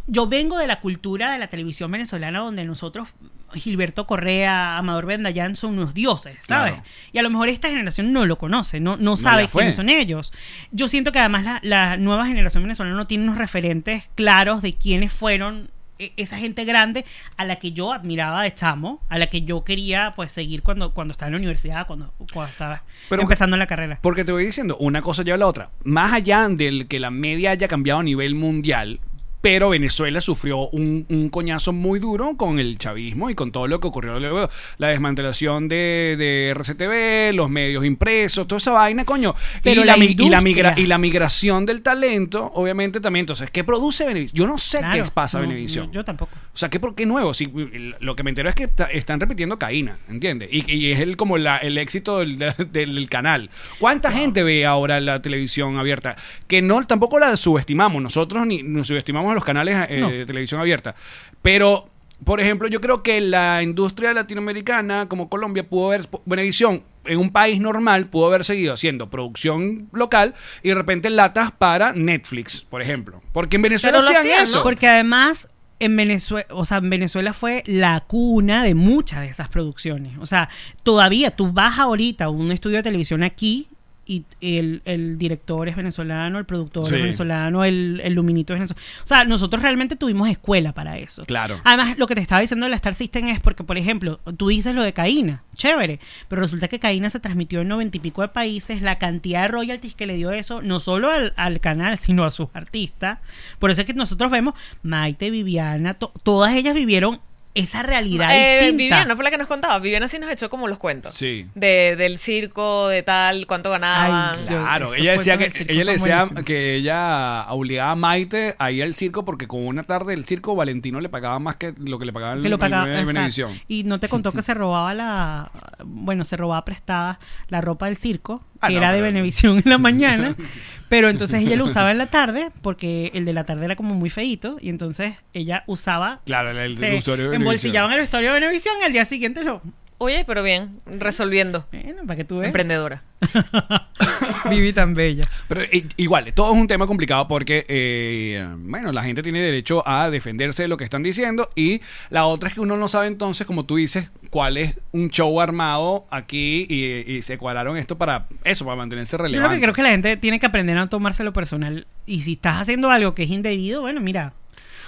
yo 0.08 0.28
vengo 0.28 0.58
de 0.58 0.68
la 0.68 0.80
cultura 0.82 1.32
de 1.32 1.40
la 1.40 1.48
televisión 1.48 1.90
venezolana 1.92 2.40
donde 2.40 2.66
nosotros, 2.66 3.08
Gilberto 3.54 4.06
Correa, 4.08 4.78
Amador 4.78 5.06
Bendayán, 5.06 5.56
son 5.56 5.78
unos 5.78 5.94
dioses, 5.94 6.38
¿sabes? 6.42 6.74
Claro. 6.74 6.88
Y 7.14 7.20
a 7.20 7.22
lo 7.22 7.30
mejor 7.30 7.48
esta 7.50 7.70
generación 7.70 8.12
no 8.12 8.26
lo 8.26 8.38
conoce, 8.38 8.80
no, 8.82 8.98
no 8.98 9.16
sabe 9.16 9.44
quiénes 9.48 9.76
son 9.78 9.90
ellos. 9.90 10.34
Yo 10.72 10.88
siento 10.90 11.12
que 11.14 11.20
además 11.20 11.44
la, 11.46 11.60
la 11.64 11.96
nueva 11.98 12.26
generación 12.26 12.64
venezolana 12.64 12.96
no 12.98 13.08
tiene 13.08 13.24
unos 13.26 13.38
referentes 13.38 14.10
claros 14.16 14.62
de 14.62 14.74
quiénes 14.74 15.14
fueron 15.14 15.70
esa 16.00 16.38
gente 16.38 16.66
grande 16.66 17.06
a 17.38 17.46
la 17.46 17.58
que 17.58 17.72
yo 17.72 17.94
admiraba 17.94 18.44
de 18.44 18.54
chamo, 18.54 19.02
a 19.10 19.18
la 19.18 19.28
que 19.28 19.44
yo 19.44 19.64
quería 19.64 20.14
pues 20.16 20.32
seguir 20.32 20.62
cuando, 20.64 20.94
cuando 20.94 21.12
estaba 21.12 21.28
en 21.28 21.34
la 21.34 21.38
universidad, 21.38 21.88
cuando, 21.88 22.14
cuando 22.34 22.52
estaba 22.52 22.84
Pero- 23.10 23.22
empezando 23.22 23.56
la 23.58 23.68
carrera. 23.68 24.00
Porque 24.02 24.26
te 24.26 24.32
voy 24.32 24.46
diciendo, 24.46 24.76
una 24.78 25.02
cosa 25.02 25.24
lleva 25.24 25.36
a 25.36 25.40
la 25.40 25.48
otra. 25.48 25.70
Más 25.84 26.12
allá 26.14 26.48
del 26.50 26.88
que 26.88 27.00
la 27.00 27.12
media 27.12 27.52
haya 27.52 27.68
cambiado 27.68 28.00
a 28.00 28.04
nivel 28.04 28.36
mundial, 28.36 29.00
pero 29.44 29.68
Venezuela 29.68 30.22
sufrió 30.22 30.70
un, 30.70 31.06
un 31.10 31.28
coñazo 31.28 31.74
muy 31.74 32.00
duro 32.00 32.38
con 32.38 32.60
el 32.60 32.78
chavismo 32.78 33.30
y 33.30 33.36
con 33.36 33.52
todo 33.52 33.68
lo 33.68 33.82
que 33.82 33.88
ocurrió 33.90 34.18
luego, 34.18 34.50
la 34.78 34.88
desmantelación 34.88 35.68
de, 35.68 36.16
de 36.18 36.54
RCTV, 36.56 37.36
los 37.36 37.50
medios 37.50 37.84
impresos, 37.84 38.48
toda 38.48 38.60
esa 38.60 38.72
vaina, 38.72 39.04
coño. 39.04 39.36
Pero 39.62 39.82
y, 39.82 39.84
la 39.84 39.98
y, 39.98 40.30
la 40.30 40.40
migra- 40.42 40.70
industria. 40.70 40.74
y 40.78 40.88
la 40.88 40.98
migración 40.98 41.66
del 41.66 41.82
talento, 41.82 42.52
obviamente 42.56 43.02
también. 43.02 43.24
Entonces, 43.24 43.50
¿qué 43.52 43.66
produce 43.66 44.06
Venevisión? 44.06 44.34
Yo 44.34 44.48
no 44.48 44.58
sé 44.58 44.78
Claro, 44.80 45.04
qué 45.04 45.12
pasa 45.12 45.42
no, 45.42 45.92
yo 45.92 46.06
tampoco. 46.06 46.32
O 46.54 46.58
sea, 46.58 46.70
¿qué, 46.70 46.80
por 46.80 46.96
qué 46.96 47.06
nuevo? 47.06 47.34
Si, 47.34 47.52
lo 48.00 48.16
que 48.16 48.24
me 48.24 48.30
entero 48.32 48.48
es 48.48 48.56
que 48.56 48.70
están 48.94 49.20
repitiendo 49.20 49.60
Caína, 49.60 49.98
¿entiendes? 50.10 50.48
Y, 50.54 50.72
y 50.72 50.92
es 50.94 51.02
el, 51.02 51.18
como 51.18 51.38
la- 51.38 51.58
el 51.58 51.78
éxito 51.78 52.20
del, 52.20 52.38
del 52.72 53.10
canal. 53.10 53.50
¿Cuánta 53.78 54.10
gente 54.10 54.42
ve 54.44 54.66
ahora 54.66 55.02
la 55.02 55.22
televisión 55.22 55.76
abierta? 55.78 56.16
Que 56.48 56.62
no 56.62 56.82
tampoco 56.88 57.20
la 57.20 57.36
subestimamos. 57.36 58.02
Nosotros 58.02 58.48
ni 58.48 58.64
nos 58.64 58.88
subestimamos 58.88 59.33
a 59.34 59.36
los 59.36 59.44
canales 59.46 59.76
eh, 59.90 60.00
No. 60.00 60.10
de 60.10 60.26
televisión 60.26 60.62
abierta. 60.62 60.96
Pero, 61.42 61.90
por 62.24 62.40
ejemplo, 62.40 62.68
yo 62.68 62.80
creo 62.82 63.04
que 63.04 63.20
la 63.22 63.62
industria 63.62 64.14
latinoamericana, 64.14 65.08
como 65.10 65.30
Colombia, 65.30 65.68
pudo 65.68 65.88
haber. 65.88 66.08
Venevisión, 66.26 66.84
en 67.06 67.20
un 67.20 67.32
país 67.32 67.60
normal, 67.60 68.08
pudo 68.08 68.28
haber 68.28 68.46
seguido 68.46 68.74
haciendo 68.74 69.10
producción 69.10 69.90
local 69.92 70.34
y 70.62 70.70
de 70.70 70.76
repente 70.76 71.10
latas 71.10 71.52
para 71.52 71.92
Netflix, 71.94 72.62
por 72.62 72.82
ejemplo. 72.82 73.22
Porque 73.34 73.58
en 73.58 73.64
Venezuela 73.64 73.98
Pero 73.98 74.04
lo 74.10 74.18
hacían 74.18 74.32
hacían, 74.32 74.44
eso. 74.44 74.58
¿no? 74.60 74.64
Porque 74.64 74.88
además 74.88 75.50
en 75.80 75.98
Venezuela, 75.98 76.46
o 76.52 76.64
sea, 76.64 76.78
en 76.78 76.90
Venezuela 76.90 77.34
fue 77.34 77.64
la 77.66 78.00
cuna 78.02 78.64
de 78.64 78.74
muchas 78.74 79.20
de 79.20 79.28
esas 79.28 79.50
producciones. 79.50 80.14
O 80.20 80.26
sea, 80.26 80.48
todavía 80.84 81.32
tú 81.32 81.52
vas 81.52 81.78
ahorita 81.78 82.26
a 82.26 82.30
un 82.30 82.54
estudio 82.54 82.78
de 82.78 82.84
televisión 82.84 83.22
aquí 83.22 83.68
y 84.06 84.26
el, 84.42 84.82
el 84.86 85.18
director 85.18 85.70
es 85.70 85.76
venezolano, 85.76 86.38
el 86.38 86.46
productor 86.46 86.86
Sí. 86.86 86.96
es 86.96 87.02
venezolano, 87.02 87.64
el, 87.64 88.02
el 88.04 88.14
luminito 88.14 88.54
es 88.54 88.60
venezolano. 88.60 88.86
O 89.04 89.08
sea, 89.08 89.24
nosotros 89.24 89.62
realmente 89.62 89.96
tuvimos 89.96 90.28
escuela 90.30 90.74
para 90.74 90.98
eso. 90.98 91.24
Claro. 91.26 91.62
Además, 91.64 91.98
lo 91.98 92.06
que 92.08 92.16
te 92.16 92.22
estaba 92.22 92.42
diciendo 92.42 92.66
de 92.66 92.72
la 92.72 92.76
Star 92.76 92.96
System 92.96 93.28
es 93.28 93.40
porque, 93.40 93.64
por 93.64 93.78
ejemplo, 93.78 94.20
tú 94.38 94.50
dices 94.50 94.76
lo 94.76 94.84
de 94.84 94.92
Caína, 94.94 95.44
chévere, 95.56 96.00
pero 96.28 96.42
resulta 96.42 96.68
que 96.68 96.80
Caína 96.80 97.10
se 97.10 97.20
transmitió 97.22 97.62
en 97.62 97.70
noventa 97.70 97.96
y 97.98 98.00
pico 98.02 98.22
de 98.22 98.28
países, 98.28 98.82
la 98.82 98.98
cantidad 98.98 99.44
de 99.44 99.48
royalties 99.48 99.96
que 99.96 100.06
le 100.06 100.16
dio 100.16 100.32
eso, 100.32 100.62
no 100.62 100.80
solo 100.80 101.10
al, 101.10 101.34
al 101.38 101.60
canal, 101.62 101.98
sino 101.98 102.26
a 102.26 102.32
sus 102.32 102.50
artistas. 102.54 103.20
Por 103.60 103.72
eso 103.72 103.82
es 103.82 103.88
que 103.88 103.94
nosotros 103.94 104.30
vemos 104.32 104.54
Maite, 104.82 105.30
Viviana, 105.32 105.94
to- 105.94 106.12
todas 106.24 106.54
ellas 106.56 106.74
vivieron 106.76 107.22
esa 107.56 107.84
realidad 107.84 108.30
Eh, 108.34 108.58
distinta. 108.62 108.78
Viviana 108.78 109.16
fue 109.16 109.24
la 109.24 109.32
que 109.32 109.38
nos 109.38 109.48
contaba. 109.48 109.78
Viviana 109.80 110.08
sí 110.08 110.18
nos 110.20 110.32
echó 110.32 110.50
como 110.50 110.68
los 110.68 110.78
cuentos. 110.80 111.14
Sí. 111.16 111.46
De, 111.54 111.96
del 111.96 112.18
circo, 112.18 112.88
de 112.88 113.04
tal, 113.04 113.46
cuánto 113.48 113.70
ganaban. 113.70 114.32
Ay, 114.40 114.46
Claro, 114.48 114.94
ella 114.96 115.12
decía 115.14 115.38
que 115.38 115.52
ella 115.68 115.84
le 115.84 115.92
decía 115.94 116.16
buenísimos. 116.20 116.44
que 116.46 116.76
ella 116.76 117.46
obligaba 117.50 117.92
a 117.92 117.96
Maite 117.96 118.56
a 118.58 118.72
ir 118.72 118.82
al 118.84 118.96
circo 118.96 119.24
porque 119.24 119.48
con 119.48 119.66
una 119.68 119.84
tarde 119.84 120.14
del 120.16 120.26
circo 120.26 120.56
Valentino 120.56 121.00
le 121.00 121.10
pagaba 121.10 121.38
más 121.40 121.58
que 121.58 121.74
lo 121.78 122.00
que 122.00 122.06
le 122.06 122.14
pagaba 122.14 122.42
que 122.42 122.50
lo 122.50 122.58
pagaba 122.58 122.86
en 122.86 122.92
exacto. 122.94 123.08
Venevisión. 123.14 123.60
y 123.68 123.84
no 123.84 124.00
te 124.00 124.08
contó 124.10 124.32
que 124.34 124.42
se 124.42 124.54
robaba 124.54 124.94
la 124.94 125.52
bueno 125.86 126.24
se 126.26 126.38
robaba 126.38 126.66
prestada 126.66 127.20
la 127.50 127.62
ropa 127.62 127.86
del 127.86 127.98
circo 127.98 128.44
Ah, 128.62 128.70
que 128.70 128.76
no, 128.76 128.80
era 128.80 128.94
de 128.94 129.02
Venevisión 129.02 129.58
en 129.58 129.70
la 129.70 129.78
mañana 129.78 130.36
pero 130.94 131.10
entonces 131.10 131.42
ella 131.42 131.56
lo 131.56 131.66
usaba 131.66 131.90
en 131.90 131.98
la 131.98 132.06
tarde 132.06 132.52
porque 132.62 133.10
el 133.16 133.26
de 133.26 133.34
la 133.34 133.46
tarde 133.46 133.66
era 133.66 133.76
como 133.76 133.96
muy 133.96 134.12
feito 134.12 134.58
y 134.62 134.70
entonces 134.70 135.16
ella 135.34 135.64
usaba 135.66 136.22
Claro, 136.24 136.52
el, 136.52 136.58
el 136.58 136.78
se 136.78 136.90
vestuario 136.92 137.32
de 137.32 137.36
embolsillaban 137.38 137.90
Venevisión. 137.90 137.94
el 137.94 138.04
vestuario 138.04 138.30
de 138.30 138.40
Venevisión 138.40 138.76
y 138.80 138.84
al 138.86 138.94
día 138.94 139.06
siguiente 139.06 139.44
lo 139.44 139.62
Oye, 139.98 140.24
pero 140.26 140.44
bien, 140.44 140.82
resolviendo. 140.86 141.66
bueno 141.72 142.02
para 142.06 142.18
que 142.18 142.24
tú 142.24 142.38
veas 142.38 142.48
Emprendedora. 142.48 143.04
Vivi 144.50 144.74
tan 144.74 144.94
bella 144.94 145.24
Pero 145.48 145.62
eh, 145.62 145.88
igual, 145.96 146.34
todo 146.34 146.54
es 146.54 146.60
un 146.60 146.68
tema 146.68 146.88
complicado 146.88 147.28
porque, 147.28 147.66
eh, 147.70 148.46
bueno, 148.58 148.92
la 148.92 149.04
gente 149.04 149.24
tiene 149.24 149.40
derecho 149.40 149.88
a 149.88 150.10
defenderse 150.10 150.64
de 150.64 150.68
lo 150.68 150.76
que 150.78 150.84
están 150.84 151.04
diciendo 151.04 151.50
y 151.56 151.82
la 152.10 152.26
otra 152.26 152.50
es 152.50 152.56
que 152.56 152.60
uno 152.60 152.76
no 152.76 152.90
sabe 152.90 153.08
entonces, 153.08 153.48
como 153.48 153.66
tú 153.66 153.78
dices, 153.78 154.10
cuál 154.30 154.58
es 154.58 154.80
un 154.92 155.10
show 155.10 155.40
armado 155.40 156.06
aquí 156.10 156.66
y, 156.70 157.12
y 157.12 157.22
se 157.22 157.38
cuadraron 157.38 157.78
esto 157.78 157.98
para 157.98 158.28
eso, 158.44 158.66
para 158.66 158.76
mantenerse 158.78 159.16
yo 159.16 159.24
relevante. 159.24 159.50
lo 159.50 159.56
que 159.56 159.62
creo 159.62 159.74
que 159.74 159.84
la 159.84 159.90
gente 159.92 160.18
tiene 160.18 160.40
que 160.40 160.46
aprender 160.46 160.78
a 160.78 160.82
no 160.82 160.90
tomárselo 160.90 161.32
personal 161.34 161.88
y 162.06 162.22
si 162.22 162.34
estás 162.34 162.62
haciendo 162.62 162.90
algo 162.92 163.16
que 163.16 163.24
es 163.24 163.30
indebido 163.30 163.82
bueno 163.82 164.02
mira 164.02 164.34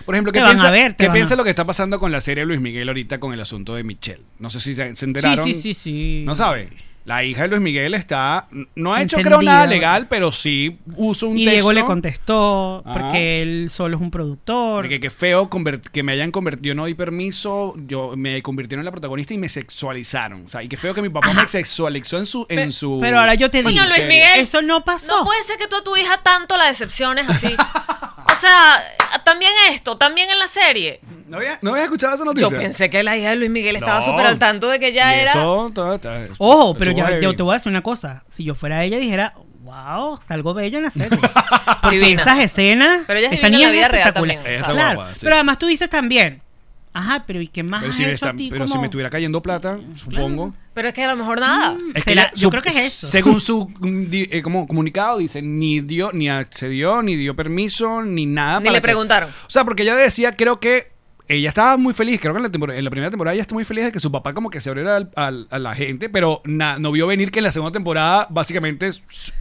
Por 0.05 0.15
ejemplo, 0.15 0.31
¿qué 0.33 0.41
piensa, 0.41 0.71
ver, 0.71 0.95
¿qué 0.95 1.09
piensa 1.09 1.35
lo 1.35 1.43
que 1.43 1.49
está 1.51 1.65
pasando 1.65 1.99
con 1.99 2.11
la 2.11 2.21
serie 2.21 2.45
Luis 2.45 2.59
Miguel 2.59 2.87
ahorita 2.89 3.19
con 3.19 3.33
el 3.33 3.41
asunto 3.41 3.75
de 3.75 3.83
Michelle? 3.83 4.23
No 4.39 4.49
sé 4.49 4.59
si 4.59 4.75
se, 4.75 4.95
se 4.95 5.05
enteraron. 5.05 5.45
sí 5.45 5.53
sí 5.53 5.61
sí 5.61 5.73
sí 5.73 6.23
No 6.25 6.35
sabe. 6.35 6.69
La 7.05 7.23
hija 7.23 7.43
de 7.43 7.49
Luis 7.49 7.61
Miguel 7.61 7.93
está. 7.93 8.47
No 8.73 8.95
ha 8.95 9.03
hecho, 9.03 9.17
Encendida. 9.17 9.37
creo, 9.37 9.41
nada 9.43 9.67
legal, 9.67 10.07
pero 10.09 10.31
sí 10.31 10.79
uso 10.95 11.27
un 11.27 11.37
y 11.37 11.45
texto. 11.45 11.51
Diego 11.51 11.73
le 11.73 11.85
contestó 11.85 12.81
Ajá. 12.83 12.93
porque 12.99 13.43
él 13.43 13.69
solo 13.71 13.95
es 13.97 14.01
un 14.01 14.09
productor. 14.09 14.81
de 14.85 14.89
que, 14.89 14.99
que 14.99 15.11
feo 15.11 15.47
que 15.91 16.01
me 16.01 16.13
hayan 16.13 16.31
convertido, 16.31 16.73
no 16.73 16.85
di 16.87 16.95
permiso, 16.95 17.75
yo 17.85 18.15
me 18.17 18.41
convirtieron 18.41 18.81
en 18.81 18.85
la 18.85 18.91
protagonista 18.91 19.35
y 19.35 19.37
me 19.37 19.49
sexualizaron. 19.49 20.45
O 20.47 20.49
sea, 20.49 20.63
y 20.63 20.67
que 20.67 20.77
feo 20.77 20.95
que 20.95 21.03
mi 21.03 21.09
papá 21.09 21.31
me 21.35 21.47
sexualizó 21.47 22.17
en 22.17 22.25
su. 22.25 22.47
Pe- 22.47 22.59
En 22.59 22.71
su 22.71 22.97
Pero 22.99 23.19
ahora 23.19 23.35
yo 23.35 23.51
te 23.51 23.59
digo, 23.59 23.69
Coño, 23.69 23.85
Luis 23.85 24.07
Miguel. 24.07 24.39
eso 24.39 24.63
no 24.63 24.83
pasó. 24.83 25.05
No 25.19 25.25
puede 25.25 25.43
ser 25.43 25.57
que 25.59 25.67
tú 25.67 25.75
a 25.75 25.83
tu 25.83 25.95
hija 25.95 26.21
tanto 26.23 26.57
la 26.57 26.65
decepciones 26.65 27.29
así. 27.29 27.55
O 28.35 28.39
sea, 28.39 28.83
también 29.23 29.51
esto, 29.69 29.97
también 29.97 30.29
en 30.29 30.39
la 30.39 30.47
serie. 30.47 30.99
¿No 31.27 31.37
había, 31.37 31.57
¿No 31.61 31.71
había 31.71 31.83
escuchado 31.85 32.15
esa 32.15 32.23
noticia? 32.25 32.49
Yo 32.49 32.57
pensé 32.57 32.89
que 32.89 33.01
la 33.01 33.17
hija 33.17 33.29
de 33.29 33.35
Luis 33.37 33.49
Miguel 33.49 33.75
estaba 33.77 33.99
No. 33.99 34.05
súper 34.05 34.27
al 34.27 34.37
tanto 34.39 34.67
de 34.69 34.79
que 34.79 34.93
ya 34.93 35.15
Y 35.15 35.21
era. 35.21 35.31
Eso, 35.31 35.71
todo- 35.73 35.97
todo- 35.99 36.19
Ojo, 36.37 36.75
pero 36.77 36.91
estuvo 36.91 37.05
ya, 37.05 37.11
heavy. 37.13 37.23
yo 37.23 37.35
te 37.35 37.43
voy 37.43 37.53
a 37.53 37.57
decir 37.57 37.69
una 37.71 37.81
cosa. 37.81 38.23
Si 38.29 38.43
yo 38.43 38.53
fuera 38.55 38.83
ella, 38.83 38.97
dijera, 38.97 39.33
wow, 39.61 40.19
salgo 40.27 40.53
bella 40.53 40.77
en 40.77 40.83
la 40.83 40.91
serie. 40.91 41.17
Porque 41.81 41.97
Divina. 41.99 42.21
esas 42.21 42.39
escenas, 42.39 43.01
Pero 43.07 43.19
ella 43.19 43.29
es 43.29 43.33
esa 43.39 43.47
divina 43.47 43.47
en 43.47 43.51
niña 43.57 43.67
la 43.67 43.71
vida 43.73 43.85
es 43.85 43.91
real 43.91 44.01
espectacular. 44.07 44.35
también. 44.35 44.53
Ella 44.53 44.61
está 44.61 44.73
Claro, 44.73 44.95
guapa, 44.95 45.13
sí. 45.13 45.19
pero 45.23 45.35
además 45.35 45.57
tú 45.59 45.65
dices 45.67 45.89
también, 45.89 46.41
ajá, 46.95 47.23
pero 47.27 47.41
¿y 47.41 47.47
qué 47.47 47.61
más 47.61 47.81
Pero, 47.81 47.91
has 47.91 47.97
si, 47.97 48.01
me 48.03 48.07
hecho 48.09 48.15
está- 48.15 48.29
a 48.29 48.35
ti 48.35 48.47
pero 48.49 48.65
si 48.65 48.71
como- 48.71 48.81
me 48.81 48.87
estuviera 48.87 49.09
cayendo 49.09 49.41
plata, 49.41 49.77
supongo. 49.95 50.53
Pero 50.73 50.87
es 50.87 50.93
que 50.93 51.03
a 51.03 51.07
lo 51.11 51.15
mejor 51.15 51.39
nada. 51.39 51.75
Es 51.93 52.03
que 52.03 52.13
ella- 52.13 52.31
yo 52.35 52.47
su- 52.47 52.49
creo 52.49 52.63
que 52.63 52.69
es 52.69 52.77
eso. 52.77 53.07
Según 53.07 53.39
su 53.39 53.67
mm, 53.79 54.09
di- 54.09 54.27
eh, 54.31 54.41
como 54.41 54.67
comunicado, 54.67 55.17
dice, 55.19 55.41
ni 55.41 55.81
dio, 55.81 56.11
ni 56.13 56.29
accedió, 56.29 57.01
ni 57.01 57.15
dio 57.15 57.35
permiso, 57.35 58.01
ni 58.01 58.25
nada. 58.25 58.59
Ni 58.59 58.65
para 58.65 58.73
le 58.73 58.77
que- 58.79 58.83
preguntaron. 58.83 59.29
O 59.29 59.49
sea, 59.49 59.63
porque 59.65 59.83
ella 59.83 59.95
decía, 59.95 60.35
creo 60.35 60.59
que 60.59 60.95
ella 61.27 61.49
estaba 61.49 61.75
muy 61.77 61.93
feliz, 61.95 62.19
creo 62.21 62.33
que 62.33 62.37
en 62.37 62.43
la, 62.43 62.49
tempor- 62.51 62.71
en 62.77 62.83
la 62.83 62.89
primera 62.91 63.09
temporada 63.09 63.33
ella 63.33 63.41
está 63.41 63.55
muy 63.55 63.63
feliz 63.65 63.85
de 63.85 63.91
que 63.91 63.99
su 63.99 64.11
papá 64.11 64.33
como 64.35 64.51
que 64.51 64.61
se 64.61 64.69
abriera 64.69 64.95
al- 64.97 65.09
al- 65.15 65.47
a 65.49 65.57
la 65.57 65.73
gente, 65.73 66.07
pero 66.07 66.41
na- 66.45 66.77
no 66.77 66.91
vio 66.91 67.07
venir 67.07 67.31
que 67.31 67.39
en 67.39 67.45
la 67.45 67.51
segunda 67.51 67.71
temporada 67.73 68.27
básicamente 68.29 68.91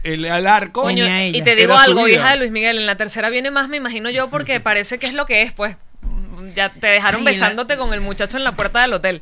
el, 0.03 0.25
al 0.25 0.47
arco. 0.47 0.81
Coño, 0.81 1.05
Tenía 1.05 1.27
y 1.27 1.41
te 1.43 1.55
digo 1.55 1.73
Era 1.73 1.83
su 1.83 1.91
algo, 1.91 2.05
vida. 2.05 2.15
hija 2.15 2.31
de 2.31 2.37
Luis 2.37 2.51
Miguel, 2.51 2.79
en 2.79 2.85
la 2.87 2.95
tercera 2.97 3.29
viene 3.29 3.51
más, 3.51 3.69
me 3.69 3.77
imagino 3.77 4.09
yo, 4.09 4.29
porque 4.31 4.59
parece 4.59 4.97
que 4.99 5.05
es 5.05 5.13
lo 5.13 5.25
que 5.27 5.41
es, 5.43 5.51
pues. 5.51 5.77
Ya 6.53 6.71
te 6.73 6.87
dejaron 6.87 7.19
Ay, 7.21 7.25
la- 7.25 7.31
besándote 7.31 7.77
con 7.77 7.93
el 7.93 8.01
muchacho 8.01 8.37
en 8.37 8.43
la 8.43 8.55
puerta 8.55 8.81
del 8.81 8.93
hotel. 8.93 9.21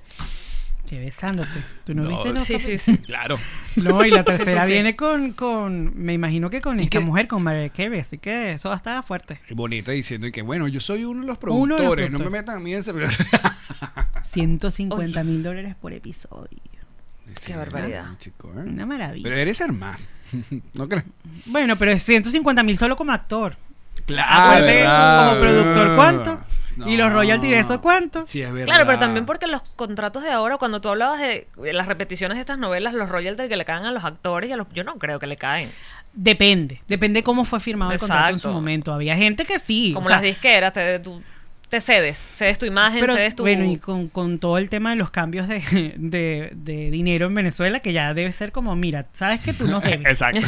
Que 0.88 1.00
besándote. 1.00 1.50
¿Tú 1.86 1.94
no, 1.96 2.04
No, 2.04 2.10
viste? 2.10 2.34
los 2.34 2.44
Sí, 2.44 2.60
sí, 2.60 2.78
sí. 2.78 2.98
Claro. 3.06 3.40
No, 3.78 4.06
y 4.06 4.12
la 4.12 4.24
tercera 4.24 4.64
sí, 4.64 4.68
sí. 4.68 4.74
viene 4.74 4.96
con, 4.96 5.32
con, 5.34 5.94
me 5.98 6.14
imagino 6.14 6.50
que 6.50 6.62
con 6.62 6.80
¿Y 6.80 6.84
esta 6.84 7.00
qué? 7.00 7.06
mujer, 7.06 7.28
con 7.28 7.42
Mariah 7.42 7.70
Carey, 7.70 8.00
así 8.02 8.18
que 8.18 8.52
eso 8.54 8.70
va 8.70 8.76
a 8.76 8.78
estar 8.78 9.04
fuerte. 9.04 9.40
Y 9.50 9.54
bonita 9.54 9.92
diciendo 9.92 10.28
y 10.28 10.32
que 10.32 10.42
bueno, 10.42 10.68
yo 10.68 10.80
soy 10.82 11.06
uno 11.06 11.22
de 11.22 11.28
los 11.28 11.38
Uno 11.42 11.76
de 11.78 11.84
los 11.84 11.94
productores, 11.94 12.12
no 12.12 12.20
me 12.20 12.30
metan 12.30 12.58
a 12.58 12.60
mí 12.60 12.74
en 12.74 12.80
ese... 12.82 12.92
150 14.26 15.24
mil 15.24 15.42
dólares 15.44 15.76
por 15.80 15.94
episodio. 15.94 16.60
Sí, 17.40 17.54
barbaridad. 17.54 18.06
chico, 18.20 18.50
¿eh? 18.56 18.60
Una 18.60 18.86
maravilla. 18.86 19.24
Pero 19.24 19.36
eres 19.38 19.58
ser 19.58 19.72
más. 19.72 20.08
¿No 20.74 20.88
crees? 20.88 21.06
Bueno, 21.46 21.76
pero 21.78 21.92
es 21.92 22.04
150 22.04 22.62
mil 22.64 22.78
solo 22.78 22.96
como 22.96 23.12
actor. 23.12 23.56
Claro. 24.06 25.30
Como 25.32 25.40
productor, 25.42 25.96
¿cuánto? 25.96 26.40
No. 26.78 26.90
Y 26.90 26.98
los 26.98 27.12
royalties 27.14 27.52
de 27.52 27.60
eso, 27.60 27.82
¿cuánto? 27.82 28.26
Sí, 28.28 28.42
es 28.42 28.52
verdad. 28.52 28.66
Claro, 28.66 28.86
pero 28.86 29.00
también 29.00 29.26
porque 29.26 29.48
los 29.48 29.62
contratos 29.76 30.24
de 30.24 30.32
ahora, 30.32 30.58
cuando 30.58 30.82
tú 30.82 30.90
hablabas 30.90 31.20
de 31.20 31.46
las 31.74 31.88
repeticiones 31.88 32.36
de 32.38 32.42
estas 32.42 32.58
novelas, 32.58 32.94
los 32.94 33.10
royalties 33.10 33.48
que 33.50 33.56
le 33.58 33.66
caen 33.66 33.86
a 33.86 33.92
los 33.92 34.04
actores, 34.04 34.50
y 34.50 34.54
a 34.54 34.58
los, 34.58 34.68
yo 34.74 34.84
no 34.84 34.98
creo 34.98 35.20
que 35.20 35.28
le 35.28 35.38
caen. 35.38 35.72
Depende. 36.14 36.82
Depende 36.88 37.24
cómo 37.24 37.44
fue 37.46 37.60
firmado 37.60 37.92
el 37.92 38.00
contrato 38.00 38.30
en 38.34 38.40
su 38.40 38.50
momento. 38.50 38.94
Había 38.94 39.16
gente 39.16 39.46
que 39.46 39.60
sí. 39.60 39.92
Como 39.94 40.06
o 40.06 40.10
sea, 40.10 40.18
las 40.18 40.24
disqueras, 40.24 40.74
te, 40.74 41.00
tú 41.00 41.22
te 41.70 41.82
cedes, 41.82 42.20
cedes 42.36 42.60
tu 42.60 42.68
imagen, 42.68 43.00
pero, 43.00 43.16
cedes 43.16 43.36
tu... 43.36 43.42
bueno, 43.42 43.66
y 43.66 43.78
con, 43.78 44.08
con 44.08 44.38
todo 44.38 44.60
el 44.60 44.70
tema 44.70 44.92
de 44.92 44.96
los 44.96 45.10
cambios 45.10 45.48
de, 45.48 45.60
de- 45.98 46.52
de 46.54 46.92
dinero 46.92 47.26
en 47.26 47.34
Venezuela, 47.34 47.80
que 47.80 47.94
ya 47.94 48.14
debe 48.14 48.32
ser 48.32 48.52
como, 48.52 48.76
mira, 48.76 49.08
sabes 49.14 49.42
que 49.42 49.54
tú 49.54 49.68
nos 49.68 49.84
debes. 49.84 50.06
Exacto. 50.06 50.42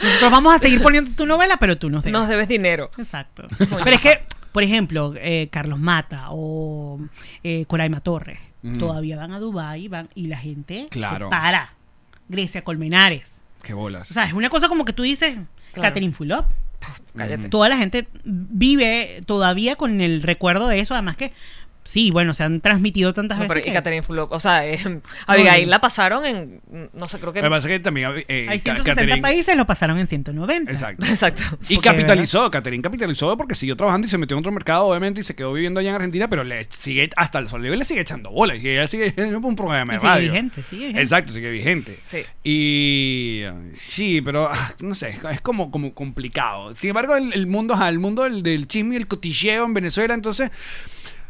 Nosotros 0.00 0.30
vamos 0.30 0.54
a 0.54 0.58
seguir 0.60 0.80
poniendo 0.80 1.10
tu 1.16 1.26
novela, 1.26 1.56
pero 1.56 1.76
tú 1.76 1.90
nos 1.90 2.04
debes. 2.04 2.12
Nos 2.20 2.28
debes 2.28 2.46
dinero. 2.46 2.90
Exacto. 2.98 3.48
Pero 3.82 3.96
es 3.96 4.00
que, 4.00 4.20
por 4.52 4.62
ejemplo, 4.62 5.14
eh, 5.16 5.48
Carlos 5.50 5.78
Mata 5.78 6.26
o 6.30 6.98
eh, 7.42 7.64
Coraima 7.66 8.00
Torres 8.00 8.38
todavía 8.78 9.16
van 9.16 9.32
a 9.32 9.38
Dubái 9.38 9.86
van, 9.88 10.08
y 10.14 10.26
la 10.26 10.36
gente 10.36 10.88
Claro. 10.90 11.26
se 11.26 11.30
para. 11.30 11.72
Grecia 12.28 12.62
Colmenares. 12.62 13.40
Qué 13.62 13.72
bolas. 13.72 14.10
O 14.10 14.14
sea, 14.14 14.24
es 14.24 14.32
una 14.32 14.50
cosa 14.50 14.68
como 14.68 14.84
que 14.84 14.92
tú 14.92 15.02
dices, 15.04 15.34
Claro. 15.72 15.88
Catherine 15.88 16.12
Fulop. 16.12 16.46
Cállate. 17.16 17.48
Toda 17.48 17.68
la 17.68 17.76
gente 17.76 18.06
vive 18.24 19.20
todavía 19.26 19.76
con 19.76 20.00
el 20.00 20.22
recuerdo 20.22 20.68
de 20.68 20.80
eso, 20.80 20.94
además 20.94 21.16
que 21.16 21.32
sí, 21.88 22.10
bueno, 22.10 22.34
se 22.34 22.44
han 22.44 22.60
transmitido 22.60 23.14
tantas 23.14 23.38
No, 23.38 23.44
pero 23.48 23.54
veces. 23.60 23.68
y 23.68 23.70
que- 23.70 23.74
Catherine 23.78 24.02
Fulop, 24.02 24.30
o 24.30 24.38
sea, 24.38 24.66
eh, 24.66 24.78
Abigail 25.26 25.70
la 25.70 25.80
pasaron 25.80 26.26
en, 26.26 26.60
no 26.92 27.08
sé, 27.08 27.18
creo 27.18 27.32
que... 27.32 27.40
Que 27.40 27.48
pasa 27.48 27.66
que 27.66 27.80
también. 27.80 28.10
eh, 28.28 28.46
Hay 28.50 28.58
Ca- 28.60 28.74
170 28.74 28.94
Catherine- 28.94 29.22
países, 29.22 29.56
lo 29.56 29.66
pasaron 29.66 29.96
en 29.98 30.06
190. 30.06 30.70
Exacto. 30.70 31.06
Exacto. 31.08 31.42
Y 31.68 31.76
Porque, 31.76 31.88
capitalizó, 31.88 32.50
Catherine 32.50 32.82
capitalizó 32.82 33.34
porque 33.38 33.54
siguió 33.54 33.74
trabajando 33.74 34.06
y 34.06 34.10
se 34.10 34.18
metió 34.18 34.36
en 34.36 34.40
otro 34.40 34.52
mercado, 34.52 34.84
obviamente, 34.86 35.22
y 35.22 35.24
se 35.24 35.34
quedó 35.34 35.52
viviendo 35.54 35.80
allá 35.80 35.88
en 35.88 35.94
Argentina, 35.96 36.28
pero 36.28 36.44
le 36.44 36.66
sigue, 36.68 37.08
hasta 37.16 37.38
el 37.38 37.48
sol 37.48 37.62
de 37.62 37.70
hoy 37.70 37.78
le 37.78 37.84
sigue 37.86 38.02
echando 38.02 38.30
bolas. 38.30 38.62
Y 38.62 38.68
ella 38.68 38.86
sigue 38.86 39.14
un 39.42 39.56
programa 39.56 39.94
de 39.94 39.98
Y 39.98 40.00
sigue 40.02 40.20
vigente, 40.20 40.62
sigue 40.62 40.80
vigente. 40.88 41.00
Exacto, 41.02 41.32
sigue 41.32 41.50
vigente. 41.50 41.98
Sí. 42.10 42.18
Y 42.44 43.42
sí, 43.72 44.20
pero 44.20 44.48
ah, 44.50 44.74
no 44.82 44.94
sé, 44.94 45.16
es- 45.30 45.40
como, 45.40 45.70
como 45.70 45.94
complicado. 45.94 46.74
Sin 46.74 46.90
embargo, 46.90 47.16
el, 47.16 47.32
el 47.32 47.46
mundo, 47.46 47.74
el 47.88 47.98
mundo 47.98 48.24
del, 48.24 48.42
del 48.42 48.66
chisme 48.68 48.94
y 48.94 48.98
el 48.98 49.06
cotilleo 49.06 49.64
en 49.64 49.72
Venezuela, 49.74 50.12
entonces, 50.14 50.50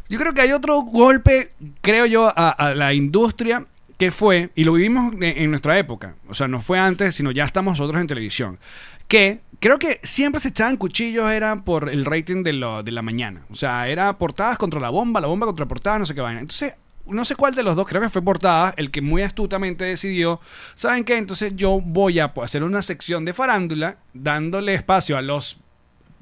yo 0.09 0.19
creo 0.19 0.33
que 0.33 0.41
hay 0.41 0.51
otro 0.51 0.81
golpe, 0.81 1.51
creo 1.81 2.05
yo, 2.05 2.33
a, 2.35 2.73
la 2.75 2.93
industria 2.93 3.65
que 3.97 4.11
fue, 4.11 4.49
y 4.55 4.63
lo 4.63 4.73
vivimos 4.73 5.13
en, 5.13 5.23
en 5.23 5.49
nuestra 5.49 5.77
época, 5.77 6.15
o 6.27 6.33
sea, 6.33 6.47
no 6.47 6.59
fue 6.59 6.79
antes, 6.79 7.15
sino 7.15 7.31
ya 7.31 7.43
estamos 7.43 7.77
nosotros 7.77 8.01
en 8.01 8.07
televisión, 8.07 8.59
que 9.07 9.41
creo 9.59 9.79
que 9.79 9.99
siempre 10.03 10.39
se 10.39 10.49
echaban 10.49 10.77
cuchillos 10.77 11.29
era 11.31 11.63
por 11.63 11.89
el 11.89 12.05
rating 12.05 12.43
de, 12.43 12.53
lo, 12.53 12.83
de 12.83 12.91
la 12.91 13.01
mañana, 13.01 13.43
o 13.51 13.55
sea, 13.55 13.87
era 13.87 14.17
portadas 14.17 14.57
contra 14.57 14.79
la 14.79 14.89
bomba, 14.89 15.19
la 15.19 15.27
bomba 15.27 15.45
contra 15.45 15.67
portada, 15.67 15.99
no 15.99 16.05
sé 16.05 16.15
qué 16.15 16.21
vaina. 16.21 16.41
Entonces, 16.41 16.75
no 17.05 17.25
sé 17.25 17.35
cuál 17.35 17.55
de 17.55 17.63
los 17.63 17.75
dos, 17.75 17.87
creo 17.87 18.01
que 18.01 18.09
fue 18.09 18.21
portada, 18.21 18.73
el 18.77 18.91
que 18.91 19.01
muy 19.01 19.21
astutamente 19.21 19.83
decidió, 19.83 20.39
¿saben 20.75 21.03
qué? 21.03 21.17
Entonces 21.17 21.55
yo 21.55 21.81
voy 21.83 22.19
a 22.19 22.31
hacer 22.41 22.63
una 22.63 22.81
sección 22.81 23.25
de 23.25 23.33
farándula, 23.33 23.97
dándole 24.13 24.75
espacio 24.75 25.17
a 25.17 25.21
los 25.21 25.57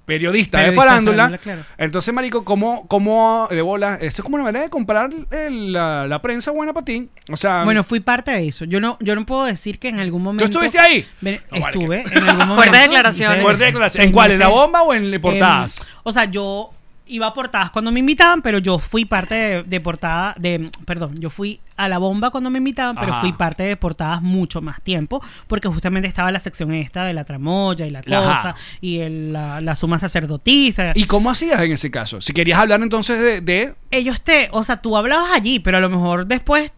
periodistas, 0.08 0.66
de 0.66 0.72
farándula. 0.72 1.38
claro. 1.38 1.62
Entonces, 1.78 2.12
marico, 2.14 2.44
¿cómo, 2.46 2.88
cómo 2.88 3.48
de 3.52 3.62
bola? 3.62 3.96
Esto 3.96 4.22
es 4.22 4.24
como 4.24 4.36
una 4.36 4.46
manera 4.46 4.64
de 4.64 4.70
comprar 4.72 5.10
el- 5.32 5.74
la, 5.74 6.08
la 6.08 6.22
prensa 6.22 6.50
buena 6.52 6.74
para 6.74 6.86
ti. 6.86 7.10
O 7.30 7.36
sea, 7.38 7.64
Bueno, 7.66 7.84
fui 7.84 8.00
parte 8.00 8.32
de 8.32 8.48
eso. 8.48 8.64
Yo 8.66 8.80
no, 8.80 8.98
yo 9.02 9.14
no 9.16 9.26
puedo 9.26 9.44
decir 9.44 9.78
que 9.80 9.90
en 9.90 10.00
algún 10.00 10.24
momento. 10.24 10.46
estuviste 10.46 10.80
ahí? 10.80 11.06
Ve- 11.22 11.42
No, 11.52 11.60
vale, 11.60 11.78
Estuve 11.78 12.04
que- 12.06 12.18
en 12.18 12.24
algún 12.30 12.38
momento. 12.48 12.56
Fuertes 12.56 12.82
declaraciones. 12.82 13.38
Sí. 13.40 13.44
fuerte 13.44 13.64
declaración. 13.66 14.04
¿En 14.06 14.12
cuál? 14.14 14.32
¿En 14.32 14.40
la 14.40 14.48
bomba 14.48 14.82
o 14.84 14.94
en 14.94 15.22
portadas? 15.22 15.86
O 16.04 16.12
sea, 16.12 16.24
yo 16.26 16.72
iba 17.10 17.28
a 17.28 17.34
portadas 17.34 17.72
cuando 17.72 17.92
me 17.92 18.00
invitaban, 18.00 18.42
pero 18.42 18.58
yo 18.60 18.80
fui 18.80 19.06
parte 19.06 19.36
de, 19.36 19.64
de 19.64 19.80
portada, 19.80 20.34
de, 20.38 20.70
perdón, 20.86 21.20
yo 21.20 21.30
fui 21.30 21.60
a 21.76 21.88
la 21.88 21.98
bomba 21.98 22.32
cuando 22.32 22.50
me 22.50 22.58
invitaban, 22.58 22.96
pero 22.96 23.12
Ajá. 23.12 23.22
fui 23.22 23.34
parte 23.34 23.64
de 23.64 23.78
portadas 23.78 24.22
mucho 24.22 24.62
más 24.62 24.82
tiempo, 24.82 25.22
porque 25.48 25.68
justamente 25.68 26.08
estaba 26.08 26.32
la 26.32 26.40
sección 26.40 26.74
esta 26.74 27.06
de 27.06 27.14
la 27.14 27.24
tramoya 27.24 27.86
y 27.86 27.90
la 27.92 28.00
Ajá. 28.00 28.06
cosa, 28.08 28.56
y 28.82 29.00
el- 29.00 29.34
la, 29.34 29.62
la 29.62 29.76
suma 29.76 30.00
sacerdotisa. 30.00 30.92
¿Y 30.96 31.06
cómo 31.06 31.30
hacías 31.30 31.62
en 31.62 31.72
ese 31.72 31.92
caso? 31.92 32.20
Si 32.22 32.34
querías 32.34 32.60
hablar 32.60 32.82
entonces 32.82 33.20
de... 33.22 33.42
de- 33.42 33.76
ellos 33.92 34.22
te, 34.22 34.50
o 34.52 34.64
sea, 34.64 34.82
tú 34.82 34.98
hablabas 34.98 35.32
allí, 35.32 35.60
pero 35.60 35.78
a 35.78 35.80
lo 35.82 35.90
mejor 35.90 36.26
después 36.26 36.72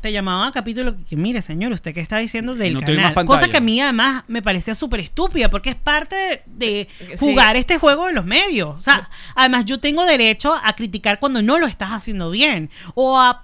te 0.00 0.12
llamaban 0.12 0.48
a 0.48 0.52
capítulo 0.52 0.94
que 1.08 1.16
mire, 1.16 1.42
señor, 1.42 1.72
usted 1.72 1.92
qué 1.94 2.00
está 2.00 2.18
diciendo 2.18 2.54
del 2.54 2.74
No 2.74 2.80
canal. 2.80 3.14
Cosa 3.26 3.48
que 3.48 3.56
a 3.58 3.60
mí 3.60 3.80
además 3.80 4.24
me 4.28 4.42
parecía 4.42 4.74
súper 4.74 5.00
estúpida 5.00 5.50
porque 5.50 5.70
es 5.70 5.76
parte 5.76 6.42
de 6.46 6.88
Sí. 6.98 7.16
jugar 7.18 7.56
este 7.56 7.78
juego 7.78 8.06
de 8.06 8.12
los 8.12 8.24
medios. 8.24 8.76
O 8.78 8.80
sea, 8.80 9.08
además 9.34 9.64
yo 9.64 9.78
tengo 9.78 10.04
derecho 10.04 10.54
a 10.62 10.72
criticar 10.74 11.18
cuando 11.20 11.42
no 11.42 11.58
lo 11.58 11.66
estás 11.66 11.90
haciendo 11.90 12.30
bien 12.30 12.70
o 12.94 13.18
a 13.18 13.42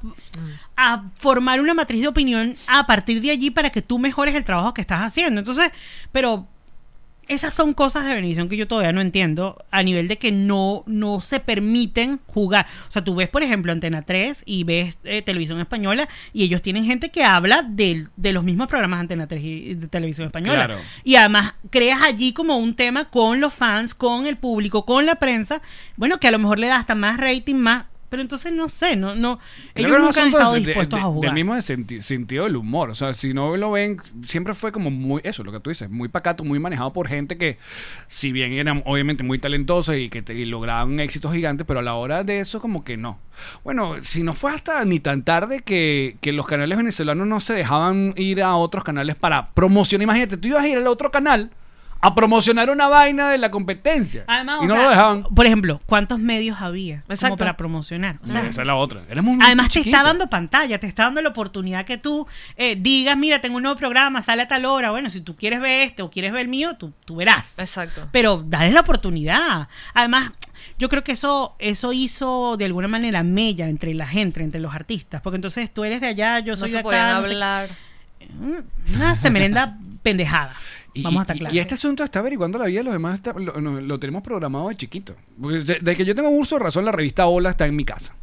a 0.79 1.05
formar 1.17 1.59
una 1.61 1.73
matriz 1.73 2.03
de 2.03 2.09
opinión 2.09 2.55
a 2.67 2.87
partir 2.87 3.23
de 3.23 3.31
allí 3.31 3.51
para 3.51 3.71
que 3.71 3.81
tú 3.81 3.99
mejores 3.99 4.35
el 4.35 4.45
trabajo 4.45 4.75
que 4.75 4.83
estás 4.83 5.01
haciendo. 5.01 5.39
Entonces, 5.41 5.71
pero 6.13 6.47
esas 7.29 7.55
son 7.55 7.75
cosas 7.75 8.07
de 8.07 8.15
bendición 8.15 8.49
que 8.49 8.57
yo 8.57 8.69
todavía 8.69 8.93
no 8.93 9.01
entiendo 9.01 9.65
a 9.71 9.83
nivel 9.83 10.09
de 10.09 10.17
que 10.19 10.31
no, 10.33 10.85
no 10.87 11.21
se 11.21 11.41
permiten 11.41 12.21
jugar. 12.27 12.67
O 12.87 12.91
sea, 12.91 13.03
tú 13.03 13.15
ves, 13.15 13.29
por 13.29 13.43
ejemplo, 13.43 13.73
Antena 13.73 14.03
3 14.03 14.43
y 14.47 14.65
ves 14.65 14.99
eh, 15.05 15.23
Televisión 15.23 15.61
Española 15.61 16.09
y 16.33 16.45
ellos 16.45 16.63
tienen 16.63 16.85
gente 16.85 17.11
que 17.11 17.25
habla 17.25 17.63
del- 17.69 18.09
de, 18.17 18.33
los 18.33 18.45
mismos 18.45 18.69
programas 18.69 18.99
de 18.99 19.03
Antena 19.03 19.27
3 19.27 19.43
y 19.43 19.75
de 19.75 19.89
Televisión 19.89 20.27
Española. 20.27 20.67
Claro. 20.67 20.81
Y 21.05 21.17
además 21.17 21.55
creas 21.71 22.03
allí 22.03 22.33
como 22.33 22.57
un 22.59 22.75
tema 22.75 23.07
con 23.07 23.41
los 23.41 23.53
fans, 23.53 23.95
con 23.95 24.27
el 24.27 24.37
público, 24.37 24.85
con 24.85 25.05
la 25.07 25.17
prensa. 25.17 25.63
Bueno, 25.97 26.19
que 26.21 26.29
a 26.29 26.31
lo 26.31 26.39
mejor 26.39 26.59
le 26.59 26.69
da 26.69 26.77
hasta 26.77 26.95
más 26.95 27.19
rating, 27.19 27.57
más... 27.57 27.87
Pero 28.09 28.23
entonces 28.23 28.53
no 28.53 28.69
sé, 28.69 28.95
no, 28.95 29.15
no, 29.15 29.39
Creo 29.75 29.89
ellos 29.89 29.93
que 29.97 29.99
no 29.99 30.07
nunca 30.07 30.23
han 30.23 30.29
estado 30.29 30.53
de- 30.55 30.61
dispuestos 30.61 30.99
de- 30.99 31.03
a 31.03 31.09
jugar. 31.09 31.23
Del 31.23 31.33
mismo 31.35 31.55
senti- 31.61 32.03
sentido 32.03 32.45
del 32.45 32.57
humor. 32.57 32.91
O 32.91 32.95
sea, 32.95 33.15
si 33.15 33.35
no 33.35 33.57
lo 33.57 33.73
ven, 33.73 33.99
siempre 34.27 34.55
fue 34.55 34.71
como 34.73 34.91
muy, 34.91 35.21
eso, 35.25 35.43
lo 35.43 35.51
que 35.53 35.61
tú 35.61 35.71
dices, 35.71 35.91
muy 35.91 36.09
pacato, 36.09 36.45
muy 36.45 36.59
manejado 36.59 36.93
por 36.93 37.09
gente 37.09 37.37
que, 37.37 37.59
si 38.07 38.31
bien 38.33 38.53
eran 38.53 38.83
obviamente 38.87 39.23
muy 39.25 39.39
talentosos 39.39 39.97
y 39.97 40.09
que 40.09 40.23
te- 40.23 40.35
y 40.35 40.45
lograban 40.45 41.01
éxitos 41.01 41.33
gigantes, 41.33 41.67
pero 41.67 41.81
a 41.81 41.83
la 41.83 41.95
hora 41.95 42.23
de 42.23 42.41
eso, 42.41 42.61
como 42.61 42.85
que 42.85 42.97
no. 42.97 43.19
Bueno, 43.65 43.97
si 44.03 44.23
no 44.23 44.35
fue 44.35 44.53
hasta 44.53 44.85
ni 44.85 45.01
tan 45.01 45.25
tarde 45.25 45.63
que, 45.63 46.17
que 46.21 46.33
los 46.33 46.47
canales 46.47 46.77
venezolanos 46.79 47.27
no 47.27 47.41
se 47.41 47.55
dejaban 47.55 48.15
ir 48.17 48.43
a 48.43 48.55
otros 48.57 48.85
canales 48.85 49.17
para 49.17 49.51
promocionar. 49.51 50.05
Imagínate, 50.05 50.37
tú 50.37 50.49
ibas 50.49 50.65
a 50.65 50.69
ir 50.69 50.77
al 50.79 50.87
otro 50.87 51.11
canal 51.11 51.51
a 52.07 52.15
promocionar 52.15 52.71
una 52.71 52.89
vaina 52.89 53.29
de 53.31 53.39
la 53.39 53.51
competencia. 53.51 54.25
Además, 54.27 54.61
y 54.63 54.65
o 54.65 54.69
no 54.69 54.75
sea, 54.75 54.83
lo 54.85 54.91
dejaban. 54.91 55.23
Por 55.25 55.47
ejemplo, 55.47 55.81
¿cuántos 55.87 56.19
medios 56.19 56.61
había 56.61 57.03
como 57.21 57.37
para 57.37 57.57
promocionar? 57.57 58.19
O 58.23 58.27
sea, 58.27 58.47
Esa 58.47 58.63
es 58.63 58.67
la 58.67 58.75
otra. 58.77 59.03
Además 59.41 59.71
te 59.71 59.81
está 59.81 60.03
dando 60.03 60.29
pantalla, 60.29 60.79
te 60.79 60.87
está 60.87 61.05
dando 61.05 61.21
la 61.23 61.29
oportunidad 61.31 61.85
que 61.85 61.99
tú 61.99 62.27
eh, 62.57 62.77
digas, 62.79 63.17
mira, 63.17 63.41
tengo 63.41 63.57
un 63.57 63.63
nuevo 63.65 63.77
programa, 63.79 64.23
sale 64.23 64.43
a 64.43 64.49
tal 64.49 64.65
hora. 64.65 64.91
Bueno, 64.91 65.11
si 65.11 65.21
tú 65.21 65.37
quieres 65.37 65.61
ver 65.61 65.83
este 65.83 66.03
o 66.03 66.11
quieres 66.11 66.33
ver 66.33 66.43
el 66.43 66.49
mío, 66.49 66.77
tú, 66.77 66.93
tú 67.05 67.17
verás. 67.17 67.55
Exacto. 67.59 68.09
Pero 68.13 68.43
dale 68.47 68.71
la 68.71 68.81
oportunidad. 68.81 69.69
Además, 69.95 70.33
yo 70.79 70.89
creo 70.89 71.03
que 71.05 71.13
eso, 71.13 71.57
eso 71.59 71.93
hizo 71.93 72.57
de 72.57 72.65
alguna 72.67 72.89
manera 72.89 73.23
mella 73.23 73.69
entre 73.69 73.95
la 73.95 74.07
gente, 74.07 74.43
entre 74.43 74.61
los 74.61 74.75
artistas. 74.75 75.21
Porque 75.23 75.37
entonces 75.37 75.73
tú 75.73 75.85
eres 75.85 76.01
de 76.01 76.09
allá, 76.09 76.39
yo 76.41 76.53
No 76.53 76.57
soy 76.57 76.69
se 76.71 76.77
de 76.79 76.83
podían 76.83 77.07
acá. 77.07 77.21
no 77.21 77.27
sé- 77.27 77.33
hablar. 77.33 77.69
Una 78.95 79.17
semerenda 79.17 79.77
pendejada. 80.03 80.53
Y, 80.99 81.03
Vamos 81.03 81.21
a 81.21 81.23
estar 81.23 81.37
claros. 81.37 81.55
y 81.55 81.59
este 81.59 81.75
asunto 81.75 82.03
está 82.05 82.19
averiguando 82.21 82.59
la 82.59 82.67
vida 82.67 82.81
de 82.81 82.85
los 82.85 82.93
demás, 82.95 83.15
está- 83.15 83.33
lo, 83.35 83.99
tenemos 84.01 84.23
programado 84.23 84.69
de 84.69 84.77
chiquito. 84.77 85.15
Porque 85.41 85.59
de- 85.59 85.75
Desde 85.81 85.97
que 85.97 86.05
yo 86.05 86.15
tengo 86.15 86.31
uso 86.31 86.57
de 86.57 86.65
razón, 86.65 86.85
la 86.85 86.93
revista 86.93 87.27
Hola 87.27 87.51
está 87.51 87.67
en 87.67 87.77
mi 87.77 87.85
casa. 87.85 88.15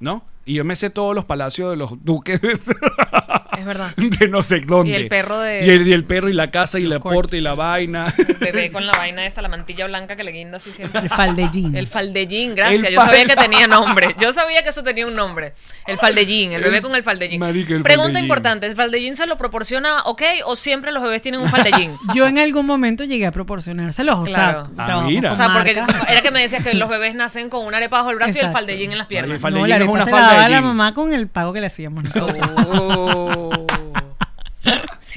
¿No? 0.00 0.24
Y 0.44 0.54
yo 0.54 0.64
me 0.64 0.76
sé 0.76 0.90
todos 0.90 1.14
los 1.14 1.24
palacios 1.24 1.70
de 1.70 1.76
los 1.76 2.04
duques 2.04 2.40
de, 2.40 2.58
Es 3.58 3.64
verdad. 3.64 3.92
de 3.96 4.28
no 4.28 4.42
sé 4.42 4.60
dónde. 4.60 4.92
Y 4.92 4.94
el 4.94 5.08
perro 5.08 5.40
de- 5.40 5.66
Y 5.66 5.70
el, 5.70 5.86
y 5.88 5.92
el 5.92 6.04
perro 6.04 6.28
y 6.28 6.32
la 6.32 6.50
casa 6.50 6.78
y 6.78 6.84
la 6.84 7.00
porta 7.00 7.36
y 7.36 7.40
la 7.40 7.54
vaina. 7.54 8.14
Bebé 8.40 8.70
con 8.72 8.86
la 8.86 8.92
vaina 8.92 9.26
esta, 9.26 9.42
la 9.42 9.48
mantilla 9.48 9.86
blanca 9.86 10.14
que 10.16 10.22
le 10.24 10.30
guinda 10.32 10.58
así 10.58 10.70
siempre. 10.72 11.00
El 11.00 11.08
faldellín. 11.10 11.74
El 11.76 11.88
faldellín, 11.88 12.54
gracias. 12.54 12.84
El 12.84 12.94
Yo 12.94 13.00
sabía 13.00 13.24
que 13.24 13.36
tenía 13.36 13.66
nombre. 13.66 14.14
Yo 14.20 14.32
sabía 14.32 14.62
que 14.62 14.68
eso 14.68 14.82
tenía 14.82 15.06
un 15.06 15.14
nombre. 15.16 15.54
El 15.86 15.98
faldellín, 15.98 16.52
el 16.52 16.62
bebé 16.62 16.80
con 16.82 16.94
el 16.94 17.02
faldellín. 17.02 17.40
Marica, 17.40 17.74
el 17.74 17.82
Pregunta 17.82 18.04
faldellín. 18.12 18.24
importante, 18.24 18.66
¿el 18.66 18.76
faldellín 18.76 19.16
se 19.16 19.26
lo 19.26 19.36
proporciona 19.36 20.02
ok 20.04 20.22
o 20.46 20.54
siempre 20.56 20.92
los 20.92 21.02
bebés 21.02 21.20
tienen 21.22 21.40
un 21.40 21.48
faldellín? 21.48 21.92
Yo 22.14 22.26
en 22.26 22.38
algún 22.38 22.64
momento 22.66 23.04
llegué 23.04 23.26
a 23.26 23.32
proporcionárselos. 23.32 24.24
Claro. 24.28 24.62
O 24.62 24.74
sea, 24.76 24.86
Ah, 24.98 25.02
mira. 25.06 25.32
O 25.32 25.34
sea, 25.34 25.52
porque 25.52 25.72
era 25.72 26.20
que 26.22 26.30
me 26.30 26.40
decías 26.40 26.62
que 26.62 26.74
los 26.74 26.88
bebés 26.88 27.14
nacen 27.14 27.50
con 27.50 27.66
una 27.66 27.78
arepa 27.78 27.98
bajo 27.98 28.10
el 28.10 28.16
brazo 28.16 28.38
y 28.38 28.40
el 28.40 28.50
faldellín 28.52 28.92
en 28.92 28.98
las 28.98 29.06
piernas. 29.08 29.32
el 29.32 29.40
faldellín 29.40 29.68
No, 29.68 29.76
la 29.78 29.84
es 29.84 29.88
una 29.90 30.04
se 30.04 30.10
falda 30.10 30.34
la 30.34 30.42
de 30.44 30.48
la 30.50 30.60
mamá 30.60 30.94
con 30.94 31.12
el 31.12 31.26
pago 31.28 31.52
que 31.52 31.60
le 31.60 31.66
hacíamos. 31.66 32.04
Oh. 32.20 33.47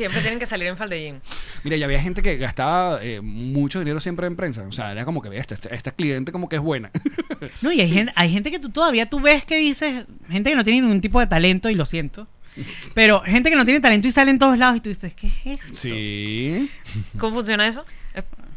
Siempre 0.01 0.21
tienen 0.21 0.39
que 0.39 0.47
salir 0.47 0.65
en 0.65 0.77
faldellín. 0.77 1.21
Mira, 1.63 1.77
ya 1.77 1.85
había 1.85 2.01
gente 2.01 2.23
que 2.23 2.37
gastaba 2.37 3.03
eh, 3.03 3.21
mucho 3.21 3.77
dinero 3.77 3.99
siempre 3.99 4.25
en 4.25 4.35
prensa. 4.35 4.63
O 4.63 4.71
sea, 4.71 4.91
era 4.91 5.05
como 5.05 5.21
que, 5.21 5.29
ve, 5.29 5.37
esta, 5.37 5.53
esta, 5.53 5.69
esta 5.69 5.91
cliente 5.91 6.31
como 6.31 6.49
que 6.49 6.55
es 6.55 6.61
buena. 6.61 6.89
No, 7.61 7.71
y 7.71 7.81
hay 7.81 7.89
gente, 7.93 8.11
hay 8.15 8.31
gente 8.31 8.49
que 8.49 8.57
tú 8.57 8.69
todavía 8.69 9.07
tú 9.07 9.19
ves 9.19 9.45
que 9.45 9.57
dices, 9.57 10.05
gente 10.27 10.49
que 10.49 10.55
no 10.55 10.63
tiene 10.63 10.81
ningún 10.81 11.01
tipo 11.01 11.19
de 11.19 11.27
talento, 11.27 11.69
y 11.69 11.75
lo 11.75 11.85
siento. 11.85 12.27
Pero 12.95 13.21
gente 13.21 13.51
que 13.51 13.55
no 13.55 13.63
tiene 13.63 13.79
talento 13.79 14.07
y 14.07 14.11
sale 14.11 14.31
en 14.31 14.39
todos 14.39 14.57
lados 14.57 14.77
y 14.77 14.79
tú 14.79 14.89
dices, 14.89 15.13
¿qué 15.13 15.27
es 15.27 15.61
esto? 15.61 15.75
sí. 15.75 16.71
¿Cómo 17.19 17.35
funciona 17.35 17.67
eso? 17.67 17.85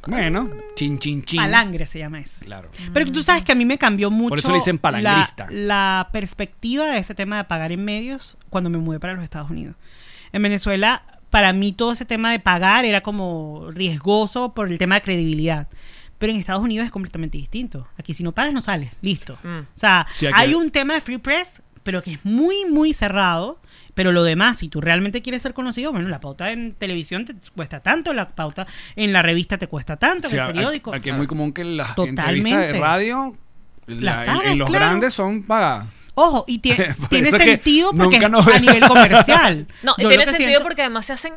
Bueno, 0.06 0.50
chin, 0.74 0.98
chin, 0.98 1.22
chin. 1.24 1.40
Palangre 1.40 1.86
se 1.86 1.98
llama 1.98 2.20
eso. 2.20 2.44
Claro. 2.44 2.70
Pero 2.92 3.10
tú 3.10 3.22
sabes 3.22 3.44
que 3.44 3.52
a 3.52 3.54
mí 3.54 3.64
me 3.64 3.78
cambió 3.78 4.10
mucho 4.10 4.34
eso 4.36 4.50
le 4.50 4.56
dicen 4.56 4.78
palangrista. 4.78 5.46
La, 5.50 5.56
la 5.56 6.08
perspectiva 6.12 6.86
de 6.86 6.98
ese 6.98 7.14
tema 7.14 7.36
de 7.36 7.44
pagar 7.44 7.72
en 7.72 7.84
medios 7.84 8.36
cuando 8.50 8.70
me 8.70 8.78
mudé 8.78 9.00
para 9.00 9.14
los 9.14 9.24
Estados 9.24 9.50
Unidos. 9.50 9.76
En 10.32 10.42
Venezuela, 10.42 11.04
para 11.34 11.52
mí 11.52 11.72
todo 11.72 11.90
ese 11.90 12.04
tema 12.04 12.30
de 12.30 12.38
pagar 12.38 12.84
era 12.84 13.00
como 13.00 13.66
riesgoso 13.72 14.54
por 14.54 14.70
el 14.70 14.78
tema 14.78 14.94
de 14.94 15.02
credibilidad. 15.02 15.66
Pero 16.18 16.32
en 16.32 16.38
Estados 16.38 16.62
Unidos 16.62 16.86
es 16.86 16.92
completamente 16.92 17.36
distinto. 17.38 17.88
Aquí 17.98 18.14
si 18.14 18.22
no 18.22 18.30
pagas 18.30 18.52
no 18.54 18.60
sales, 18.60 18.92
listo. 19.02 19.36
Mm. 19.42 19.58
O 19.62 19.66
sea, 19.74 20.06
Sí, 20.14 20.26
hay 20.32 20.54
un 20.54 20.70
tema 20.70 20.94
de 20.94 21.00
free 21.00 21.18
press, 21.18 21.60
pero 21.82 22.02
que 22.02 22.12
es 22.12 22.24
muy, 22.24 22.66
muy 22.70 22.94
cerrado. 22.94 23.58
Pero 23.94 24.12
lo 24.12 24.22
demás, 24.22 24.58
si 24.58 24.68
tú 24.68 24.80
realmente 24.80 25.22
quieres 25.22 25.42
ser 25.42 25.54
conocido, 25.54 25.90
bueno, 25.90 26.08
la 26.08 26.20
pauta 26.20 26.52
en 26.52 26.72
televisión 26.74 27.24
te 27.24 27.34
cuesta 27.54 27.80
tanto, 27.80 28.12
la 28.12 28.28
pauta 28.28 28.66
en 28.94 29.12
la 29.12 29.20
revista 29.22 29.58
te 29.58 29.66
cuesta 29.66 29.96
tanto, 29.96 30.28
en 30.28 30.38
el 30.38 30.46
periódico. 30.46 30.94
Aquí 30.94 31.10
es 31.10 31.16
muy 31.16 31.26
común 31.26 31.52
que 31.52 31.64
las 31.64 31.96
Totalmente. 31.96 32.20
entrevistas 32.22 32.72
de 32.72 32.78
radio, 32.80 33.36
la- 33.88 34.24
Las 34.24 34.44
en- 34.46 34.58
los 34.58 34.68
claro. 34.70 34.84
grandes 34.86 35.14
son 35.14 35.42
pagadas. 35.42 35.86
Ojo, 36.14 36.44
y 36.46 36.58
Por 36.98 37.08
tiene 37.08 37.30
sentido 37.30 37.90
porque 37.92 38.18
nunca 38.20 38.26
es 38.26 38.30
nos- 38.30 38.46
a 38.46 38.58
nivel 38.58 38.86
comercial. 38.86 39.66
No, 39.82 39.94
Yo 39.98 40.08
tiene 40.08 40.24
sentido 40.26 40.48
siento- 40.50 40.62
porque 40.62 40.82
además 40.82 41.06
se 41.06 41.12
hacen 41.12 41.34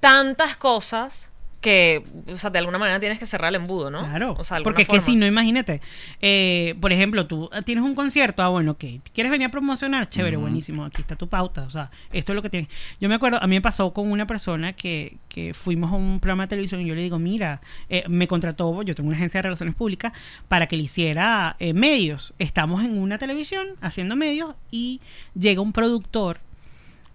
tantas 0.00 0.56
cosas 0.56 1.29
que, 1.60 2.04
o 2.26 2.36
sea, 2.36 2.50
de 2.50 2.58
alguna 2.58 2.78
manera 2.78 2.98
tienes 3.00 3.18
que 3.18 3.26
cerrar 3.26 3.50
el 3.50 3.56
embudo, 3.56 3.90
¿no? 3.90 4.00
Claro, 4.00 4.34
O 4.38 4.44
sea, 4.44 4.60
porque 4.62 4.82
es 4.82 4.88
que 4.88 5.00
si 5.00 5.16
no, 5.16 5.26
imagínate, 5.26 5.80
eh, 6.20 6.74
por 6.80 6.92
ejemplo, 6.92 7.26
tú 7.26 7.50
tienes 7.64 7.84
un 7.84 7.94
concierto, 7.94 8.42
ah, 8.42 8.48
bueno, 8.48 8.72
ok, 8.72 8.84
¿quieres 9.12 9.30
venir 9.30 9.48
a 9.48 9.50
promocionar? 9.50 10.08
Chévere, 10.08 10.36
buenísimo, 10.36 10.84
aquí 10.84 11.02
está 11.02 11.16
tu 11.16 11.28
pauta, 11.28 11.62
o 11.62 11.70
sea, 11.70 11.90
esto 12.12 12.32
es 12.32 12.36
lo 12.36 12.42
que 12.42 12.50
tienes. 12.50 12.70
Yo 13.00 13.08
me 13.08 13.14
acuerdo, 13.14 13.42
a 13.42 13.46
mí 13.46 13.56
me 13.56 13.60
pasó 13.60 13.92
con 13.92 14.10
una 14.10 14.26
persona 14.26 14.72
que, 14.72 15.16
que 15.28 15.52
fuimos 15.54 15.92
a 15.92 15.96
un 15.96 16.18
programa 16.20 16.44
de 16.44 16.48
televisión 16.48 16.80
y 16.80 16.86
yo 16.86 16.94
le 16.94 17.02
digo, 17.02 17.18
mira, 17.18 17.60
eh, 17.88 18.04
me 18.08 18.26
contrató, 18.26 18.82
yo 18.82 18.94
tengo 18.94 19.08
una 19.08 19.16
agencia 19.16 19.38
de 19.38 19.42
relaciones 19.42 19.74
públicas, 19.74 20.12
para 20.48 20.66
que 20.66 20.76
le 20.76 20.84
hiciera 20.84 21.56
eh, 21.58 21.74
medios. 21.74 22.34
Estamos 22.38 22.82
en 22.84 22.98
una 22.98 23.18
televisión 23.18 23.68
haciendo 23.80 24.16
medios 24.16 24.54
y 24.70 25.00
llega 25.34 25.60
un 25.60 25.72
productor 25.72 26.40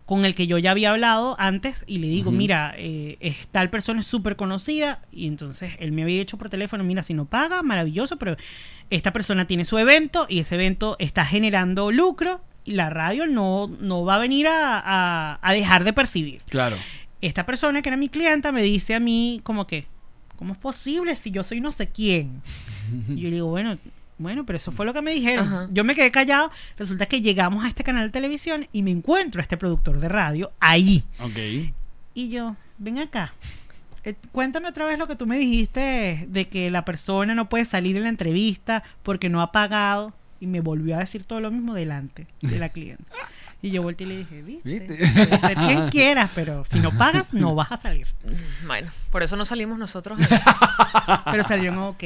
con 0.06 0.24
el 0.26 0.36
que 0.36 0.46
yo 0.46 0.58
ya 0.60 0.72
había 0.72 0.92
hablado 0.92 1.36
antes 1.40 1.84
y 1.88 1.98
le 1.98 2.08
digo, 2.08 2.30
mira, 2.32 2.76
eh, 2.78 3.18
es 3.22 3.48
tal 3.48 3.70
persona 3.72 4.02
es 4.02 4.06
súper 4.06 4.36
conocida 4.36 5.02
y 5.12 5.26
entonces 5.28 5.74
él 5.80 5.92
me 5.92 6.04
había 6.04 6.20
dicho 6.20 6.38
por 6.38 6.50
teléfono, 6.50 6.84
mira, 6.84 7.02
si 7.02 7.14
no 7.16 7.26
paga, 7.26 7.64
maravilloso, 7.64 8.18
pero 8.18 8.38
esta 8.92 9.12
persona 9.12 9.48
tiene 9.48 9.66
su 9.66 9.78
evento 9.80 10.28
y 10.30 10.40
ese 10.40 10.56
evento 10.56 10.96
está 11.00 11.26
generando 11.26 11.92
lucro 11.92 12.42
y 12.66 12.74
la 12.74 12.92
radio 12.92 13.26
no, 13.26 13.68
no 13.80 14.06
va 14.06 14.16
a 14.16 14.20
venir 14.20 14.46
a, 14.48 14.80
a- 14.80 15.40
a 15.42 15.54
dejar 15.54 15.84
de 15.84 15.94
percibir. 15.94 16.42
Claro. 16.50 16.78
Esta 17.22 17.46
persona 17.48 17.82
que 17.82 17.90
era 17.90 17.98
mi 17.98 18.10
clienta 18.10 18.52
me 18.52 18.62
dice 18.62 18.94
a 18.94 19.00
mí 19.00 19.42
como 19.44 19.66
que, 19.66 19.88
¿cómo 20.36 20.54
es 20.54 20.60
posible 20.60 21.16
si 21.16 21.32
yo 21.32 21.44
soy 21.44 21.62
no 21.62 21.72
sé 21.72 21.88
quién? 21.90 22.42
Y 23.10 23.22
yo 23.22 23.30
le 23.30 23.36
digo, 23.38 23.48
bueno, 23.48 23.78
bueno, 24.18 24.46
pero 24.46 24.58
eso 24.58 24.72
fue 24.72 24.86
lo 24.86 24.94
que 24.94 25.02
me 25.02 25.14
dijeron. 25.14 25.48
Ajá. 25.48 25.68
Yo 25.72 25.84
me 25.84 25.96
quedé 25.96 26.12
callado. 26.12 26.52
Resulta 26.78 27.06
que 27.06 27.22
llegamos 27.22 27.66
a 27.66 27.68
este 27.68 27.84
canal 27.84 28.08
de 28.08 28.12
televisión 28.12 28.68
y 28.72 28.82
me 28.82 28.92
encuentro 28.92 29.42
a 29.42 29.44
este 29.44 29.58
productor 29.58 30.00
de 30.00 30.08
radio 30.10 30.52
ahí. 30.60 31.04
Ok. 31.20 31.74
Y 32.14 32.30
yo, 32.30 32.56
ven 32.78 33.00
acá. 33.00 33.34
Eh, 34.04 34.16
cuéntame 34.32 34.70
otra 34.70 34.86
vez 34.86 34.98
lo 35.00 35.08
que 35.08 35.16
tú 35.16 35.26
me 35.26 35.38
dijiste 35.38 36.28
de 36.30 36.48
que 36.48 36.70
la 36.70 36.86
persona 36.86 37.36
no 37.36 37.50
puede 37.50 37.66
salir 37.66 37.98
en 37.98 38.04
la 38.04 38.10
entrevista 38.10 38.84
porque 39.04 39.30
no 39.30 39.42
ha 39.42 39.52
pagado. 39.52 40.14
Y 40.40 40.48
me 40.48 40.60
volvió 40.60 40.96
a 40.96 41.00
decir 41.00 41.24
todo 41.24 41.40
lo 41.40 41.50
mismo 41.50 41.74
delante 41.74 42.28
de 42.42 42.60
la 42.60 42.70
cliente. 42.70 43.04
Y 43.62 43.72
yo 43.72 43.82
volteé 43.82 44.06
y 44.06 44.10
le 44.10 44.18
dije, 44.18 44.42
¿viste? 44.44 44.70
¿Viste? 44.70 44.98
Ser 45.40 45.56
quien 45.56 45.90
quieras, 45.92 46.30
pero 46.36 46.64
si 46.66 46.80
no 46.80 46.92
pagas, 46.92 47.34
no 47.34 47.56
vas 47.56 47.72
a 47.72 47.78
salir. 47.78 48.08
Bueno, 48.68 48.92
por 49.12 49.24
eso 49.24 49.36
no 49.38 49.46
salimos 49.46 49.80
nosotros. 49.80 50.20
Pero 51.32 51.44
salieron 51.44 51.78
ok. 51.80 51.98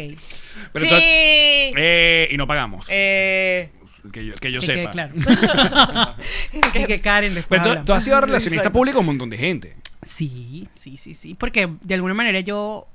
Pero 0.71 0.85
sí. 0.85 0.87
eh, 0.91 2.29
y 2.31 2.37
no 2.37 2.47
pagamos. 2.47 2.85
Eh, 2.89 3.71
que 4.13 4.25
yo, 4.25 4.35
que 4.35 4.51
yo 4.51 4.61
Que 4.61 4.67
quede 4.67 4.77
sepa. 4.77 4.91
claro. 4.91 5.13
y 6.53 6.85
que 6.85 7.01
Karen 7.01 7.35
después 7.35 7.61
Pero 7.61 7.83
tú, 7.83 7.93
has 7.93 8.03
sido 8.03 8.21
relacionista 8.21 8.61
Exacto. 8.61 8.77
público 8.79 8.97
con 8.97 9.03
un 9.03 9.07
montón 9.07 9.29
de 9.29 9.37
gente. 9.37 9.75
Sí, 10.03 10.67
sí, 10.75 10.97
sí, 10.97 11.13
sí. 11.13 11.35
Porque 11.35 11.69
de 11.81 11.93
alguna 11.95 12.13
manera 12.13 12.39
yo. 12.39 12.87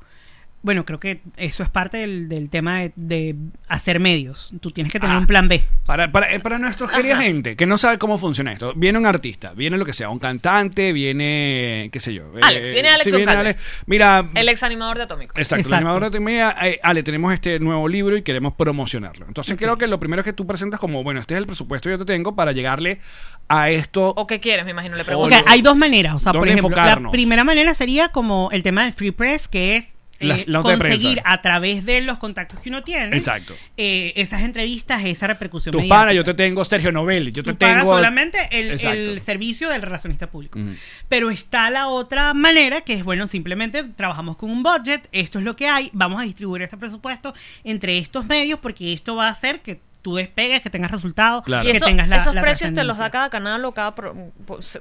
Bueno, 0.64 0.84
creo 0.86 0.98
que 0.98 1.20
eso 1.36 1.62
es 1.62 1.68
parte 1.68 1.98
del, 1.98 2.28
del 2.28 2.48
tema 2.48 2.80
de, 2.80 2.92
de 2.96 3.36
hacer 3.68 4.00
medios. 4.00 4.50
Tú 4.60 4.70
tienes 4.70 4.90
que 4.92 4.98
tener 4.98 5.14
Ah. 5.14 5.18
un 5.18 5.26
plan 5.26 5.46
B. 5.46 5.62
Para, 5.84 6.10
para, 6.10 6.32
eh, 6.34 6.40
para 6.40 6.58
nuestra 6.58 6.88
querida 6.88 7.18
gente 7.20 7.54
que 7.54 7.66
no 7.66 7.76
sabe 7.76 7.98
cómo 7.98 8.16
funciona 8.18 8.50
esto, 8.50 8.72
viene 8.74 8.98
un 8.98 9.04
artista, 9.04 9.52
viene 9.54 9.76
lo 9.76 9.84
que 9.84 9.92
sea, 9.92 10.08
un 10.08 10.18
cantante, 10.18 10.92
viene, 10.94 11.90
qué 11.92 12.00
sé 12.00 12.14
yo. 12.14 12.22
eh, 12.36 12.40
Alex, 12.42 12.72
viene 12.72 12.88
Alex 12.88 13.12
Goncalves. 13.12 13.36
Alex. 13.56 13.62
Mira, 13.86 14.30
el 14.34 14.48
ex 14.48 14.62
animador 14.62 14.96
de 14.96 15.02
Atómico. 15.04 15.34
Exacto, 15.38 15.68
el 15.68 15.74
animador 15.74 16.10
de 16.10 16.20
media, 16.20 16.56
eh, 16.62 16.80
Ale, 16.82 17.02
tenemos 17.02 17.32
este 17.34 17.60
nuevo 17.60 17.86
libro 17.86 18.16
y 18.16 18.22
queremos 18.22 18.54
promocionarlo. 18.54 19.26
Entonces 19.26 19.56
creo 19.58 19.76
que 19.76 19.86
lo 19.86 20.00
primero 20.00 20.20
es 20.20 20.24
que 20.24 20.32
tú 20.32 20.46
presentas 20.46 20.80
como, 20.80 21.02
bueno, 21.04 21.20
este 21.20 21.34
es 21.34 21.38
el 21.38 21.46
presupuesto 21.46 21.90
que 21.90 21.92
yo 21.92 21.98
te 21.98 22.06
tengo 22.06 22.34
para 22.34 22.52
llegarle 22.52 23.00
a 23.48 23.68
esto. 23.70 24.14
¿O 24.16 24.26
qué 24.26 24.40
quieres? 24.40 24.64
Me 24.64 24.70
imagino, 24.70 24.96
le 24.96 25.02
O 25.02 25.04
pregunto. 25.04 25.36
Ok, 25.36 25.44
hay 25.46 25.60
dos 25.60 25.76
maneras. 25.76 26.14
O 26.14 26.18
sea, 26.18 26.32
por 26.32 26.40
¿Dónde 26.40 26.52
ejemplo, 26.54 26.70
enfocarnos? 26.76 27.10
la 27.10 27.12
primera 27.12 27.44
manera 27.44 27.74
sería 27.74 28.08
como 28.08 28.48
el 28.50 28.62
tema 28.62 28.84
del 28.84 28.94
free 28.94 29.10
press, 29.10 29.46
que 29.46 29.76
es 29.76 29.93
eh, 30.20 30.44
La- 30.46 30.58
de 30.58 30.62
conseguir 30.62 31.20
a 31.24 31.42
través 31.42 31.84
de 31.84 32.00
los 32.00 32.18
contactos 32.18 32.60
que 32.60 32.68
uno 32.68 32.82
tiene 32.82 33.16
Exacto. 33.16 33.54
eh, 33.76 34.12
esas 34.16 34.42
entrevistas, 34.42 35.04
esa 35.04 35.26
repercusión. 35.26 35.74
Mediática. 35.74 35.94
panas, 35.96 36.14
yo 36.14 36.24
te 36.24 36.34
tengo 36.34 36.64
Sergio 36.64 36.92
Novelli, 36.92 37.32
yo 37.32 37.42
te 37.42 37.52
Tú 37.52 37.56
tengo. 37.58 37.84
solamente 37.84 38.48
el, 38.50 39.20
servicio 39.20 39.70
del 39.70 39.82
relacionista 39.82 40.28
público. 40.28 40.58
Pero 41.08 41.30
está 41.30 41.70
la 41.70 41.88
otra 41.88 42.32
manera, 42.34 42.82
que 42.82 42.94
es, 42.94 43.04
bueno, 43.04 43.26
simplemente 43.26 43.82
trabajamos 43.84 44.36
con 44.36 44.50
un 44.50 44.62
budget, 44.62 45.08
esto 45.12 45.38
es 45.38 45.44
lo 45.44 45.56
que 45.56 45.66
hay, 45.68 45.90
vamos 45.92 46.20
a 46.20 46.24
distribuir 46.24 46.62
este 46.62 46.76
presupuesto 46.76 47.34
entre 47.64 47.98
estos 47.98 48.26
medios 48.26 48.58
porque 48.60 48.92
esto 48.92 49.16
va 49.16 49.26
a 49.28 49.30
hacer 49.30 49.60
que 49.60 49.80
tú 50.04 50.14
despegues, 50.16 50.60
que 50.60 50.68
tengas 50.68 50.90
resultados, 50.90 51.42
Claro. 51.44 51.66
Y 51.66 51.70
que 51.72 51.78
eso- 51.78 51.86
tengas 51.86 52.08
la 52.08 52.16
esos 52.16 52.34
la 52.34 52.42
precios 52.42 52.74
te 52.74 52.84
los 52.84 52.98
da 52.98 53.10
cada 53.10 53.30
canal 53.30 53.64
o 53.64 53.72
cada... 53.72 53.94
pro- 53.94 54.14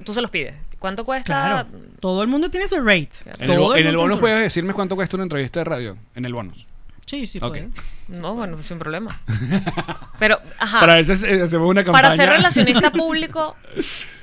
tú 0.03 0.13
se 0.13 0.21
los 0.21 0.29
pides. 0.29 0.53
¿Cuánto 0.79 1.05
cuesta? 1.05 1.25
Claro, 1.25 1.67
todo 2.01 2.21
el 2.23 2.27
mundo 2.27 2.49
tiene 2.49 2.67
su 2.67 2.75
rate. 2.81 3.09
En 3.39 3.49
el, 3.49 3.61
en 3.77 3.87
el 3.87 3.95
bonus 3.95 4.17
puedes 4.17 4.39
decirme 4.39 4.73
cuánto 4.73 4.95
cuesta 4.97 5.15
una 5.15 5.23
entrevista 5.23 5.61
de 5.61 5.63
radio. 5.63 5.97
En 6.13 6.25
el 6.25 6.33
bonus. 6.33 6.67
Sí, 7.05 7.25
sí, 7.25 7.37
Ok. 7.41 7.51
puede. 7.51 7.69
No, 8.09 8.35
bueno, 8.35 8.61
sin 8.63 8.79
problema. 8.79 9.17
Pero, 10.19 10.39
ajá. 10.59 10.79
Para 10.81 10.95
veces 10.95 11.23
eh, 11.23 11.41
hacemos 11.41 11.69
una 11.69 11.83
campaña. 11.85 12.03
Para 12.09 12.15
ser 12.17 12.29
relacionista 12.29 12.91
público, 12.91 13.55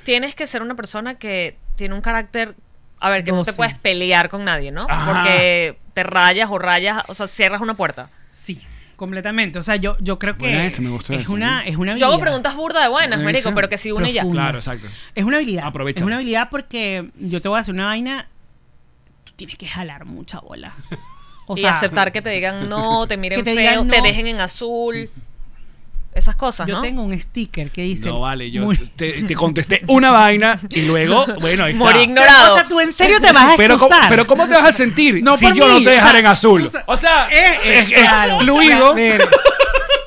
tienes 0.03 0.35
que 0.35 0.45
ser 0.47 0.61
una 0.61 0.75
persona 0.75 1.15
que 1.15 1.57
tiene 1.75 1.95
un 1.95 2.01
carácter. 2.01 2.55
A 2.99 3.09
ver, 3.09 3.23
que 3.23 3.31
no 3.31 3.43
te 3.43 3.53
puedes 3.53 3.73
pelear 3.73 4.29
con 4.29 4.45
nadie, 4.45 4.71
¿no? 4.71 4.85
Ajá. 4.87 5.11
Porque 5.13 5.77
te 5.95 6.03
rayas 6.03 6.49
o 6.51 6.59
rayas, 6.59 7.03
o 7.07 7.15
sea, 7.15 7.27
cierras 7.27 7.59
una 7.61 7.73
puerta. 7.73 8.09
Sí, 9.01 9.05
completamente. 9.05 9.59
O 9.59 9.63
sea, 9.63 9.75
yo, 9.75 9.97
yo 9.99 10.19
creo 10.19 10.37
que 10.37 10.47
me 10.79 10.89
gustó 10.89 11.13
es, 11.13 11.21
esa, 11.21 11.31
una, 11.31 11.63
¿no? 11.63 11.69
es 11.69 11.75
una 11.75 11.85
Yo 11.85 11.91
habilidad. 11.91 12.09
hago 12.09 12.19
preguntas 12.19 12.55
burda 12.55 12.81
de 12.81 12.89
buenas, 12.89 13.21
marico, 13.21 13.53
pero 13.53 13.67
que 13.69 13.77
si 13.77 13.91
una 13.91 14.09
y 14.09 14.13
ya. 14.13 14.23
Claro, 14.23 14.59
exacto. 14.59 14.87
Es 15.15 15.23
una 15.23 15.37
habilidad. 15.37 15.65
Aprovecha. 15.65 15.99
Es 15.99 16.05
una 16.05 16.15
habilidad 16.15 16.49
porque 16.49 17.09
yo 17.17 17.41
te 17.41 17.47
voy 17.47 17.57
a 17.57 17.61
hacer 17.61 17.73
una 17.73 17.85
vaina. 17.85 18.27
Tú 19.23 19.33
tienes 19.35 19.57
que 19.57 19.67
jalar 19.67 20.05
mucha 20.05 20.39
bola. 20.39 20.73
O 21.47 21.55
y 21.57 21.61
sea, 21.61 21.71
aceptar 21.73 22.11
que 22.11 22.21
te 22.21 22.29
digan 22.29 22.69
no, 22.69 23.07
te 23.07 23.17
miren 23.17 23.39
que 23.43 23.43
te 23.43 23.55
feo, 23.55 23.83
digan 23.83 23.87
te 23.89 24.01
dejen 24.01 24.27
en 24.27 24.39
azul. 24.39 25.09
Esas 26.13 26.35
cosas, 26.35 26.67
Yo 26.67 26.75
¿no? 26.75 26.81
tengo 26.81 27.03
un 27.03 27.17
sticker 27.17 27.71
que 27.71 27.83
dice. 27.83 28.07
No, 28.07 28.19
vale, 28.19 28.51
yo 28.51 28.67
te, 28.97 29.23
te 29.23 29.33
contesté 29.33 29.81
una 29.87 30.11
vaina 30.11 30.59
y 30.69 30.81
luego, 30.81 31.25
bueno, 31.39 31.63
ahí 31.63 31.71
está. 31.71 31.83
Morí 31.85 32.01
ignorado. 32.01 32.53
O 32.53 32.57
sea, 32.57 32.67
tú 32.67 32.79
en 32.81 32.93
serio 32.93 33.21
te 33.21 33.31
vas 33.31 33.53
a 33.53 33.57
Pero, 33.57 33.75
¿cómo- 33.77 33.85
excusar. 33.87 34.09
pero 34.09 34.27
¿cómo 34.27 34.45
te 34.47 34.53
vas 34.55 34.65
a 34.65 34.73
sentir 34.73 35.23
No 35.23 35.37
si 35.37 35.45
yo 35.53 35.65
no 35.67 35.79
mí, 35.79 35.83
te 35.85 35.89
o 35.89 35.93
dejara 35.93 36.11
sea, 36.11 36.19
en 36.19 36.25
azul? 36.27 36.69
O 36.85 36.97
sea, 36.97 37.29
Eh, 37.31 37.59
eh, 37.63 37.79
es, 37.79 37.89
es 37.91 37.99
claro, 38.09 38.39
fluido. 38.41 38.93
ver. 38.93 39.25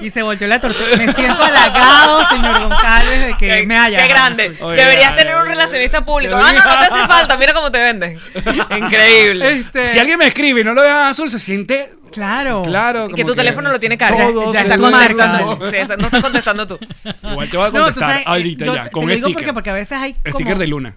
Y 0.00 0.10
se 0.10 0.20
volteó 0.22 0.46
la 0.46 0.60
tortuga. 0.60 0.84
Me 0.98 1.10
siento 1.14 1.42
halagado, 1.42 2.28
señor 2.28 2.60
Goncalves, 2.68 3.20
de 3.26 3.36
que 3.38 3.46
Qué, 3.48 3.66
me 3.66 3.78
haya. 3.78 4.02
qué 4.02 4.08
grande. 4.08 4.54
Oye, 4.60 4.76
Deberías 4.76 5.16
tener 5.16 5.34
un 5.36 5.46
relacionista 5.46 6.04
público. 6.04 6.34
Ah, 6.36 6.52
no, 6.52 6.58
no 6.58 6.78
te 6.78 6.84
hace 6.94 7.06
falta. 7.08 7.38
Mira 7.38 7.54
cómo 7.54 7.70
te 7.70 7.78
venden. 7.78 8.20
Increíble. 8.76 9.52
Este, 9.60 9.88
Si 9.88 9.98
alguien 9.98 10.18
me 10.18 10.26
escribe 10.26 10.60
y 10.60 10.64
no 10.64 10.74
lo 10.74 10.82
dejan 10.82 11.06
azul, 11.06 11.30
se 11.30 11.38
siente 11.38 11.94
Claro. 12.14 12.62
claro. 12.62 13.08
Y 13.10 13.14
que 13.14 13.24
tu 13.24 13.34
teléfono 13.34 13.70
lo 13.70 13.78
tiene 13.78 13.98
carga. 13.98 14.26
todo 14.26 14.52
ya 14.54 14.62
está 14.62 14.78
contestando. 14.78 15.70
Sí, 15.70 15.76
no 15.98 16.04
está 16.06 16.22
contestando 16.22 16.66
tú. 16.66 16.78
Igual 17.22 17.50
te 17.50 17.56
voy 17.56 17.66
a 17.66 17.70
contestar 17.70 18.10
sabes, 18.10 18.26
ahorita 18.26 18.64
yo 18.64 18.74
ya, 18.74 18.84
te- 18.84 18.90
con 18.90 19.06
te 19.06 19.14
digo 19.14 19.26
sticker. 19.28 19.42
porque, 19.42 19.52
porque 19.52 19.70
a 19.70 19.74
veces 19.74 19.98
hay. 19.98 20.16
Sticker 20.26 20.58
de 20.58 20.66
luna. 20.66 20.96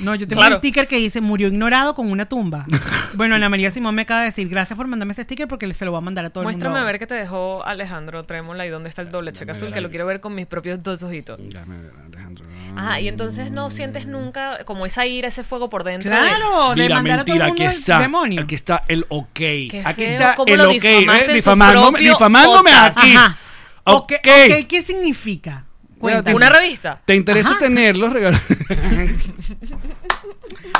No, 0.00 0.14
yo 0.14 0.26
tengo 0.28 0.40
Claro. 0.40 0.56
un 0.56 0.58
sticker 0.60 0.86
que 0.86 0.96
dice 0.96 1.20
murió 1.20 1.48
ignorado 1.48 1.94
con 1.94 2.10
una 2.10 2.26
tumba. 2.26 2.66
bueno, 3.14 3.34
Ana 3.34 3.48
María 3.48 3.70
Simón 3.70 3.94
me 3.94 4.02
acaba 4.02 4.20
de 4.20 4.26
decir 4.26 4.48
gracias 4.48 4.76
por 4.76 4.86
mandarme 4.86 5.12
ese 5.12 5.24
sticker 5.24 5.48
porque 5.48 5.72
se 5.74 5.84
lo 5.84 5.92
va 5.92 5.98
a 5.98 6.00
mandar 6.00 6.24
a 6.24 6.30
todo 6.30 6.44
Muéstrame 6.44 6.74
el 6.74 6.76
a 6.76 6.80
mundo. 6.80 6.86
ver 6.92 6.98
qué 6.98 7.06
te 7.06 7.14
dejó 7.14 7.64
Alejandro 7.64 8.24
Trémola 8.24 8.66
y 8.66 8.68
dónde 8.70 8.88
está 8.88 9.02
el 9.02 9.10
doble 9.10 9.32
cheque 9.32 9.52
azul, 9.52 9.72
que 9.72 9.80
lo 9.80 9.90
quiero 9.90 10.06
ver 10.06 10.20
con 10.20 10.34
mis 10.34 10.46
propios 10.46 10.82
dos 10.82 11.02
ojitos. 11.02 11.38
Déjame 11.42 11.78
ver, 11.78 11.92
Alejandro. 12.06 12.44
Ajá, 12.76 13.00
y 13.00 13.08
entonces 13.08 13.50
no 13.50 13.70
sientes 13.70 14.06
nunca 14.06 14.64
como 14.64 14.86
esa 14.86 15.06
ira, 15.06 15.28
ese 15.28 15.42
fuego 15.44 15.68
por 15.68 15.84
dentro. 15.84 16.10
de- 16.10 16.16
Claro, 16.16 16.74
de 16.74 16.82
Mira, 16.82 16.94
mandar 16.96 17.20
a 17.20 17.24
todo 17.24 17.34
el 17.36 17.42
mentira, 17.42 17.46
mundo 17.48 17.62
aquí 17.64 17.76
está. 17.76 17.98
demonio. 17.98 18.42
Aquí 18.42 18.54
está 18.54 18.84
el 18.88 19.04
ok. 19.08 19.28
Qué 19.34 19.82
aquí 19.84 20.02
feo, 20.04 20.12
está 20.12 20.34
cómo 20.36 20.52
el 20.52 20.58
lo 20.58 20.64
ok. 20.70 20.72
difamaste 20.74 21.22
en 21.24 21.26
su 21.28 21.32
Difamándome, 21.34 21.90
propio 21.92 22.12
difamándome 22.12 22.70
podcast. 22.70 22.98
aquí. 22.98 23.16
Ajá. 23.16 23.38
Ok. 23.84 24.12
Ok, 24.12 24.26
ok, 24.60 24.66
¿qué 24.68 24.82
significa? 24.82 25.64
Cuéntame. 25.98 26.36
¿Una 26.36 26.48
revista? 26.48 27.00
¿Te 27.04 27.14
interesa 27.14 27.50
Ajá. 27.50 27.58
tener 27.58 27.96
los 27.96 28.12
regalos? 28.12 28.40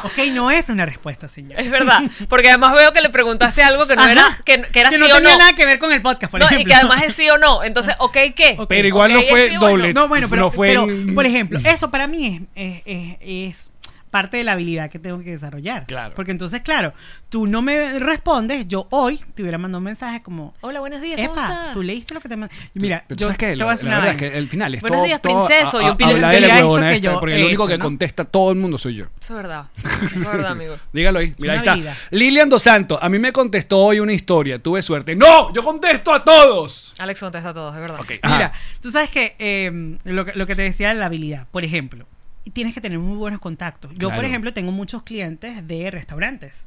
Ok, 0.04 0.18
no 0.32 0.50
es 0.50 0.68
una 0.68 0.86
respuesta, 0.86 1.28
señor. 1.28 1.58
Es 1.58 1.70
verdad, 1.70 2.00
porque 2.28 2.48
además 2.48 2.72
veo 2.74 2.92
que 2.92 3.00
le 3.00 3.10
preguntaste 3.10 3.62
algo 3.62 3.86
que 3.86 3.96
no 3.96 4.02
Ajá. 4.02 4.12
era 4.12 4.40
que, 4.44 4.62
que 4.62 4.80
era 4.80 4.90
que 4.90 4.96
sí 4.96 5.00
no 5.00 5.06
o 5.08 5.12
tenía 5.14 5.32
no. 5.32 5.38
nada 5.38 5.52
que 5.54 5.66
ver 5.66 5.78
con 5.78 5.92
el 5.92 6.02
podcast, 6.02 6.30
por 6.30 6.40
No, 6.40 6.46
ejemplo. 6.46 6.62
y 6.62 6.66
que 6.66 6.74
además 6.74 7.02
es 7.02 7.14
sí 7.14 7.28
o 7.30 7.38
no. 7.38 7.64
Entonces, 7.64 7.94
¿ok 7.98 8.16
qué? 8.34 8.56
Pero 8.68 8.86
igual 8.88 9.12
no 9.12 9.22
fue 9.22 9.48
sí 9.48 9.54
no. 9.54 9.60
doble. 9.60 9.92
No, 9.94 10.06
bueno, 10.08 10.28
pero, 10.28 10.42
no 10.42 10.50
fue 10.50 10.68
pero, 10.68 10.84
en- 10.88 11.14
por 11.14 11.26
ejemplo, 11.26 11.58
eso 11.64 11.90
para 11.90 12.06
mí 12.06 12.46
es, 12.54 12.82
es, 12.84 13.16
es- 13.20 13.56
es 13.56 13.70
parte 14.10 14.36
de 14.38 14.44
la 14.44 14.52
habilidad 14.52 14.90
que 14.90 14.98
tengo 14.98 15.18
que 15.20 15.30
desarrollar. 15.30 15.86
Claro. 15.86 16.14
Porque 16.14 16.30
entonces, 16.32 16.60
claro, 16.62 16.92
tú 17.28 17.46
no 17.46 17.62
me 17.62 17.98
respondes, 17.98 18.66
yo 18.68 18.86
hoy 18.90 19.20
te 19.34 19.42
hubiera 19.42 19.58
mandado 19.58 19.78
un 19.78 19.84
mensaje 19.84 20.22
como, 20.22 20.54
Hola, 20.60 20.80
buenos 20.80 21.00
días, 21.00 21.18
¿cómo 21.18 21.32
Epa, 21.32 21.42
estás? 21.48 21.72
tú 21.74 21.82
leíste 21.82 22.14
lo 22.14 22.20
que 22.20 22.28
te 22.28 22.36
mandé. 22.36 22.54
Mira, 22.74 23.04
Pero 23.06 23.16
tú 23.16 23.22
yo 23.22 23.26
sabes 23.28 23.38
que 23.38 23.46
te 23.50 23.56
la, 23.56 23.64
voy 23.64 23.72
a 23.72 23.74
decir 23.74 23.88
la 23.88 23.96
una 23.98 24.06
verdad 24.06 24.22
es 24.24 24.30
que 24.32 24.38
el 24.38 24.48
final 24.48 24.74
es 24.74 24.80
Buenos 24.80 24.98
todo, 24.98 25.06
días, 25.06 25.22
todo 25.22 25.46
princeso, 25.46 25.78
a- 25.78 25.82
y 25.82 25.84
un 25.86 25.90
a- 25.92 25.96
pile- 25.96 26.12
habla 26.14 26.28
de 26.30 26.40
la 26.40 26.46
pile- 26.48 26.54
huevona 26.60 26.92
esta, 26.92 27.10
yo 27.12 27.20
porque 27.20 27.34
he 27.34 27.38
el 27.40 27.44
único 27.46 27.62
hecho, 27.64 27.68
que 27.72 27.78
¿no? 27.78 27.84
contesta 27.84 28.24
todo 28.24 28.50
el 28.52 28.58
mundo 28.58 28.78
soy 28.78 28.94
yo. 28.96 29.04
Eso 29.20 29.34
es 29.34 29.36
verdad. 29.36 29.66
Eso 30.02 30.14
es 30.16 30.32
verdad, 30.32 30.52
amigo. 30.52 30.76
Dígalo 30.92 31.18
ahí. 31.18 31.34
Mira, 31.38 31.52
ahí 31.54 31.58
está. 31.58 31.96
Lilian 32.10 32.48
Dos 32.48 32.62
Santos, 32.62 32.98
a 33.00 33.08
mí 33.08 33.18
me 33.18 33.32
contestó 33.32 33.78
hoy 33.78 34.00
una 34.00 34.12
historia. 34.12 34.58
Tuve 34.58 34.82
suerte. 34.82 35.14
¡No! 35.16 35.52
¡Yo 35.52 35.62
contesto 35.62 36.12
a 36.12 36.24
todos! 36.24 36.92
Alex 36.98 37.20
contesta 37.20 37.50
a 37.50 37.52
todos, 37.54 37.74
es 37.74 37.80
verdad. 37.80 37.98
Mira, 38.24 38.52
tú 38.80 38.90
sabes 38.90 39.10
que 39.10 39.36
eh, 39.38 39.96
lo, 40.04 40.24
que 40.24 40.32
lo 40.34 40.46
que 40.46 40.54
te 40.54 40.62
decía 40.62 40.88
de 40.88 40.94
la 40.94 41.06
habilidad, 41.06 41.46
por 41.50 41.64
ejemplo, 41.64 42.06
tienes 42.50 42.74
que 42.74 42.80
tener 42.80 42.98
muy 42.98 43.16
buenos 43.16 43.40
contactos. 43.40 43.90
Yo, 43.96 44.14
por 44.14 44.24
ejemplo, 44.24 44.52
tengo 44.52 44.72
muchos 44.72 45.02
clientes 45.02 45.66
de 45.66 45.90
restaurantes. 45.90 46.64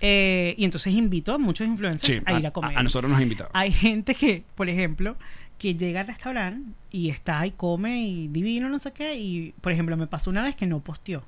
Eh, 0.00 0.54
y 0.58 0.64
entonces 0.64 0.92
invito 0.92 1.34
a 1.34 1.38
muchos 1.38 1.66
influencers 1.66 2.18
Sí, 2.18 2.22
a 2.24 2.38
ir 2.38 2.46
a 2.46 2.50
comer. 2.50 2.76
a 2.78 2.82
nosotros 2.82 3.10
nos 3.10 3.18
ha 3.18 3.22
invitado. 3.22 3.50
Hay 3.52 3.72
gente 3.72 4.14
que, 4.14 4.44
por 4.54 4.68
ejemplo, 4.68 5.16
que 5.58 5.74
llega 5.74 6.00
al 6.00 6.06
restaurante 6.08 6.72
y 6.90 7.10
está 7.10 7.46
y 7.46 7.52
come 7.52 8.02
y 8.06 8.28
divino, 8.28 8.68
no 8.68 8.78
sé 8.78 8.92
qué. 8.92 9.14
Y, 9.16 9.54
por 9.60 9.72
ejemplo, 9.72 9.96
me 9.96 10.06
pasó 10.06 10.30
una 10.30 10.42
vez 10.42 10.56
que 10.56 10.66
no 10.66 10.80
posteó. 10.80 11.22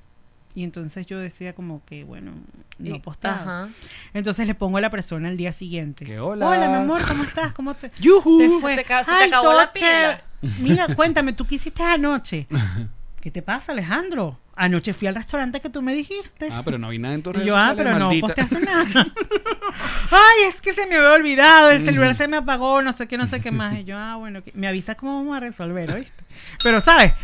Y 0.57 0.63
entonces 0.63 1.05
yo 1.07 1.19
decía 1.19 1.53
como 1.53 1.85
que, 1.85 2.05
bueno, 2.05 2.33
no 2.79 3.01
ajá. 3.23 3.69
Entonces 4.13 4.47
le 4.47 4.55
pongo 4.55 4.79
a 4.79 4.81
la 4.81 4.89
persona 4.91 5.29
al 5.29 5.37
día 5.37 5.51
siguiente. 5.51 6.05
Que 6.05 6.21
hola. 6.21 6.49
Hola, 6.49 6.69
mi 6.69 6.75
amor, 6.75 7.01
¿cómo 7.09 7.25
estás? 7.25 7.53
¿Cómo 7.53 7.75
te, 7.75 7.91
Se 8.01 8.51
fue? 8.61 8.77
te 8.77 8.85
ca- 8.85 9.03
se 9.03 9.11
te 9.11 9.17
Ay, 9.17 9.29
acabó 9.29 9.53
la 9.53 9.73
pila. 9.73 10.23
Mira, 10.61 10.95
cuéntame, 10.95 11.33
¿tú 11.33 11.45
qué 11.45 11.57
hiciste 11.57 11.83
anoche? 11.83 12.47
¿Qué 13.25 13.31
te 13.31 13.41
pasa, 13.41 13.73
Alejandro? 13.73 14.39
Anoche 14.55 14.93
fui 14.93 15.09
al 15.09 15.15
restaurante 15.15 15.59
que 15.63 15.71
tú 15.71 15.81
me 15.81 15.95
dijiste. 15.95 16.49
Ah, 16.53 16.61
pero 16.63 16.77
no 16.77 16.91
vi 16.91 16.99
nada 16.99 17.15
en 17.15 17.23
tu 17.23 17.31
Y 17.31 17.33
redes 17.33 17.47
yo, 17.47 17.57
ah, 17.57 17.73
pero 17.75 17.99
no 17.99 18.11
posteaste 18.21 18.61
nada. 18.65 18.85
Ay, 20.11 20.49
es 20.51 20.61
que 20.61 20.75
se 20.75 20.87
me 20.87 20.97
había 20.97 21.11
olvidado, 21.13 21.71
el 21.71 21.83
celular 21.87 22.15
se 22.17 22.29
me 22.29 22.37
apagó, 22.37 22.83
no 22.83 22.93
sé 22.93 23.09
qué, 23.09 23.17
no 23.17 23.25
sé 23.27 23.41
qué 23.41 23.51
más. 23.51 23.79
Y 23.79 23.85
yo, 23.85 23.97
ah, 23.99 24.17
bueno, 24.17 24.43
me 24.53 24.69
avisa 24.69 24.95
cómo 24.95 25.17
vamos 25.17 25.39
a 25.39 25.41
resolver, 25.41 25.91
¿oíste? 25.91 26.23
Pero, 26.63 26.83
¿sabes? 26.83 27.15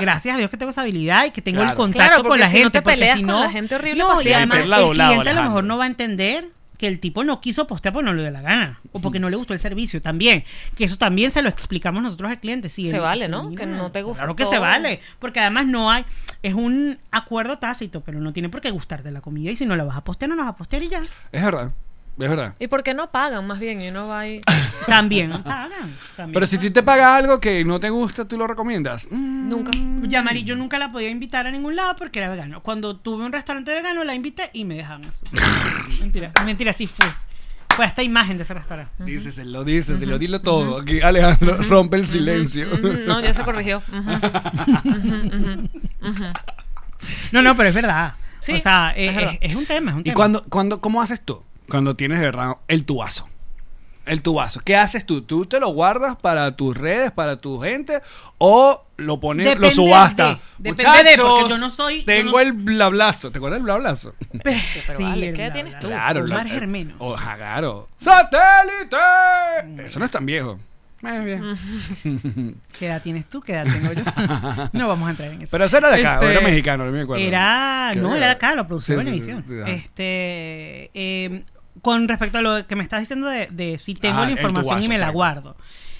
Gracias 0.00 0.34
a 0.34 0.38
Dios 0.38 0.50
que 0.50 0.56
tengo 0.56 0.70
esa 0.72 0.80
habilidad 0.80 1.24
y 1.26 1.30
que 1.30 1.40
tengo 1.40 1.58
Claro. 1.58 1.70
el 1.70 1.76
contacto 1.76 2.14
Claro, 2.16 2.28
con 2.28 2.40
la 2.40 2.48
si 2.48 2.56
no 2.56 2.62
gente. 2.64 2.78
te 2.78 2.82
porque 2.82 2.94
peleas 2.98 3.18
si 3.18 3.24
con 3.24 3.34
no- 3.34 3.44
la 3.44 3.50
gente 3.50 3.74
horrible 3.76 4.02
No, 4.02 4.12
y 4.12 4.16
paciente. 4.16 4.34
además 4.34 4.58
el 4.58 4.90
cliente 4.92 5.30
a 5.30 5.34
lo 5.34 5.42
mejor 5.44 5.64
no 5.64 5.78
va 5.78 5.84
a 5.84 5.86
entender 5.86 6.46
que 6.82 6.88
el 6.88 6.98
tipo 6.98 7.22
no 7.22 7.40
quiso 7.40 7.68
postear 7.68 7.94
porque 7.94 8.06
no 8.06 8.12
le 8.12 8.22
dio 8.22 8.32
la 8.32 8.40
gana 8.40 8.80
o 8.90 8.98
porque 8.98 9.20
no 9.20 9.30
le 9.30 9.36
gustó 9.36 9.54
el 9.54 9.60
servicio 9.60 10.02
también. 10.02 10.42
Que 10.76 10.82
eso 10.82 10.98
también 10.98 11.30
se 11.30 11.40
lo 11.40 11.48
explicamos 11.48 12.02
nosotros 12.02 12.28
al 12.28 12.40
cliente. 12.40 12.68
Sí, 12.68 12.90
Se 12.90 12.98
vale, 12.98 13.28
¿no? 13.28 13.50
mira, 13.50 13.60
Que 13.60 13.70
no 13.70 13.92
te 13.92 14.02
gusta 14.02 14.18
Claro 14.18 14.34
que 14.34 14.46
se 14.46 14.58
vale. 14.58 15.00
Porque 15.20 15.38
además 15.38 15.68
no 15.68 15.92
hay. 15.92 16.04
Es 16.42 16.54
un 16.54 16.98
acuerdo 17.12 17.58
tácito, 17.58 18.00
pero 18.00 18.18
no 18.18 18.32
tiene 18.32 18.48
por 18.48 18.60
qué 18.60 18.72
gustarte 18.72 19.12
la 19.12 19.20
comida. 19.20 19.52
Y 19.52 19.54
si 19.54 19.64
no 19.64 19.76
la 19.76 19.84
vas 19.84 19.96
a 19.96 20.02
postear, 20.02 20.28
no 20.30 20.34
la 20.34 20.42
vas 20.42 20.54
a 20.54 20.56
postear 20.56 20.82
y 20.82 20.88
ya. 20.88 21.02
Es 21.30 21.44
verdad. 21.44 21.70
Es 22.18 22.28
verdad. 22.28 22.54
¿Y 22.60 22.66
por 22.68 22.82
qué 22.82 22.92
no 22.94 23.10
pagan 23.10 23.46
más 23.46 23.58
bien? 23.58 23.80
Y 23.80 23.88
uno 23.88 24.06
va 24.06 24.20
ahí. 24.20 24.40
También 24.86 25.30
pagan. 25.44 25.96
también 26.16 26.34
Pero 26.34 26.46
si 26.46 26.56
a 26.56 26.58
ti 26.58 26.70
te 26.70 26.82
paga 26.82 27.16
algo 27.16 27.40
que 27.40 27.64
no 27.64 27.80
te 27.80 27.88
gusta, 27.90 28.26
¿tú 28.26 28.36
lo 28.36 28.46
recomiendas? 28.46 29.08
Mm, 29.10 29.48
Nunca. 29.48 29.70
Yamari, 30.08 30.44
yo 30.44 30.54
nunca 30.54 30.78
la 30.78 30.92
podía 30.92 31.08
invitar 31.08 31.46
a 31.46 31.50
ningún 31.50 31.74
lado 31.76 31.96
porque 31.96 32.18
era 32.18 32.28
vegano. 32.28 32.62
Cuando 32.62 32.96
tuve 32.96 33.24
un 33.24 33.32
restaurante 33.32 33.72
vegano, 33.72 34.04
la 34.04 34.14
invité 34.14 34.50
y 34.52 34.64
me 34.64 34.74
dejaban 34.76 35.04
así. 35.06 35.24
mentira, 36.00 36.32
mentira, 36.44 36.72
sí 36.72 36.86
fue. 36.86 37.06
Fue 37.74 37.86
esta 37.86 38.02
imagen 38.02 38.36
de 38.36 38.42
ese 38.42 38.52
restaurante. 38.52 38.92
Díceselo, 39.02 39.64
díceselo, 39.64 40.18
dilo 40.18 40.40
todo. 40.40 40.80
Aquí 40.82 41.00
Alejandro 41.00 41.56
rompe 41.62 41.96
el 41.96 42.06
silencio. 42.06 42.66
No, 43.06 43.20
ya 43.20 43.32
se 43.32 43.42
corrigió. 43.42 43.82
No, 47.32 47.40
no, 47.42 47.56
pero 47.56 47.68
es 47.70 47.74
verdad. 47.74 48.12
Sí, 48.40 48.52
o 48.52 48.58
sea, 48.58 48.90
es 48.96 49.08
es, 49.10 49.16
verdad. 49.16 49.32
es- 49.40 49.50
es 49.52 49.56
un 49.56 49.64
tema, 49.66 49.90
es 49.92 49.94
un 49.94 50.00
¿Y 50.00 50.04
tema. 50.04 50.14
cuando, 50.14 50.44
cuando, 50.44 50.80
cómo 50.80 51.00
haces 51.00 51.22
tú? 51.24 51.42
Cuando 51.68 51.96
tienes 51.96 52.18
de 52.20 52.26
verdad 52.26 52.56
el 52.68 52.84
tubazo. 52.84 53.28
El 54.04 54.20
tubazo. 54.20 54.60
¿Qué 54.64 54.74
haces 54.76 55.06
tú? 55.06 55.22
¿Tú 55.22 55.46
te 55.46 55.60
lo 55.60 55.68
guardas 55.68 56.16
para 56.16 56.56
tus 56.56 56.76
redes, 56.76 57.12
para 57.12 57.36
tu 57.36 57.60
gente? 57.60 58.00
¿O 58.38 58.84
lo 58.96 59.20
pones, 59.20 59.46
Depende 59.46 59.68
lo 59.68 59.72
subasta? 59.72 60.28
de, 60.58 60.70
depende 60.70 61.10
de, 61.12 61.16
porque 61.22 61.48
yo 61.50 61.58
no 61.58 61.70
soy- 61.70 62.00
yo 62.00 62.04
Tengo 62.06 62.32
no- 62.32 62.40
el 62.40 62.52
blablazo. 62.52 63.30
¿Te 63.30 63.38
acuerdas 63.38 63.58
del 63.58 63.64
blablazo? 63.64 64.14
Pero 64.42 64.98
vale, 64.98 65.28
el 65.28 65.36
¿qué 65.36 65.44
bla, 65.44 65.52
tienes 65.52 65.78
tú? 65.78 65.86
Claro. 65.86 66.24
Omar 66.24 66.48
Germenos. 66.48 66.96
Oh, 66.98 67.14
claro. 67.14 67.88
¡Satélite! 68.00 69.86
Eso 69.86 69.98
no 70.00 70.04
es 70.04 70.10
tan 70.10 70.26
viejo. 70.26 70.58
Eh, 71.04 71.24
bien. 71.24 72.56
¿Qué 72.78 72.86
edad 72.86 73.02
tienes 73.02 73.26
tú? 73.28 73.40
¿Qué 73.40 73.52
edad 73.52 73.64
tengo 73.64 73.92
yo? 73.92 74.02
no 74.72 74.88
vamos 74.88 75.08
a 75.08 75.10
entrar 75.10 75.32
en 75.32 75.42
eso. 75.42 75.50
Pero 75.50 75.64
eso 75.64 75.78
era 75.78 75.90
de 75.90 76.00
acá, 76.00 76.14
Este, 76.14 76.26
o 76.26 76.30
era 76.30 76.40
mexicano, 76.40 76.86
no 76.86 76.92
me 76.92 77.00
acuerdo. 77.02 77.24
Era, 77.24 77.92
no, 77.96 78.14
era 78.16 78.26
de 78.26 78.32
acá, 78.32 78.54
lo 78.54 78.66
produció 78.66 78.94
Sí, 78.96 79.00
sí, 79.00 79.04
Venevisión. 79.04 79.44
sí, 79.48 79.70
este, 79.70 80.90
eh, 80.94 81.44
con 81.80 82.06
respecto 82.08 82.38
a 82.38 82.42
lo 82.42 82.66
que 82.66 82.76
me 82.76 82.82
estás 82.82 83.00
diciendo 83.00 83.26
de, 83.26 83.48
de 83.50 83.78
si 83.78 83.94
tengo 83.94 84.18
Ah, 84.18 84.26
la 84.26 84.32
información 84.32 84.76
tubazo, 84.76 84.84
y 84.86 84.88
me 84.88 84.98
la 84.98 85.10
guardo. 85.10 85.56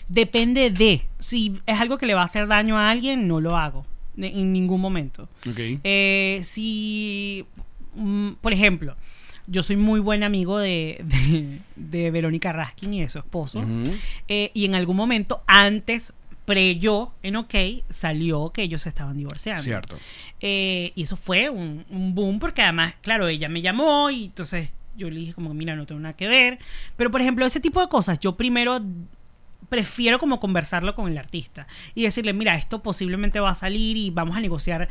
Depende 0.08 0.70
de, 0.70 1.02
si 1.18 1.60
es 1.66 1.80
algo 1.80 1.98
que 1.98 2.06
le 2.06 2.14
va 2.14 2.22
a 2.22 2.26
hacer 2.26 2.46
daño 2.46 2.78
a 2.78 2.90
alguien, 2.90 3.26
no 3.26 3.40
lo 3.40 3.56
hago 3.56 3.86
en 4.16 4.52
ningún 4.52 4.80
momento. 4.80 5.28
Ok. 5.48 5.58
Eh, 5.82 6.40
si, 6.44 7.46
mm, 7.94 8.32
por 8.40 8.52
ejemplo, 8.52 8.94
yo 9.52 9.62
soy 9.62 9.76
muy 9.76 10.00
buen 10.00 10.24
amigo 10.24 10.58
de, 10.58 10.98
de, 11.04 11.58
de 11.76 12.10
Verónica 12.10 12.52
Raskin 12.52 12.94
y 12.94 13.02
de 13.02 13.08
su 13.08 13.18
esposo. 13.18 13.62
Eh, 14.26 14.50
y 14.54 14.64
en 14.64 14.74
algún 14.74 14.96
momento, 14.96 15.42
antes, 15.46 16.12
pre 16.46 16.78
yo, 16.78 17.12
en 17.22 17.36
OK, 17.36 17.54
salió 17.90 18.50
que 18.50 18.62
ellos 18.62 18.82
se 18.82 18.88
estaban 18.88 19.16
divorciando. 19.16 19.62
Cierto. 19.62 19.96
Eh, 20.40 20.92
y 20.94 21.02
eso 21.02 21.16
fue 21.16 21.50
un, 21.50 21.84
un 21.90 22.14
boom 22.14 22.38
porque 22.40 22.62
además, 22.62 22.94
claro, 23.02 23.28
ella 23.28 23.48
me 23.48 23.60
llamó 23.60 24.10
y 24.10 24.24
entonces 24.24 24.70
yo 24.96 25.10
le 25.10 25.20
dije 25.20 25.34
como, 25.34 25.54
mira, 25.54 25.76
no 25.76 25.86
tengo 25.86 26.00
nada 26.00 26.16
que 26.16 26.28
ver. 26.28 26.58
Pero, 26.96 27.10
por 27.10 27.20
ejemplo, 27.20 27.44
ese 27.44 27.60
tipo 27.60 27.80
de 27.80 27.88
cosas, 27.88 28.18
yo 28.20 28.36
primero 28.36 28.80
prefiero 29.68 30.18
como 30.18 30.40
conversarlo 30.40 30.94
con 30.94 31.10
el 31.10 31.16
artista 31.16 31.66
y 31.94 32.02
decirle, 32.02 32.32
mira, 32.32 32.56
esto 32.56 32.82
posiblemente 32.82 33.40
va 33.40 33.50
a 33.50 33.54
salir 33.54 33.96
y 33.96 34.10
vamos 34.10 34.36
a 34.36 34.40
negociar. 34.40 34.88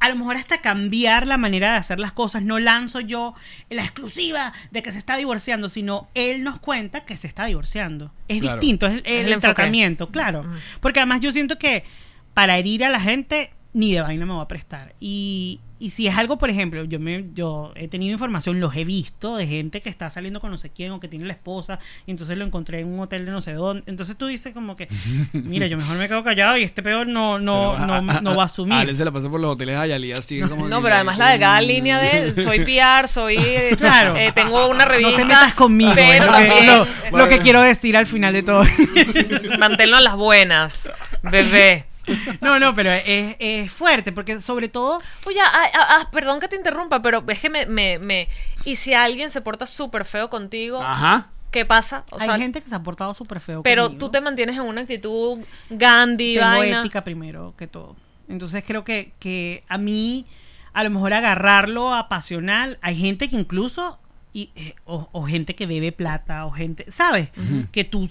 A 0.00 0.08
lo 0.08 0.16
mejor 0.16 0.36
hasta 0.36 0.60
cambiar 0.60 1.26
la 1.26 1.38
manera 1.38 1.72
de 1.72 1.78
hacer 1.78 1.98
las 1.98 2.12
cosas. 2.12 2.42
No 2.42 2.58
lanzo 2.60 3.00
yo 3.00 3.34
la 3.68 3.82
exclusiva 3.82 4.52
de 4.70 4.82
que 4.82 4.92
se 4.92 4.98
está 4.98 5.16
divorciando, 5.16 5.68
sino 5.68 6.08
él 6.14 6.44
nos 6.44 6.60
cuenta 6.60 7.04
que 7.04 7.16
se 7.16 7.26
está 7.26 7.46
divorciando. 7.46 8.12
Es 8.28 8.40
Claro. 8.40 8.60
distinto, 8.60 8.86
es 8.86 8.92
el, 8.94 9.02
Es 9.06 9.26
el 9.26 9.40
tratamiento, 9.40 10.08
claro. 10.10 10.44
Porque 10.80 11.00
además 11.00 11.20
yo 11.20 11.32
siento 11.32 11.58
que 11.58 11.84
para 12.32 12.58
herir 12.58 12.84
a 12.84 12.90
la 12.90 13.00
gente 13.00 13.50
ni 13.78 13.92
de 13.92 14.00
vaina 14.00 14.26
me 14.26 14.32
va 14.34 14.42
a 14.42 14.48
prestar. 14.48 14.92
Y, 14.98 15.60
y 15.78 15.90
si 15.90 16.08
es 16.08 16.18
algo, 16.18 16.36
por 16.36 16.50
ejemplo, 16.50 16.82
yo 16.82 16.98
me 16.98 17.26
yo 17.32 17.70
he 17.76 17.86
tenido 17.86 18.12
información, 18.12 18.58
los 18.58 18.74
he 18.74 18.84
visto 18.84 19.36
de 19.36 19.46
gente 19.46 19.80
que 19.82 19.88
está 19.88 20.10
saliendo 20.10 20.40
con 20.40 20.50
no 20.50 20.58
sé 20.58 20.70
quién 20.70 20.90
o 20.90 20.98
que 20.98 21.06
tiene 21.06 21.26
la 21.26 21.32
esposa 21.34 21.78
y 22.04 22.10
entonces 22.10 22.36
lo 22.36 22.44
encontré 22.44 22.80
en 22.80 22.88
un 22.88 22.98
hotel 22.98 23.24
de 23.24 23.30
no 23.30 23.40
sé 23.40 23.52
dónde. 23.52 23.84
Entonces 23.86 24.16
tú 24.16 24.26
dices 24.26 24.52
como 24.52 24.74
que, 24.74 24.88
mira, 25.32 25.68
yo 25.68 25.76
mejor 25.76 25.96
me 25.96 26.08
quedo 26.08 26.24
callado 26.24 26.56
y 26.56 26.64
este 26.64 26.82
peor 26.82 27.06
no 27.06 27.38
no 27.38 27.76
Se 27.78 27.86
no, 27.86 28.02
la- 28.02 28.20
no 28.20 28.34
va 28.34 28.42
a 28.42 28.46
asumir. 28.46 28.74
Ale 28.74 28.96
se 28.96 29.04
la 29.04 29.12
pasó 29.12 29.30
por 29.30 29.38
los 29.40 29.52
hoteles 29.52 29.76
de 29.76 29.80
Ayalí 29.80 30.10
así 30.10 30.40
como 30.40 30.66
No, 30.68 30.78
que- 30.78 30.82
pero 30.82 30.94
además 30.96 31.16
la 31.18 31.30
delgada 31.30 31.60
línea 31.60 32.00
de 32.00 32.32
soy 32.42 32.64
PR, 32.64 33.06
soy. 33.06 33.36
eh, 33.38 33.76
Claro. 33.78 34.16
eh, 34.16 34.32
tengo 34.34 34.68
una 34.68 34.84
revista. 34.86 35.12
no 35.12 35.16
te 35.18 35.24
metas 35.24 35.54
conmigo. 35.54 35.92
Pero 35.94 36.12
es 36.14 36.20
lo, 36.26 36.32
que, 36.36 36.46
también. 36.48 36.66
lo- 37.12 37.18
lo 37.18 37.28
que 37.28 37.38
quiero 37.38 37.62
decir 37.62 37.96
al 37.96 38.06
final 38.08 38.32
de 38.32 38.42
todo. 38.42 38.64
Manténlo 39.60 39.96
a 39.96 40.00
las 40.00 40.16
buenas, 40.16 40.90
bebé. 41.22 41.84
no, 42.40 42.58
no, 42.58 42.74
pero 42.74 42.90
es, 42.90 43.36
es 43.38 43.70
fuerte 43.70 44.12
porque 44.12 44.40
sobre 44.40 44.68
todo 44.68 45.00
Oye, 45.26 45.40
ah, 45.40 45.70
ah, 45.74 45.86
ah, 46.00 46.08
perdón 46.10 46.40
que 46.40 46.48
te 46.48 46.56
interrumpa, 46.56 47.02
pero 47.02 47.24
es 47.28 47.38
que 47.38 47.50
me. 47.50 47.66
me, 47.66 47.98
me 47.98 48.28
¿Y 48.64 48.76
si 48.76 48.94
alguien 48.94 49.30
se 49.30 49.40
porta 49.40 49.66
súper 49.66 50.04
feo 50.04 50.30
contigo? 50.30 50.82
Ajá. 50.82 51.28
¿Qué 51.50 51.64
pasa? 51.64 52.04
O 52.12 52.20
hay 52.20 52.28
sea, 52.28 52.36
gente 52.36 52.60
que 52.60 52.68
se 52.68 52.74
ha 52.74 52.82
portado 52.82 53.14
súper 53.14 53.40
feo. 53.40 53.62
pero 53.62 53.84
conmigo. 53.84 53.98
tú 53.98 54.10
te 54.10 54.20
mantienes 54.20 54.56
en 54.56 54.62
una 54.62 54.82
actitud 54.82 55.38
Gandhi, 55.70 56.34
tengo 56.34 56.46
vaina. 56.46 56.80
ética 56.80 57.04
primero 57.04 57.54
que 57.56 57.66
todo. 57.66 57.96
Entonces 58.28 58.62
creo 58.66 58.84
que, 58.84 59.12
que 59.18 59.64
a 59.68 59.78
mí, 59.78 60.26
a 60.74 60.84
lo 60.84 60.90
mejor 60.90 61.14
agarrarlo 61.14 61.94
a 61.94 62.08
pasional, 62.08 62.78
hay 62.82 62.96
gente 62.96 63.30
que 63.30 63.36
incluso, 63.36 63.98
y, 64.34 64.50
eh, 64.54 64.74
o, 64.84 65.08
o 65.12 65.24
gente 65.24 65.54
que 65.54 65.66
debe 65.66 65.92
plata, 65.92 66.44
o 66.44 66.50
gente, 66.50 66.90
¿sabes? 66.90 67.30
Que 67.72 67.84
tú 67.84 68.10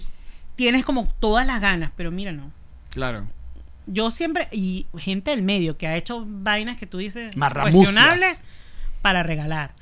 tienes 0.56 0.84
como 0.84 1.06
todas 1.20 1.46
las 1.46 1.60
ganas, 1.60 1.92
pero 1.96 2.10
mira, 2.10 2.32
no. 2.32 2.50
Claro. 2.90 3.28
Yo 3.90 4.10
siempre, 4.10 4.48
y 4.52 4.86
gente 4.98 5.30
del 5.30 5.42
medio 5.42 5.76
que 5.76 5.86
ha 5.86 5.96
hecho 5.96 6.24
vainas 6.26 6.76
que 6.76 6.86
tú 6.86 6.98
dices 6.98 7.34
cuestionables 7.34 8.42
para 9.02 9.22
regalar. 9.22 9.74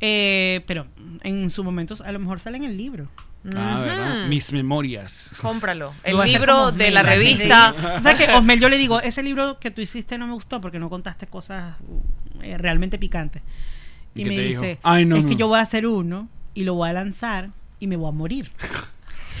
Eh, 0.00 0.62
pero 0.66 0.86
en 1.22 1.48
su 1.50 1.64
momento 1.64 1.96
a 2.04 2.12
lo 2.12 2.18
mejor 2.18 2.40
sale 2.40 2.58
en 2.58 2.64
el 2.64 2.76
libro. 2.76 3.08
Ah. 3.54 4.26
Mis 4.28 4.52
memorias. 4.52 5.30
Cómpralo. 5.40 5.92
Lo 6.06 6.22
El 6.22 6.32
libro 6.32 6.72
de 6.72 6.90
la 6.90 7.02
revista. 7.02 7.74
O 7.96 8.00
sea 8.00 8.14
que 8.14 8.30
Osmel 8.32 8.60
yo 8.60 8.68
le 8.68 8.78
digo, 8.78 9.00
ese 9.00 9.22
libro 9.22 9.58
que 9.58 9.70
tú 9.70 9.80
hiciste 9.80 10.16
no 10.18 10.26
me 10.26 10.34
gustó 10.34 10.60
porque 10.60 10.78
no 10.78 10.88
contaste 10.88 11.26
cosas 11.26 11.76
eh, 12.42 12.56
realmente 12.58 12.98
picantes. 12.98 13.42
¿Y 14.14 14.24
me 14.24 14.38
dice, 14.38 14.78
Ay, 14.82 15.04
no, 15.04 15.16
es 15.16 15.24
que 15.24 15.36
yo 15.36 15.48
voy 15.48 15.58
a 15.58 15.62
hacer 15.62 15.86
uno 15.86 16.28
y 16.54 16.64
lo 16.64 16.74
voy 16.74 16.88
a 16.88 16.92
lanzar 16.92 17.50
y 17.80 17.86
me 17.86 17.96
voy 17.96 18.08
a 18.08 18.12
morir. 18.12 18.50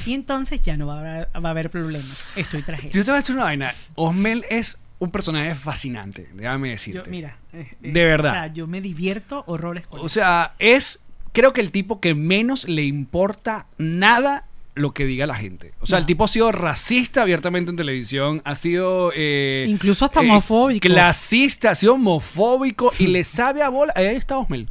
y 0.06 0.14
entonces 0.14 0.60
ya 0.62 0.76
no 0.76 0.86
va 0.86 0.96
a 0.96 1.00
haber, 1.00 1.28
va 1.44 1.48
a 1.48 1.50
haber 1.50 1.70
problemas. 1.70 2.16
Estoy 2.36 2.62
tragedia. 2.62 2.90
Yo 2.90 3.04
te 3.04 3.10
voy 3.10 3.16
a 3.16 3.20
decir 3.20 3.34
una 3.34 3.44
vaina. 3.44 3.74
Osmel 3.94 4.44
es 4.50 4.78
un 4.98 5.10
personaje 5.10 5.54
fascinante, 5.54 6.28
déjame 6.34 6.68
Yo, 6.68 6.72
decirte. 6.72 7.10
mira, 7.10 7.38
eh, 7.52 7.68
eh, 7.82 7.92
De 7.92 8.04
verdad. 8.04 8.30
O 8.30 8.34
sea, 8.34 8.46
yo 8.52 8.66
me 8.66 8.80
divierto 8.80 9.44
horrores 9.46 9.86
con 9.86 10.00
O 10.00 10.08
sea, 10.08 10.54
es 10.58 11.00
creo 11.32 11.52
que 11.52 11.60
el 11.60 11.72
tipo 11.72 12.00
que 12.00 12.14
menos 12.14 12.68
le 12.68 12.84
importa 12.84 13.66
nada 13.76 14.46
lo 14.74 14.92
que 14.92 15.04
diga 15.04 15.26
la 15.26 15.36
gente. 15.36 15.72
O 15.80 15.86
sea, 15.86 15.98
el 15.98 16.06
tipo 16.06 16.24
ha 16.24 16.28
sido 16.28 16.50
racista 16.50 17.22
abiertamente 17.22 17.70
en 17.70 17.76
televisión, 17.76 18.42
ha 18.44 18.54
sido... 18.54 19.12
eh, 19.14 19.66
Incluso 19.68 20.04
hasta 20.04 20.20
homofóbico. 20.20 20.80
Clasista, 20.88 21.70
ha 21.70 21.74
sido 21.74 21.94
homofóbico 21.94 22.92
y 22.98 23.06
le 23.06 23.22
sabe 23.24 23.62
a 23.62 23.68
bola. 23.68 23.92
Ahí 23.96 24.06
está 24.06 24.38
Osmel. 24.38 24.68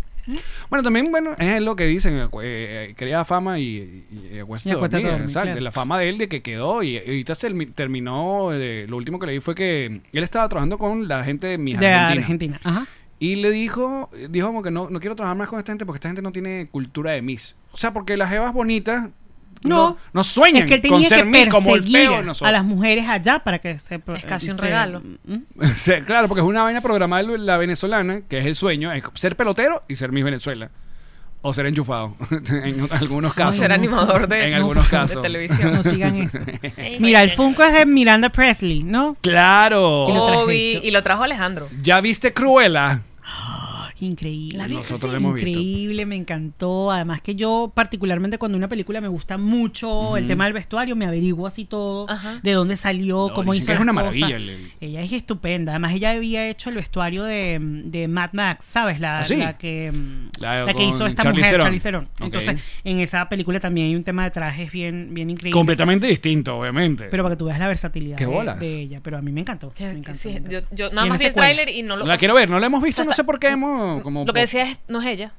Bueno, 0.70 0.84
también, 0.84 1.08
bueno, 1.12 1.32
es 1.38 1.62
lo 1.62 1.76
que 1.76 1.86
dicen, 1.86 2.18
eh, 2.18 2.28
eh, 2.42 2.94
quería 2.96 3.26
fama 3.26 3.60
y, 3.60 4.06
y, 4.12 4.30
y 4.34 4.38
dormir, 4.38 5.10
dormir, 5.12 5.28
exacto. 5.28 5.42
claro. 5.52 5.60
La 5.62 5.72
fama 5.72 6.00
de 6.00 6.10
él 6.10 6.18
de 6.18 6.28
que 6.30 6.42
quedó 6.42 6.82
y 6.84 6.98
ahorita 6.98 7.36
se 7.36 7.50
termi- 7.50 7.74
terminó, 7.74 8.54
eh, 8.54 8.86
lo 8.88 8.98
último 8.98 9.20
que 9.20 9.28
leí 9.28 9.40
fue 9.40 9.56
que 9.56 9.86
él 10.12 10.24
estaba 10.24 10.48
trabajando 10.50 10.78
con 10.78 11.08
la 11.08 11.24
gente 11.24 11.48
de 11.48 11.58
Miss 11.58 11.80
De 11.80 11.88
Argentina. 11.88 12.22
Argentina. 12.24 12.60
Ajá. 12.64 12.88
Y 13.20 13.36
le 13.36 13.52
dijo, 13.52 14.10
dijo 14.30 14.48
como 14.48 14.64
que 14.64 14.72
no, 14.72 14.90
no 14.90 15.00
quiero 15.00 15.16
trabajar 15.16 15.38
más 15.38 15.48
con 15.48 15.58
esta 15.60 15.72
gente 15.72 15.86
porque 15.86 15.98
esta 15.98 16.10
gente 16.10 16.22
no 16.22 16.32
tiene 16.32 16.68
cultura 16.72 17.12
de 17.12 17.22
Miss. 17.22 17.56
O 17.72 17.78
sea, 17.78 17.94
porque 17.94 18.18
las 18.18 18.30
jevas 18.30 18.54
bonitas 18.54 19.10
no, 19.64 19.90
No, 19.92 19.98
no 20.14 20.24
sueñan 20.24 20.64
es 20.64 20.68
que 20.70 20.76
él 20.76 20.82
con 20.82 20.92
tenía 20.92 21.10
ser 21.10 21.18
que 21.20 21.26
Miss 21.26 21.48
como 21.50 21.76
el 21.76 21.82
perseguir 21.82 22.08
peo 22.10 22.18
de 22.18 22.24
nosotros. 22.24 22.50
a 22.50 22.52
las 22.52 22.64
mujeres 22.66 23.08
allá 23.08 23.40
para 23.40 23.60
que 23.60 23.80
se... 23.80 23.96
Es 24.16 24.26
casi 24.26 24.50
un 24.50 24.56
se- 24.58 24.62
regalo. 24.62 25.02
¿Mm? 25.26 25.36
Sí, 25.76 25.94
claro, 26.06 26.28
porque 26.28 26.42
es 26.42 26.48
una 26.48 26.64
vaina 26.64 26.82
programada 26.82 27.24
de 27.24 27.38
la 27.38 27.58
venezolana, 27.58 28.22
que 28.28 28.40
es 28.40 28.46
el 28.46 28.56
sueño, 28.56 28.92
es 28.92 29.04
ser 29.16 29.36
pelotero 29.36 29.84
y 29.88 29.96
ser 29.96 30.12
Miss 30.12 30.24
Venezuela. 30.24 30.70
O 31.46 31.54
ser 31.54 31.66
enchufado, 31.66 32.16
en 32.64 32.88
algunos 32.92 33.34
O 33.34 33.36
casos. 33.36 33.58
ser 33.58 33.74
animador 33.74 34.30
de, 34.30 34.48
En 34.48 34.54
algunos 34.56 34.86
de 34.86 34.90
casos. 34.90 35.22
televisión. 35.22 35.74
No 35.74 35.84
sigan 35.84 36.14
eso. 36.16 36.40
Mira, 37.02 37.22
el 37.22 37.32
Funko 37.32 37.64
es 37.66 37.74
de 37.74 37.86
Miranda 37.86 38.30
Presley, 38.30 38.82
¿no? 38.82 39.18
Claro. 39.20 40.08
Y 40.10 40.14
lo 40.14 40.24
Obi, 40.44 40.76
hecho. 40.76 40.88
y 40.88 40.92
lo 40.92 41.04
trajo 41.04 41.24
Alejandro. 41.24 41.68
¿Ya 41.82 42.00
viste 42.00 42.32
Cruella? 42.34 43.02
Increíble. 44.06 44.58
¿La? 44.58 44.68
Nosotros 44.68 45.12
lo 45.12 45.18
hemos 45.18 45.34
visto. 45.36 45.50
Increíble, 45.50 46.06
me 46.06 46.16
encantó. 46.16 46.92
Además 46.92 47.22
que 47.22 47.36
yo, 47.36 47.72
particularmente 47.74 48.38
cuando 48.38 48.58
una 48.58 48.68
película 48.68 49.00
me 49.02 49.08
gusta 49.08 49.38
mucho, 49.38 50.18
el 50.18 50.28
tema 50.28 50.46
del 50.46 50.54
vestuario, 50.54 50.96
me 50.96 51.06
averiguo 51.06 51.48
así 51.48 51.66
todo, 51.66 52.10
Ajá. 52.10 52.40
de 52.44 52.52
dónde 52.52 52.76
salió, 52.76 53.28
No, 53.30 53.34
cómo 53.34 53.54
hizo 53.54 53.64
es 53.72 53.80
las 53.80 53.80
una 53.82 53.94
cosas. 53.94 54.06
maravilla 54.20 54.36
el- 54.36 54.50
el- 54.50 54.72
Ella 54.82 55.02
es 55.02 55.12
estupenda. 55.14 55.72
Además, 55.74 55.94
ella 55.94 56.12
había 56.12 56.48
hecho 56.50 56.70
el 56.70 56.76
vestuario 56.76 57.24
de, 57.24 57.58
de 57.86 58.08
Mad 58.08 58.32
Max, 58.34 58.66
¿sabes? 58.66 59.00
La, 59.00 59.20
¿Ah, 59.20 59.26
sí? 59.26 59.38
la 59.38 59.58
que, 59.58 59.92
mm, 59.92 60.42
La 60.42 60.66
la 60.66 60.74
que 60.74 60.84
hizo 60.84 61.06
esta 61.06 61.24
mujer, 61.32 61.60
Theron. 61.82 62.08
Entonces, 62.22 62.62
en 62.84 63.00
esa 63.00 63.28
película 63.30 63.60
también 63.60 63.88
hay 63.88 63.96
un 63.96 64.04
tema 64.04 64.24
de 64.26 64.32
trajes 64.32 64.72
bien, 64.72 65.10
bien 65.14 65.30
increíble. 65.30 65.54
Completamente 65.58 66.08
distinto, 66.08 66.58
obviamente. 66.58 67.06
Pero 67.10 67.24
para 67.24 67.36
que 67.36 67.40
tú 67.40 67.46
veas 67.46 67.60
la 67.60 67.68
versatilidad 67.68 68.18
¿Qué 68.18 68.26
de, 68.26 68.32
bolas? 68.32 68.60
de 68.60 68.74
ella. 68.82 69.00
Pero 69.04 69.18
a 69.18 69.22
mí 69.22 69.32
me 69.32 69.42
encantó. 69.42 69.72
Que- 69.74 69.86
me 69.86 70.00
encantó, 70.00 70.20
sí, 70.20 70.30
me 70.30 70.36
encantó. 70.38 70.60
yo, 70.72 70.76
yo 70.76 70.92
nada 70.94 71.08
más 71.08 71.20
vi 71.20 71.26
el 71.26 71.34
tráiler 71.34 71.70
y 71.70 71.84
no 71.84 71.96
lo... 71.96 72.06
la 72.06 72.18
quiero 72.18 72.34
ver, 72.36 72.50
no 72.50 72.60
la 72.60 72.68
hemos 72.68 72.82
visto, 72.82 73.02
O 73.02 73.04
sea, 73.06 73.10
no 73.12 73.16
sé 73.16 73.24
por 73.24 73.40
qué 73.40 73.50
hemos... 73.50 73.93
Como, 74.02 74.26
Lo 74.26 74.34
que 74.34 74.40
decía 74.42 74.64
es, 74.64 74.80
no 74.88 75.02
es 75.02 75.08
ella. 75.08 75.32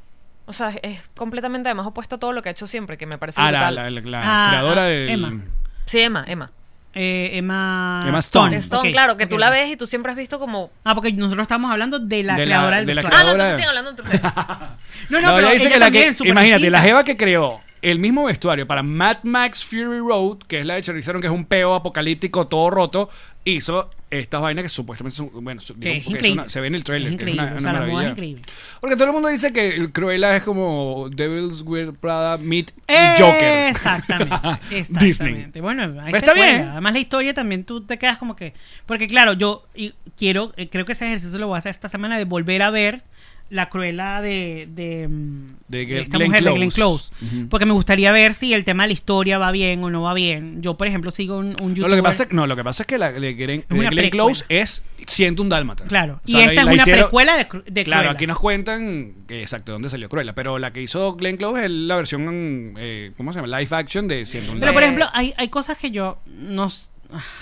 O 0.47 0.53
sea, 0.53 0.69
es- 0.83 1.01
completamente 1.17 1.69
además 1.69 1.87
opuesto 1.87 2.17
a 2.17 2.19
todo 2.19 2.33
lo 2.33 2.43
que 2.43 2.51
ha 2.51 2.53
hecho 2.53 2.67
siempre, 2.67 2.99
que 2.99 3.07
me 3.07 3.17
parece 3.19 3.41
Ah, 3.41 3.51
la, 3.51 3.59
brutal. 3.71 3.75
la, 3.75 3.91
la- 3.91 4.01
la 4.11 4.21
Ah, 4.23 4.49
creadora 4.51 4.83
ah, 4.83 4.87
del... 4.87 5.09
Emma. 5.11 5.41
Sí, 5.87 6.01
Emma, 6.01 6.25
Emma. 6.27 6.51
Eh, 6.97 7.31
Emma, 7.39 7.99
Emma 8.07 8.19
Stone. 8.21 8.55
Stone, 8.57 8.93
claro, 8.93 9.17
que 9.17 9.27
tú 9.27 9.37
la 9.37 9.51
ves 9.51 9.69
y 9.71 9.77
tú 9.77 9.87
siempre 9.87 10.13
has 10.13 10.17
visto 10.19 10.39
como... 10.39 10.71
Ah, 10.85 10.95
porque 10.95 11.13
nosotros 11.13 11.43
estamos 11.43 11.71
hablando 11.71 11.99
de 11.99 12.23
la 12.23 12.35
De 12.35 12.41
la- 12.41 12.45
creadora 12.45 12.77
del 12.77 12.87
de 12.87 12.95
la 12.95 13.03
vestuario. 13.03 13.19
Ah, 13.21 13.25
no, 13.25 13.33
entonces 13.33 13.55
siguen 13.57 13.69
hablando 13.71 13.91
entre 13.91 14.05
ustedes. 14.05 14.23
No, 15.11 15.21
no, 15.21 15.27
No, 15.29 15.35
pero 15.35 15.47
ella 15.49 15.51
dice 15.55 15.67
ella 15.67 15.75
que 15.75 15.79
la 15.81 15.87
también, 15.87 16.17
Imagínate, 16.25 16.71
la 16.71 16.81
jeva 16.81 17.03
que 17.05 17.17
creó 17.17 17.61
el 17.83 17.99
mismo 17.99 18.25
vestuario 18.25 18.67
para 18.67 18.83
Mad 18.83 19.19
Max 19.25 19.63
Fury 19.65 19.99
Road, 19.99 20.39
que 20.49 20.61
es 20.61 20.67
la 20.67 20.75
de 20.77 20.83
Charlize 20.83 21.13
que 21.21 21.27
es 21.27 21.33
un 21.33 21.45
peo 21.45 21.75
apocalíptico 21.75 22.47
todo 22.47 22.71
roto, 22.71 23.11
hizo 23.45 23.91
estas 24.11 24.41
vainas 24.41 24.63
que 24.63 24.69
supuestamente 24.69 25.17
son... 25.17 25.31
Bueno, 25.43 25.61
digo, 25.61 25.75
es 25.97 26.05
porque 26.05 26.17
increíble. 26.19 26.33
una- 26.43 26.49
se 26.49 26.61
ve 26.61 26.69
en 26.69 26.75
el 26.77 26.85
trailer, 26.85 27.13
Es 27.13 27.19
que 27.19 27.25
es 27.25 27.31
increíble, 27.33 27.43
una, 27.43 27.51
o 27.51 27.59
una 27.59 27.61
sea, 27.61 27.71
es 27.71 27.89
maravilla. 27.89 28.11
increíble. 28.11 28.43
Porque 28.81 28.97
todo 28.97 29.07
el 29.09 29.13
mundo 29.13 29.29
dice 29.29 29.53
que 29.53 29.75
el 29.77 29.93
Cruella 29.93 30.37
es 30.37 30.43
como 30.45 31.09
Devil's 31.11 31.63
Weird 31.63 31.95
Prada 31.95 32.39
meet 32.39 32.71
Joker. 33.19 33.69
Exactamente. 33.69 34.37
Disney. 34.71 35.09
exactamente. 35.11 35.61
Bueno, 35.61 35.83
hay 36.01 36.13
Pero 36.13 36.17
está 36.19 36.33
bien. 36.35 36.69
Además, 36.69 36.93
la 36.93 36.99
historia 37.01 37.35
también 37.35 37.65
tú 37.65 37.81
te 37.83 37.99
quedas 37.99 38.19
como 38.19 38.37
que. 38.37 38.55
Porque, 38.87 39.09
claro, 39.09 39.33
yo 39.33 39.67
quiero, 40.17 40.53
eh, 40.57 40.69
creo 40.69 40.85
que 40.85 40.93
ese 40.93 41.07
ejercicio 41.07 41.39
lo 41.39 41.49
voy 41.49 41.57
a 41.57 41.59
hacer 41.59 41.73
esta 41.73 41.89
semana 41.89 42.17
de 42.17 42.25
volver 42.25 42.63
a 42.63 42.71
ver 42.71 43.03
la 43.51 43.69
cruela 43.69 44.21
de, 44.23 44.67
de, 44.71 45.07
mm, 45.09 45.47
De 45.69 45.79
de 45.79 45.85
Glenn 45.85 46.03
esta 46.03 46.19
mujer 46.19 46.43
de 46.43 46.53
Glenn 46.53 46.71
Close. 46.71 47.13
Porque 47.51 47.67
me 47.67 47.73
gustaría 47.73 48.11
ver 48.11 48.35
si 48.35 48.53
el 48.55 48.65
tema 48.65 48.83
de 48.85 48.89
la 48.89 48.93
historia 48.95 49.39
va 49.39 49.53
bien 49.53 49.85
o 49.85 49.91
no 49.91 50.03
va 50.03 50.15
bien. 50.15 50.61
Yo, 50.63 50.77
por 50.77 50.87
ejemplo, 50.89 51.11
sigo 51.11 51.39
un, 51.39 51.55
un 51.61 51.75
No 51.75 51.87
lo, 51.89 51.95
que 51.97 52.03
pasa, 52.03 52.27
no, 52.31 52.47
lo 52.47 52.57
que 52.57 52.65
pasa 52.65 52.83
es 52.83 52.87
que 52.87 52.99
la 52.99 53.13
de 53.13 53.35
Glenn, 53.35 53.65
de. 53.69 54.11
Close 54.11 54.45
es 54.49 54.83
Siento 55.07 55.43
un 55.43 55.51
Dálmata. 55.51 55.85
Claro. 55.85 56.15
O 56.15 56.21
y 56.25 56.33
la- 56.33 56.39
esta 56.41 56.51
es 56.53 56.57
la 56.57 56.65
una 56.65 56.75
hicieron- 56.83 57.03
precuela 57.05 57.37
de, 57.37 57.47
de 57.71 57.85
Claro, 57.85 58.01
Cruella. 58.03 58.11
aquí 58.13 58.27
nos 58.27 58.39
cuentan 58.39 59.13
eh, 59.29 59.43
exacto 59.43 59.73
dónde 59.73 59.91
salió 59.91 60.09
Cruella, 60.09 60.35
pero 60.35 60.59
la 60.59 60.73
que 60.73 60.81
hizo 60.83 61.15
Glenn 61.15 61.37
Close 61.37 61.67
es 61.67 61.71
la 61.71 61.97
versión, 61.97 62.75
eh, 62.79 63.13
¿cómo 63.17 63.33
se 63.33 63.41
llama? 63.41 63.59
Live 63.61 63.77
action 63.77 64.09
de 64.09 64.25
Siento 64.27 64.53
un 64.53 64.61
Pero, 64.61 64.73
por 64.73 64.83
Dálmata. 64.83 65.05
ejemplo, 65.05 65.11
hay, 65.13 65.35
hay 65.37 65.49
cosas 65.49 65.77
que 65.77 65.91
yo 65.91 66.19
no. 66.27 66.69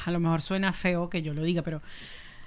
A 0.04 0.10
lo 0.10 0.18
mejor 0.20 0.42
suena 0.42 0.72
feo 0.72 1.08
que 1.08 1.22
yo 1.22 1.32
lo 1.32 1.42
diga, 1.44 1.62
pero 1.62 1.80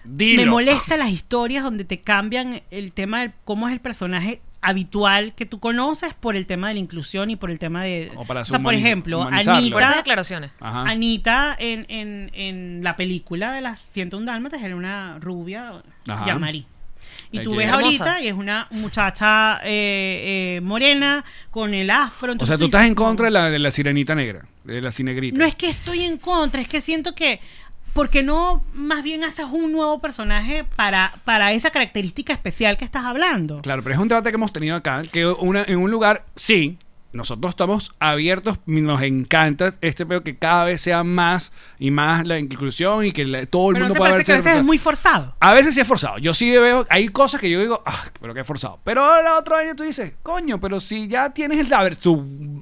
Dilo. 0.06 0.44
me 0.44 0.50
molesta 0.50 0.98
las 0.98 1.10
historias 1.10 1.64
donde 1.64 1.86
te 1.86 2.02
cambian 2.02 2.62
el 2.72 2.92
tema 2.92 3.22
de 3.22 3.32
cómo 3.44 3.68
es 3.68 3.74
el 3.74 3.80
personaje 3.80 4.42
habitual 4.62 5.34
que 5.36 5.46
tú 5.46 5.60
conoces 5.60 6.14
por 6.16 6.36
el 6.36 6.48
tema 6.48 6.70
de 6.70 6.76
la 6.76 6.80
inclusión 6.80 7.30
y 7.30 7.36
por 7.36 7.52
el 7.52 7.60
tema 7.60 7.84
de... 7.84 8.12
O 8.16 8.26
para 8.26 8.44
sea, 8.44 8.60
por 8.60 8.74
ejemplo, 8.74 9.22
Anita, 9.22 9.96
declaraciones. 9.96 10.52
Ajá. 10.60 10.90
Anita 10.90 11.56
en, 11.60 11.86
en, 11.88 12.32
en 12.34 12.84
la 12.84 12.96
película 12.96 13.54
de 13.54 13.62
las 13.62 13.80
101 13.92 14.26
Dálmatas 14.26 14.64
era 14.64 14.76
una 14.76 15.20
rubia. 15.20 15.84
Yamari. 16.06 16.66
Y 17.32 17.40
tú 17.44 17.56
ves 17.56 17.68
hermosa. 17.68 17.86
ahorita 17.86 18.22
y 18.22 18.28
es 18.28 18.34
una 18.34 18.68
muchacha 18.72 19.60
eh, 19.64 20.58
eh, 20.58 20.62
morena 20.62 21.24
con 21.52 21.74
el 21.74 21.90
afro. 21.90 22.30
O 22.30 22.32
entonces 22.32 22.54
sea, 22.54 22.58
tú 22.58 22.66
estás 22.66 22.84
en 22.84 22.90
no. 22.90 22.96
contra 22.96 23.26
de 23.26 23.32
la, 23.32 23.50
de 23.50 23.60
la 23.60 23.72
sirenita 23.72 24.16
negra, 24.16 24.46
de 24.64 24.82
la 24.82 24.92
cinegrita. 24.92 25.38
No 25.38 25.46
es 25.46 25.56
que 25.56 25.70
estoy 25.70 26.04
en 26.04 26.18
contra, 26.18 26.62
es 26.62 26.68
que 26.68 26.82
siento 26.82 27.14
que. 27.14 27.40
¿Por 27.96 28.10
qué 28.10 28.24
no 28.24 28.62
más 28.74 29.04
bien 29.04 29.24
haces 29.24 29.46
un 29.50 29.72
nuevo 29.72 30.02
personaje 30.02 30.66
para, 30.76 31.14
para 31.24 31.54
esa 31.54 31.70
característica 31.70 32.34
especial 32.34 32.76
que 32.76 32.84
estás 32.84 33.06
hablando? 33.06 33.62
Claro, 33.62 33.84
pero 33.84 33.96
es 33.96 34.02
un 34.02 34.10
debate 34.10 34.32
que 34.32 34.36
hemos 34.36 34.52
tenido 34.52 34.76
acá, 34.76 35.02
que 35.10 35.26
una, 35.26 35.64
en 35.64 35.78
un 35.78 35.90
lugar, 35.90 36.26
sí, 36.36 36.78
nosotros 37.16 37.50
estamos 37.52 37.94
abiertos, 38.00 38.60
nos 38.66 39.02
encanta 39.02 39.74
este 39.82 40.06
pedo 40.06 40.22
que 40.24 40.38
cada 40.38 40.66
vez 40.66 40.82
sea 40.82 41.04
más 41.04 41.52
y 41.80 41.92
más 41.92 42.26
la 42.28 42.38
inclusión 42.38 43.06
y 43.06 43.12
que 43.12 43.26
la- 43.26 43.46
todo 43.46 43.70
el 43.70 43.76
Pero 43.76 43.86
¿no 43.86 43.90
mundo 43.90 43.94
te 43.94 43.98
pueda 44.00 44.10
que 44.12 44.32
a 44.32 44.36
verse 44.36 44.50
veces 44.50 44.58
es 44.60 44.64
muy 44.64 44.78
forzado. 44.78 45.36
A 45.40 45.54
veces 45.54 45.74
sí 45.76 45.82
es 45.82 45.88
forzado. 45.88 46.18
Yo 46.18 46.34
sí 46.34 46.52
veo, 46.52 46.86
hay 46.90 47.08
cosas 47.10 47.40
que 47.42 47.50
yo 47.50 47.60
digo, 47.60 47.82
ah, 47.86 48.04
pero 48.22 48.34
que 48.34 48.42
es 48.42 48.48
forzado. 48.48 48.80
Pero 48.84 49.22
la 49.22 49.38
otra 49.38 49.56
vaina 49.58 49.76
tú 49.76 49.84
dices, 49.84 50.18
coño, 50.22 50.60
pero 50.60 50.80
si 50.80 51.08
ya 51.08 51.30
tienes 51.32 51.60
el, 51.60 51.74
a 51.74 51.84
ver, 51.84 51.96
tu 51.96 52.16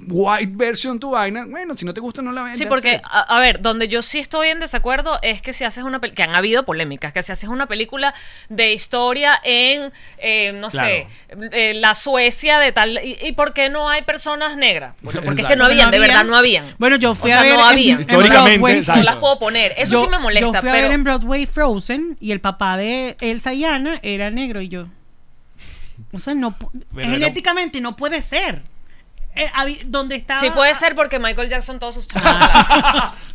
white 0.08 0.52
version, 0.54 0.98
tu 1.00 1.10
vaina, 1.10 1.46
bueno, 1.46 1.76
si 1.76 1.84
no 1.84 1.92
te 1.94 2.00
gusta, 2.00 2.22
no 2.22 2.32
la 2.32 2.42
vendes. 2.42 2.58
Sí, 2.58 2.66
porque, 2.66 3.00
a, 3.04 3.20
a 3.36 3.40
ver, 3.40 3.60
donde 3.60 3.88
yo 3.88 4.02
sí 4.02 4.18
estoy 4.18 4.48
en 4.48 4.60
desacuerdo 4.60 5.18
es 5.22 5.42
que 5.42 5.52
si 5.52 5.64
haces 5.64 5.84
una 5.84 6.00
película, 6.00 6.16
que 6.16 6.22
han 6.30 6.36
habido 6.36 6.64
polémicas, 6.64 7.12
que 7.12 7.22
si 7.22 7.32
haces 7.32 7.48
una 7.48 7.66
película 7.66 8.14
de 8.48 8.72
historia 8.72 9.40
en, 9.42 9.92
eh, 10.18 10.52
no 10.52 10.70
sé, 10.70 11.06
eh, 11.52 11.74
la 11.74 11.94
Suecia 11.94 12.58
de 12.58 12.72
tal, 12.72 13.00
y, 13.02 13.18
y 13.20 13.32
por 13.32 13.52
qué 13.52 13.68
no 13.70 13.88
hay 13.88 14.02
personas 14.02 14.43
negras? 14.56 14.94
Bueno, 15.02 15.20
porque 15.24 15.42
es 15.42 15.46
que 15.48 15.56
no 15.56 15.64
Exacto. 15.64 15.72
habían, 15.72 15.90
de 15.90 15.96
había. 15.96 16.08
verdad 16.08 16.24
no 16.24 16.36
habían. 16.36 16.74
Bueno, 16.78 16.96
yo 16.96 17.14
fui 17.14 17.30
O 17.30 17.34
sea, 17.34 17.40
a 17.40 17.44
ver. 17.44 17.54
no 17.54 17.60
en- 17.60 17.66
habían. 17.66 17.94
en 17.96 18.00
Históricamente, 18.00 18.78
exacto. 18.78 18.98
No 19.00 19.04
las 19.04 19.16
puedo 19.16 19.38
poner. 19.38 19.74
Eso 19.76 19.92
yo- 19.92 20.02
sí 20.04 20.08
me 20.10 20.18
molesta, 20.18 20.46
Yo 20.46 20.60
fui 20.60 20.68
a 20.68 20.72
pero... 20.72 20.88
ver 20.88 20.92
en 20.94 21.04
Broadway 21.04 21.46
Frozen 21.46 22.16
y 22.20 22.32
el 22.32 22.40
papá 22.40 22.76
de 22.76 23.16
Elsa 23.20 23.52
y 23.54 23.64
Anna 23.64 23.98
era 24.02 24.30
negro 24.30 24.60
y 24.60 24.68
yo. 24.68 24.86
O 26.12 26.18
sea, 26.18 26.34
no. 26.34 26.56
Pero 26.94 27.10
genéticamente 27.10 27.80
no 27.80 27.96
puede 27.96 28.20
ser. 28.22 28.62
Eh, 29.36 29.50
donde 29.86 30.14
estaba. 30.14 30.38
Sí 30.40 30.50
puede 30.50 30.74
ser 30.76 30.94
porque 30.94 31.18
Michael 31.18 31.48
Jackson 31.48 31.80
todos 31.80 31.94
sus 31.96 32.06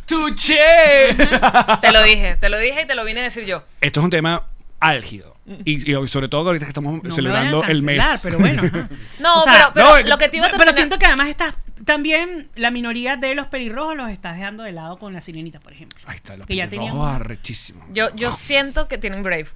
¡Tuché! 0.06 1.14
Te 1.80 1.92
lo 1.92 2.02
dije, 2.02 2.36
te 2.36 2.48
lo 2.48 2.58
dije 2.58 2.82
y 2.82 2.86
te 2.86 2.94
lo 2.94 3.04
vine 3.04 3.20
a 3.20 3.24
decir 3.24 3.44
yo. 3.44 3.62
Esto 3.80 4.00
es 4.00 4.04
un 4.04 4.10
tema 4.10 4.42
álgido. 4.80 5.36
Y, 5.64 5.92
y 5.92 6.08
sobre 6.08 6.28
todo 6.28 6.46
ahorita 6.48 6.64
que 6.66 6.70
estamos 6.70 6.94
No 6.94 7.02
me 7.08 7.14
celebrando 7.14 7.58
vayan 7.58 7.68
a 7.68 7.72
el 7.72 7.82
mes. 7.82 7.98
cancelar, 8.06 8.20
Pero 8.22 8.38
bueno. 8.70 8.88
No, 9.18 9.40
O 9.40 9.44
sea, 9.44 9.70
pero, 9.74 9.86
pero 9.92 10.02
no, 10.04 10.08
lo 10.10 10.18
que 10.18 10.28
te 10.28 10.36
iba 10.36 10.46
a 10.46 10.50
Pero 10.50 10.58
terminar- 10.58 10.74
siento 10.76 10.98
que 10.98 11.06
además 11.06 11.28
estás 11.28 11.54
también 11.84 12.50
la 12.56 12.70
minoría 12.70 13.16
de 13.16 13.34
los 13.34 13.46
pelirrojos 13.46 13.96
los 13.96 14.10
estás 14.10 14.36
dejando 14.36 14.64
de 14.64 14.72
lado 14.72 14.98
con 14.98 15.14
la 15.14 15.22
sirenita, 15.22 15.60
por 15.60 15.72
ejemplo. 15.72 15.98
Ahí 16.06 16.16
está, 16.16 16.36
los 16.36 16.46
Que 16.46 16.54
ya 16.54 16.64
pelirrojos 16.68 16.90
teníamos- 16.92 17.14
arrechísimos. 17.16 17.86
Yo, 17.90 18.14
yo 18.14 18.32
siento 18.32 18.86
que 18.86 18.98
tienen 18.98 19.22
Brave. 19.22 19.46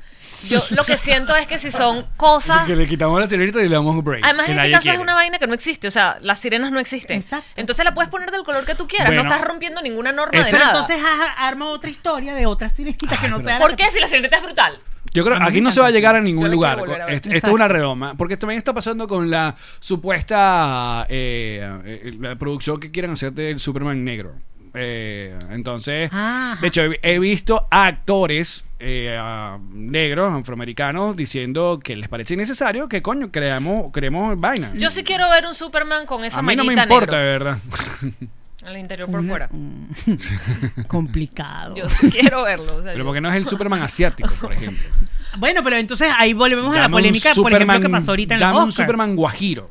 Yo 0.48 0.62
lo 0.70 0.84
que 0.84 0.96
siento 0.96 1.36
es 1.36 1.46
que 1.46 1.58
si 1.58 1.70
son 1.70 2.06
cosas. 2.16 2.64
Que 2.66 2.76
le 2.76 2.86
quitamos 2.88 3.20
la 3.20 3.28
sirenita 3.28 3.60
y 3.62 3.68
le 3.68 3.74
damos 3.74 4.02
Brave. 4.02 4.22
Además, 4.24 4.48
en 4.48 4.58
este 4.58 4.70
caso 4.70 4.82
quiere. 4.82 4.96
es 4.96 5.02
una 5.02 5.14
vaina 5.14 5.38
que 5.38 5.46
no 5.46 5.52
existe. 5.54 5.86
O 5.86 5.90
sea, 5.90 6.16
las 6.22 6.38
sirenas 6.40 6.72
no 6.72 6.80
existen. 6.80 7.18
Exacto. 7.18 7.46
Entonces 7.56 7.84
la 7.84 7.92
puedes 7.92 8.10
poner 8.10 8.30
del 8.30 8.42
color 8.42 8.64
que 8.64 8.74
tú 8.74 8.88
quieras. 8.88 9.08
Bueno, 9.08 9.22
no 9.22 9.28
estás 9.28 9.46
rompiendo 9.46 9.82
ninguna 9.82 10.10
norma 10.12 10.32
ese- 10.32 10.44
de 10.46 10.50
Pero 10.52 10.64
nada. 10.64 10.80
entonces 10.80 11.04
arma 11.38 11.68
otra 11.68 11.90
historia 11.90 12.34
de 12.34 12.46
otras 12.46 12.72
sirenitas 12.72 13.18
que 13.20 13.28
no 13.28 13.36
pero- 13.36 13.48
sea 13.48 13.58
la 13.58 13.60
¿Por 13.60 13.76
qué 13.76 13.90
si 13.90 14.00
la 14.00 14.06
sirenita 14.08 14.36
es 14.38 14.42
brutal? 14.42 14.78
Yo 15.14 15.24
creo 15.24 15.38
que 15.38 15.44
aquí 15.44 15.60
no 15.60 15.70
se 15.70 15.80
va 15.80 15.86
a 15.86 15.90
llegar 15.90 16.16
a 16.16 16.20
ningún 16.20 16.50
lugar. 16.50 16.80
a. 16.80 17.06
Esto, 17.12 17.30
esto 17.30 17.48
es 17.48 17.54
una 17.54 17.68
redoma. 17.68 18.14
Porque 18.16 18.36
también 18.36 18.58
está 18.58 18.74
pasando 18.74 19.06
con 19.08 19.30
la 19.30 19.54
supuesta 19.78 21.06
eh, 21.08 21.80
eh, 21.84 22.16
la 22.20 22.36
producción 22.36 22.78
que 22.80 22.90
quieren 22.90 23.12
hacer 23.12 23.32
del 23.32 23.60
Superman 23.60 24.04
negro. 24.04 24.34
Eh, 24.74 25.38
entonces, 25.50 26.10
Ah. 26.12 26.58
de 26.60 26.66
hecho, 26.66 26.82
he, 26.82 26.98
he 27.02 27.18
visto 27.20 27.68
a 27.70 27.86
actores 27.86 28.64
eh, 28.80 29.16
a 29.18 29.58
negros, 29.72 30.34
afroamericanos, 30.34 31.16
diciendo 31.16 31.80
que 31.82 31.94
les 31.96 32.08
parece 32.08 32.34
innecesario 32.34 32.88
que, 32.88 33.00
coño, 33.00 33.30
creamos, 33.30 33.92
creemos 33.92 34.38
vaina. 34.38 34.72
Yo 34.74 34.90
sí 34.90 35.04
quiero 35.04 35.30
ver 35.30 35.46
un 35.46 35.54
Superman 35.54 36.06
con 36.06 36.24
esa 36.24 36.40
a 36.40 36.42
mí 36.42 36.56
no 36.56 36.64
me 36.64 36.74
manita 36.74 36.92
importa, 36.92 37.18
de 37.18 37.24
verdad. 37.24 37.58
al 38.66 38.76
interior 38.78 39.10
por 39.10 39.24
fuera. 39.24 39.48
Complicado. 40.86 41.74
Yo 41.76 41.88
sí 41.88 42.10
quiero 42.10 42.44
verlo. 42.44 42.76
o 42.76 42.82
sea, 42.82 42.92
Pero 42.92 42.98
yo- 42.98 43.04
porque 43.04 43.20
no 43.20 43.28
es 43.30 43.36
el 43.36 43.46
Superman 43.48 43.82
asiático, 43.82 44.30
por 44.40 44.52
ejemplo. 44.52 44.84
Bueno, 45.36 45.64
pero 45.64 45.74
entonces 45.76 46.08
ahí 46.16 46.32
volvemos 46.32 46.76
a 46.76 46.78
la 46.78 46.86
un 46.86 46.92
polémica, 46.92 47.34
por 47.34 47.52
ejemplo, 47.52 47.74
que 47.74 47.78
Superman- 47.86 47.90
pasó 47.90 48.12
ahorita 48.12 48.34
en 48.34 48.40
dame 48.40 48.54
los 48.54 48.62
un 48.62 48.68
Oscars. 48.68 48.86
Superman 48.86 49.16
guajiro. 49.16 49.70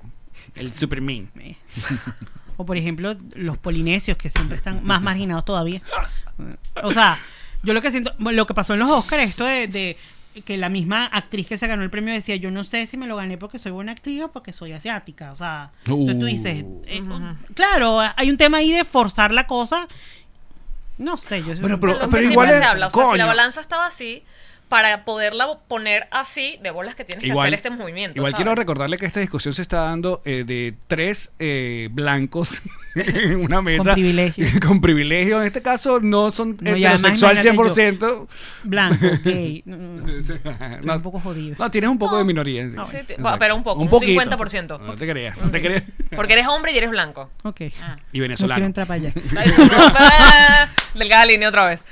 El 0.56 0.74
Superman. 0.74 1.30
O 2.58 2.66
por 2.68 2.78
ejemplo, 2.78 3.16
los 3.34 3.58
polinesios 3.58 4.16
que 4.18 4.30
siempre 4.30 4.58
están 4.58 4.84
más 4.84 5.02
marginados 5.02 5.44
todavía. 5.46 5.82
O 6.84 6.92
sea, 6.92 7.18
yo 7.64 7.74
lo 7.74 7.82
que 7.82 7.90
siento, 7.92 8.14
lo 8.20 8.46
que 8.46 8.54
pasó 8.54 8.74
en 8.74 8.80
los 8.80 8.90
Oscars, 8.92 9.24
esto 9.24 9.44
de, 9.46 9.68
de 9.68 9.98
que 10.46 10.58
la 10.58 10.70
misma 10.70 11.06
actriz 11.06 11.48
que 11.48 11.58
se 11.58 11.68
ganó 11.68 11.84
el 11.84 11.90
premio 11.90 12.14
decía, 12.14 12.36
yo 12.36 12.50
no 12.52 12.64
sé 12.64 12.86
si 12.88 12.98
me 12.98 13.08
lo 13.08 13.16
gané 13.16 13.38
porque 13.38 13.60
soy 13.60 13.72
buena 13.72 13.92
actriz 13.92 14.24
o 14.24 14.32
porque 14.32 14.52
soy 14.54 14.72
asiática. 14.74 15.32
O 15.32 15.36
sea, 15.36 15.72
entonces 15.86 16.20
tú 16.20 16.26
dices, 16.26 16.64
Uh. 16.66 16.82
eh, 16.88 17.02
claro, 17.56 18.00
hay 18.16 18.30
un 18.30 18.38
tema 18.38 18.58
ahí 18.58 18.72
de 18.72 18.84
forzar 18.86 19.32
la 19.32 19.46
cosa. 19.48 19.88
No 20.98 21.18
sé, 21.18 21.40
yo 21.44 21.56
Bueno, 21.60 21.80
pero- 21.80 21.94
pero 21.94 22.00
siempre 22.00 22.24
igual 22.26 22.50
es- 22.52 22.58
se 22.60 22.64
habla. 22.64 22.88
O 22.88 22.90
sea, 22.90 23.12
si 23.12 23.18
la 23.18 23.26
balanza 23.26 23.62
estaba 23.62 23.88
así, 23.88 24.24
para 24.74 25.06
poderla 25.06 25.60
poner 25.68 26.08
así, 26.10 26.58
de 26.64 26.72
bolas 26.72 26.96
que 26.96 27.06
tienes 27.06 27.24
que 27.24 27.32
hacer 27.32 27.54
este 27.54 27.70
movimiento. 27.70 28.18
igual 28.18 28.32
¿sabes? 28.32 28.44
quiero 28.44 28.56
recordarle 28.56 28.98
que 28.98 29.06
esta 29.06 29.20
discusión 29.20 29.54
se 29.54 29.62
está 29.62 29.82
dando 29.82 30.24
eh, 30.26 30.46
de 30.48 30.74
tres 30.88 31.32
eh, 31.38 31.90
blancos 31.92 32.64
en 32.96 33.36
una 33.36 33.62
mesa. 33.62 33.84
Con 33.84 33.94
privilegio. 33.94 34.48
con 34.66 34.82
privilegio. 34.82 35.42
En 35.42 35.46
este 35.46 35.62
caso 35.62 36.00
no 36.00 36.32
son 36.32 36.58
No, 36.60 36.72
heterosexual 36.72 37.34
imagínate 37.34 38.00
100%. 38.00 38.28
blanco, 38.64 39.06
gay. 39.24 39.62
no, 39.66 40.96
un 40.96 41.02
poco 41.04 41.20
jodido. 41.20 41.56
No, 41.60 41.70
tienes 41.70 41.92
un 41.92 42.00
poco 42.00 42.18
de 42.18 42.24
minoría. 42.24 42.68
sí. 42.68 42.98
Sí, 43.08 43.16
pero 43.38 43.56
un 43.56 43.64
poco, 43.64 43.80
un 43.80 43.90
poquito. 43.90 44.22
50%. 44.24 44.80
No 44.80 44.96
te 44.96 45.08
creas, 45.08 45.38
no 45.38 45.52
te 45.52 45.62
creas. 45.62 45.84
Porque 46.16 46.34
eres 46.34 46.48
hombre 46.48 46.72
y 46.72 46.78
eres 46.80 46.90
blanco. 46.90 47.30
Ok. 47.44 47.62
Y 47.62 47.66
No 47.66 47.72
quiero 48.12 48.24
venezolano. 48.24 48.66
entrar 48.66 48.88
para 48.88 49.02
allá. 49.02 49.14
Delgada 50.94 51.26
línea 51.26 51.50
otra 51.50 51.66
vez. 51.68 51.84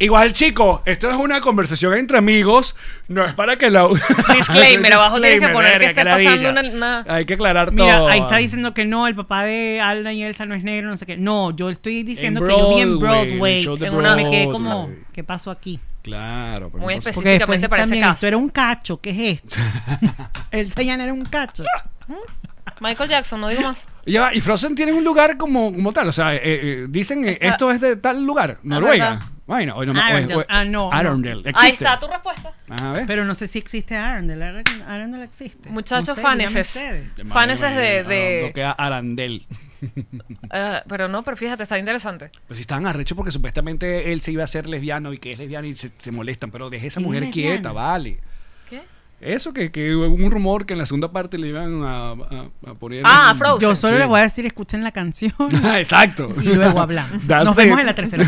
Igual, 0.00 0.32
chicos, 0.32 0.80
esto 0.84 1.08
es 1.08 1.14
una 1.14 1.40
conversación 1.40 1.94
entre 1.94 2.18
amigos. 2.18 2.74
No 3.06 3.24
es 3.24 3.34
para 3.34 3.56
que 3.56 3.70
la. 3.70 3.86
Disclaimer, 4.34 4.92
abajo 4.94 5.20
tienes 5.20 5.40
que 5.40 5.48
poner 5.48 5.94
que 5.94 6.04
ladilla. 6.04 6.30
pasando 6.30 6.50
una- 6.50 6.70
una- 7.02 7.14
Hay 7.14 7.24
que 7.24 7.34
aclarar 7.34 7.70
Mira, 7.72 7.98
todo. 7.98 8.08
ahí 8.08 8.20
está 8.20 8.36
diciendo 8.38 8.74
que 8.74 8.84
no, 8.84 9.06
el 9.06 9.14
papá 9.14 9.44
de 9.44 9.80
Alda 9.80 10.12
y 10.12 10.22
Elsa 10.24 10.44
no 10.46 10.54
es 10.56 10.64
negro, 10.64 10.90
no 10.90 10.96
sé 10.96 11.06
qué. 11.06 11.16
No, 11.16 11.54
yo 11.54 11.70
estoy 11.70 12.02
diciendo 12.02 12.40
En 12.40 12.46
que 12.48 12.52
yo 12.58 12.74
vi 12.74 12.80
en 12.82 12.98
Broadway, 12.98 13.64
en 13.80 13.94
una 13.94 14.16
me 14.16 14.28
quedé 14.28 14.46
como, 14.50 14.90
¿qué 15.12 15.22
pasó 15.22 15.52
aquí? 15.52 15.78
Claro, 16.02 16.70
pero 16.70 16.82
Muy 16.84 16.94
no 16.94 16.98
Específicamente 16.98 17.68
para 17.68 17.82
ese 17.82 17.98
esto 18.00 18.26
era 18.26 18.36
un 18.36 18.48
cacho, 18.48 19.00
¿qué 19.00 19.10
es 19.10 19.40
esto? 19.42 19.56
Elsa 20.50 20.82
ya 20.82 20.94
era 20.94 21.12
un 21.12 21.24
cacho. 21.24 21.64
Michael 22.80 23.08
Jackson, 23.10 23.40
no 23.40 23.48
digo 23.48 23.62
más. 23.62 23.86
Ya 24.06 24.20
va, 24.22 24.34
y 24.34 24.40
Frozen 24.40 24.74
tiene 24.74 24.92
un 24.92 25.04
lugar 25.04 25.36
como, 25.36 25.72
como 25.72 25.92
tal. 25.92 26.08
O 26.08 26.12
sea, 26.12 26.34
eh, 26.34 26.40
eh, 26.44 26.86
dicen 26.88 27.24
eh, 27.24 27.32
Está- 27.32 27.46
esto 27.48 27.70
es 27.72 27.80
de 27.80 27.96
tal 27.96 28.24
lugar, 28.24 28.58
Noruega. 28.62 29.10
verdad. 29.10 29.26
Bueno, 29.46 29.76
o 29.76 29.84
no, 29.84 29.92
o- 29.92 30.02
Arundel. 30.02 30.36
o- 30.38 30.44
Ah, 30.48 30.64
no, 30.64 30.70
no. 30.70 30.92
Arundel. 30.92 31.38
Ahí 31.54 31.68
existe. 31.70 31.84
está 31.84 31.98
tu 32.00 32.08
respuesta. 32.08 32.52
Ajá, 32.68 32.92
¿ves? 32.92 33.04
Pero 33.06 33.24
no 33.24 33.34
sé 33.34 33.46
si 33.46 33.58
existe 33.58 33.96
Arundel. 33.96 34.42
Arundel 34.42 34.82
Arundel 34.88 35.22
existe. 35.22 35.70
Muchachos 35.70 36.08
No 36.08 36.14
sé, 36.14 36.20
díganme 36.20 36.48
faneses. 36.48 36.68
ustedes. 36.68 38.06
De... 38.08 38.52
Ah, 38.52 38.52
de 38.54 38.64
Arandel. 38.76 39.46
eh, 40.52 40.80
pero 40.88 41.06
no, 41.08 41.22
pero 41.22 41.36
fíjate, 41.36 41.62
está 41.62 41.78
interesante. 41.78 42.30
Pues 42.46 42.56
si 42.58 42.62
estaban 42.62 42.86
arrechos 42.86 43.14
porque 43.16 43.30
supuestamente 43.32 44.12
él 44.12 44.20
se 44.20 44.32
iba 44.32 44.42
a 44.44 44.48
ser 44.48 44.66
lesbiano 44.68 45.12
y 45.12 45.18
que 45.18 45.30
es 45.30 45.38
lesbiano 45.38 45.66
y 45.68 45.74
se, 45.74 45.90
se 45.98 46.10
molestan, 46.12 46.50
pero 46.50 46.70
deje 46.70 46.86
a 46.86 46.88
esa 46.88 47.00
¿Quién 47.00 47.06
mujer 47.08 47.22
es 47.24 47.30
quieta, 47.30 47.72
vale. 47.72 48.20
Eso 49.20 49.52
que, 49.54 49.70
que 49.72 49.94
hubo 49.94 50.06
un 50.14 50.30
rumor 50.30 50.66
que 50.66 50.74
en 50.74 50.78
la 50.78 50.86
segunda 50.86 51.10
parte 51.10 51.38
le 51.38 51.48
iban 51.48 51.82
a, 51.84 52.10
a- 52.10 52.48
a 52.70 52.74
poner. 52.74 53.02
Ah, 53.06 53.34
Frozen. 53.36 53.60
Yo 53.68 53.74
solo 53.74 53.94
Sí. 53.94 53.98
les 54.00 54.08
voy 54.08 54.20
a 54.20 54.22
decir, 54.24 54.44
escuchen 54.46 54.84
la 54.84 54.92
canción 54.92 55.32
Exacto. 55.76 56.32
y 56.42 56.54
luego 56.54 56.80
hablamos. 56.80 57.22
That's 57.26 57.44
Nos 57.46 57.56
it. 57.58 57.64
vemos 57.64 57.80
en 57.80 57.86
la 57.86 57.94
tercera 57.94 58.24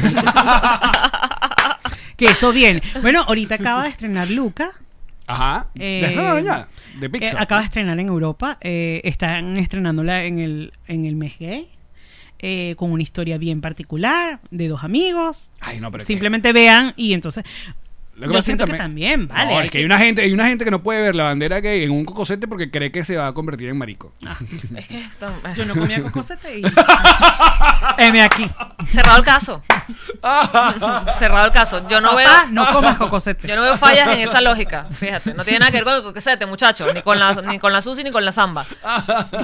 que 2.16 2.24
eso 2.26 2.52
viene. 2.52 2.82
Bueno, 3.02 3.22
ahorita 3.22 3.56
acaba 3.56 3.84
de 3.84 3.90
estrenar 3.90 4.28
Luca. 4.30 4.70
Ajá. 5.26 5.68
Eh, 5.74 6.00
¿De 6.04 6.10
esa 6.12 6.40
ya? 6.40 6.68
De 6.98 7.06
Eh, 7.06 7.10
Pixar. 7.10 7.40
acaba 7.40 7.60
de 7.60 7.66
estrenar 7.66 7.98
en 8.00 8.08
Europa. 8.08 8.58
eh, 8.60 9.00
están 9.04 9.56
estrenándola 9.58 10.24
en 10.24 10.38
el, 10.38 10.72
en 10.88 11.04
el 11.04 11.16
mes 11.16 11.38
gay. 11.38 11.68
eh, 12.40 12.74
con 12.76 12.92
una 12.92 13.02
historia 13.02 13.36
bien 13.36 13.60
particular 13.60 14.38
de 14.52 14.68
dos 14.68 14.84
amigos. 14.84 15.50
Ay, 15.60 15.80
no, 15.80 15.90
pero 15.90 16.02
que- 16.02 16.06
Simplemente 16.06 16.52
vean 16.52 16.94
y 16.96 17.12
entonces. 17.12 17.44
Lo 18.18 18.22
que 18.22 18.26
Yo 18.26 18.32
pasa 18.32 18.38
es 18.38 18.44
siento 18.46 18.64
que 18.66 18.72
también, 18.76 19.28
vale. 19.28 19.54
No, 19.54 19.60
es 19.60 19.70
que 19.70 19.78
hay 19.78 19.84
una 19.84 19.96
gente, 19.98 20.22
hay 20.22 20.32
una 20.32 20.46
gente 20.48 20.64
que 20.64 20.72
no 20.72 20.82
puede 20.82 21.00
ver 21.02 21.14
la 21.14 21.24
bandera 21.24 21.60
gay 21.60 21.84
en 21.84 21.92
un 21.92 22.04
cocosete 22.04 22.48
porque 22.48 22.68
cree 22.68 22.90
que 22.90 23.04
se 23.04 23.16
va 23.16 23.28
a 23.28 23.32
convertir 23.32 23.68
en 23.68 23.78
marico. 23.78 24.12
Es 24.76 24.88
que 24.88 24.98
está- 24.98 25.32
Yo 25.56 25.64
no 25.64 25.74
comía 25.74 26.02
cocosete 26.02 26.58
y. 26.58 26.62
M 27.98 28.20
aquí. 28.22 28.50
Cerrado 28.90 29.18
el 29.18 29.24
caso. 29.24 29.62
Cerrado 31.18 31.46
el 31.46 31.52
caso. 31.52 31.88
Yo 31.88 32.00
no 32.00 32.10
Papá, 32.10 32.44
veo... 32.44 32.46
no 32.50 32.70
comas 32.72 32.96
cocosete. 32.96 33.46
Yo 33.46 33.54
no 33.56 33.62
veo 33.62 33.76
fallas 33.76 34.08
en 34.08 34.20
esa 34.20 34.40
lógica. 34.40 34.86
Fíjate, 34.92 35.34
no 35.34 35.44
tiene 35.44 35.60
nada 35.60 35.70
que 35.70 35.76
ver 35.78 35.84
con 35.84 35.94
el 35.94 36.02
coquesete, 36.02 36.44
muchachos. 36.46 36.92
Ni 36.92 37.02
con 37.02 37.18
la, 37.18 37.32
ni 37.34 37.58
con 37.58 37.72
la 37.72 37.80
Susi 37.82 38.02
ni 38.02 38.10
con 38.10 38.24
la 38.24 38.32
Zamba. 38.32 38.66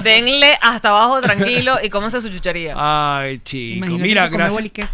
Denle 0.03 0.57
hasta 0.61 0.89
abajo 0.89 1.21
tranquilo 1.21 1.77
y 1.81 1.89
cómense 1.89 2.19
su 2.21 2.29
chuchería. 2.29 2.75
Ay, 2.77 3.39
chico. 3.39 3.85
Imagínate 3.85 4.03
Mira, 4.03 4.27
gracias. 4.27 4.89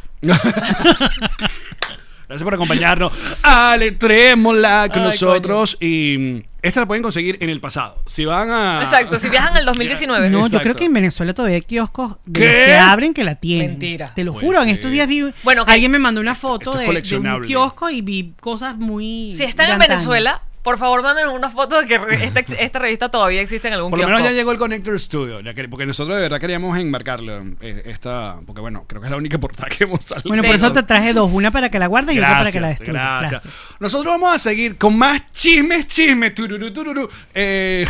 Gracias 2.32 2.46
por 2.46 2.54
acompañarnos. 2.54 3.12
Aletrémosla 3.44 4.88
con 4.88 5.02
Ay, 5.02 5.10
nosotros. 5.10 5.76
Y 5.82 6.44
esta 6.62 6.80
la 6.80 6.86
pueden 6.86 7.04
conseguir 7.04 7.38
en 7.42 7.50
el 7.50 7.60
pasado. 7.60 8.02
Si 8.06 8.24
van 8.24 8.50
a. 8.50 8.82
Exacto, 8.82 9.20
si 9.20 9.28
viajan 9.28 9.58
al 9.58 9.66
2019. 9.66 10.30
No, 10.30 10.48
yo 10.48 10.62
creo 10.62 10.74
que 10.74 10.86
en 10.86 10.94
Venezuela 10.94 11.34
todavía 11.34 11.58
hay 11.58 11.62
kioscos 11.64 12.16
de 12.26 12.40
¿Qué? 12.40 12.46
los 12.46 12.66
que 12.68 12.74
abren 12.78 13.14
que 13.14 13.26
la 13.26 13.36
tienen. 13.36 13.72
Mentira. 13.72 14.14
Te 14.16 14.24
lo 14.24 14.32
Pues 14.32 14.46
juro, 14.46 14.62
en 14.62 14.70
estos 14.70 14.92
días 14.92 15.10
vi. 15.10 15.30
Bueno, 15.44 15.66
alguien 15.68 15.92
me 15.92 16.00
mandó 16.00 16.22
una 16.22 16.34
foto 16.34 16.80
Esto 16.80 16.94
de, 16.94 17.02
de 17.02 17.18
un 17.18 17.44
kiosco 17.44 17.90
y 17.90 18.02
vi 18.02 18.34
cosas 18.40 18.78
muy. 18.78 19.34
Si 19.34 19.44
están 19.44 19.70
en. 19.70 19.80
Venezuela, 19.80 20.42
por 20.64 20.78
favor 20.78 21.02
manden 21.02 21.28
una 21.30 21.50
foto 21.50 21.82
de 21.82 21.88
que 21.88 21.98
re- 21.98 22.24
esta, 22.24 22.40
esta 22.60 22.80
revista 22.80 23.10
todavía 23.10 23.42
existe 23.42 23.68
en 23.68 23.74
algún 23.74 23.90
Por 23.90 24.00
lo 24.00 24.06
menos 24.08 24.24
ya 24.24 24.32
llegó 24.32 24.52
el 24.52 24.58
Connector 24.58 25.00
Studio. 25.00 25.40
ya 25.42 25.54
que- 25.54 25.68
porque 25.68 25.86
nosotros 25.86 26.16
de 26.18 26.22
verdad 26.24 26.40
queríamos 26.40 26.78
enmarcarlo. 26.78 27.44
eh, 27.62 27.84
Esta, 27.86 28.38
porque 28.46 28.62
bueno, 28.62 28.86
creo 28.88 29.02
que 29.02 29.08
es 29.08 29.12
la 29.12 29.18
única 29.18 29.38
portada 29.40 29.70
que 29.70 29.86
hemos 29.86 30.04
salido. 30.04 30.28
Bueno, 30.30 30.44
por 30.44 30.56
eso 30.56 30.72
te 30.72 30.84
traje 30.84 31.14
dos, 31.14 31.32
una 31.32 31.52
para 31.52 31.70
que 31.70 31.80
la 31.80 31.88
guardes 31.88 32.16
y 32.16 32.20
otra 32.20 32.38
para 32.40 32.52
que 32.52 32.60
la 32.60 32.68
Gracias, 32.68 32.88
destruyas. 32.88 33.30
gracias. 33.32 33.54
Nosotros 33.80 34.14
vamos 34.14 34.34
a 34.36 34.40
seguir 34.40 34.78
con 34.78 34.98
más 34.98 35.32
chismes, 35.32 35.88
chismes. 35.88 36.34
Tururú, 36.34 36.72
tururú. 36.72 37.10
Eh, 37.34 37.88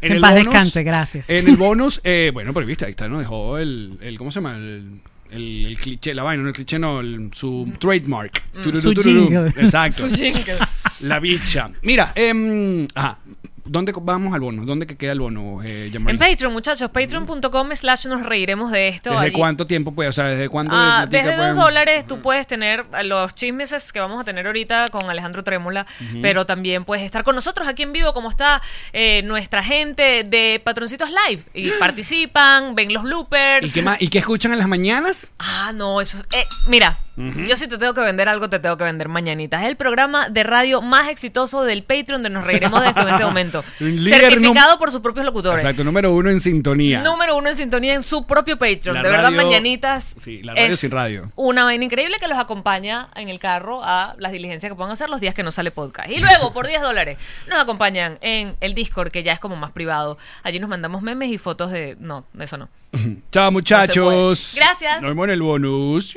Que 0.00 0.06
en 0.14 0.20
paz 0.20 0.34
descanse, 0.34 0.82
gracias. 0.82 1.30
En 1.30 1.48
el 1.48 1.56
bonus, 1.56 2.00
eh, 2.04 2.30
bueno, 2.34 2.52
pero 2.52 2.66
viste, 2.66 2.84
ahí 2.84 2.90
está, 2.90 3.08
nos 3.08 3.20
dejó 3.20 3.56
el, 3.58 3.98
el 4.02 4.18
¿cómo 4.18 4.30
se 4.32 4.36
llama? 4.40 4.56
El, 4.56 5.00
el, 5.30 5.66
el 5.66 5.76
cliché, 5.76 6.12
la 6.14 6.22
vaina, 6.24 6.42
no 6.42 6.48
el 6.48 6.54
cliché, 6.54 6.78
no, 6.78 7.00
el- 7.00 7.30
su 7.32 7.72
trademark. 7.78 8.42
Tururú, 8.52 8.78
Mm. 8.78 8.82
Su 8.82 8.94
tururú. 8.94 9.26
jingle. 9.28 9.48
Exacto. 9.62 10.06
La 11.00 11.20
bicha. 11.20 11.70
Mira, 11.82 12.12
em, 12.14 12.86
ajá. 12.94 13.18
¿Dónde 13.66 13.94
vamos 13.98 14.34
al 14.34 14.40
bono? 14.40 14.66
¿Dónde 14.66 14.86
que 14.86 14.94
queda 14.98 15.12
el 15.12 15.20
bono, 15.20 15.62
eh? 15.64 15.90
En 15.90 16.18
Patreon, 16.18 16.52
muchachos, 16.52 16.90
patreon.com 16.90 17.70
slash 17.74 18.06
nos 18.08 18.22
reiremos 18.22 18.70
de 18.70 18.88
esto. 18.88 19.08
¿Desde 19.08 19.24
Allí- 19.24 19.32
cuánto 19.32 19.66
tiempo 19.66 19.94
puede? 19.94 20.10
O 20.10 20.12
sea, 20.12 20.26
¿desde 20.26 20.50
cuándo? 20.50 20.74
Ah, 20.76 21.06
desde 21.08 21.28
dos 21.28 21.36
pueden- 21.36 21.56
dólares 21.56 22.06
tú 22.06 22.20
puedes 22.20 22.46
tener 22.46 22.84
los 23.04 23.34
chismes 23.34 23.90
que 23.90 24.00
vamos 24.00 24.20
a 24.20 24.24
tener 24.24 24.44
ahorita 24.46 24.88
con 24.90 25.08
Alejandro 25.08 25.42
Trémola, 25.42 25.86
pero 26.20 26.44
también 26.44 26.84
puedes 26.84 27.06
estar 27.06 27.24
con 27.24 27.34
nosotros 27.36 27.66
aquí 27.66 27.84
en 27.84 27.94
vivo, 27.94 28.12
como 28.12 28.28
está 28.28 28.60
eh, 28.92 29.22
nuestra 29.22 29.62
gente 29.62 30.24
de 30.24 30.60
Patroncitos 30.62 31.08
Live. 31.08 31.44
Y 31.54 31.70
participan, 31.80 32.74
ven 32.74 32.92
los 32.92 33.04
bloopers. 33.04 33.66
¿Y 33.70 33.72
qué, 33.72 33.82
más? 33.82 34.02
¿Y 34.02 34.08
qué 34.08 34.18
escuchan 34.18 34.52
en 34.52 34.58
las 34.58 34.68
mañanas? 34.68 35.26
Ah, 35.38 35.72
no, 35.74 36.02
eso 36.02 36.18
es- 36.18 36.38
eh, 36.38 36.44
mira, 36.68 36.98
yo 37.16 37.56
si 37.56 37.68
te 37.68 37.78
tengo 37.78 37.94
que 37.94 38.00
vender 38.00 38.28
algo, 38.28 38.48
te 38.48 38.58
tengo 38.58 38.76
que 38.76 38.84
vender 38.84 39.08
mañanitas. 39.08 39.62
Es 39.62 39.68
el 39.68 39.76
programa 39.76 40.28
de 40.28 40.42
radio 40.42 40.82
más 40.82 41.08
exitoso 41.08 41.62
del 41.62 41.82
Patreon 41.84 42.22
de 42.22 42.30
Nos 42.30 42.44
Reiremos 42.44 42.82
de 42.82 42.88
esto 42.88 43.02
en 43.02 43.14
este 43.14 43.24
momento. 43.24 43.64
Certificado 43.78 44.78
por 44.78 44.90
sus 44.90 45.00
propios 45.00 45.24
locutores. 45.24 45.64
Exacto, 45.64 45.84
número 45.84 46.12
uno 46.12 46.30
en 46.30 46.40
sintonía. 46.40 47.02
Número 47.02 47.36
uno 47.36 47.48
en 47.48 47.56
sintonía 47.56 47.94
en 47.94 48.02
su 48.02 48.26
propio 48.26 48.58
Patreon. 48.58 48.96
La 48.96 49.02
de 49.02 49.08
verdad, 49.08 49.30
mañanitas. 49.30 50.16
sí, 50.18 50.42
la 50.42 50.54
radio 50.54 50.74
es 50.74 50.80
sin 50.80 50.90
radio. 50.90 51.32
Una 51.36 51.64
vaina 51.64 51.84
increíble 51.84 52.16
que 52.18 52.28
los 52.28 52.38
acompaña 52.38 53.08
en 53.14 53.28
el 53.28 53.38
carro 53.38 53.82
a 53.84 54.14
las 54.18 54.32
diligencias 54.32 54.70
que 54.70 54.76
puedan 54.76 54.92
hacer 54.92 55.10
los 55.10 55.20
días 55.20 55.34
que 55.34 55.42
no 55.42 55.52
sale 55.52 55.70
podcast. 55.70 56.10
Y 56.10 56.20
luego, 56.20 56.52
por 56.52 56.66
10 56.66 56.82
dólares, 56.82 57.18
nos 57.48 57.58
acompañan 57.58 58.18
en 58.20 58.56
el 58.60 58.74
Discord, 58.74 59.10
que 59.10 59.22
ya 59.22 59.32
es 59.32 59.38
como 59.38 59.56
más 59.56 59.70
privado. 59.70 60.18
Allí 60.42 60.58
nos 60.58 60.68
mandamos 60.68 61.02
memes 61.02 61.30
y 61.30 61.38
fotos 61.38 61.70
de. 61.70 61.96
No, 62.00 62.24
eso 62.38 62.56
no. 62.56 62.68
Chao, 63.30 63.52
muchachos. 63.52 64.54
Gracias. 64.56 65.00
Nos 65.00 65.10
vemos 65.10 65.24
en 65.24 65.30
el 65.30 65.42
bonus. 65.42 66.16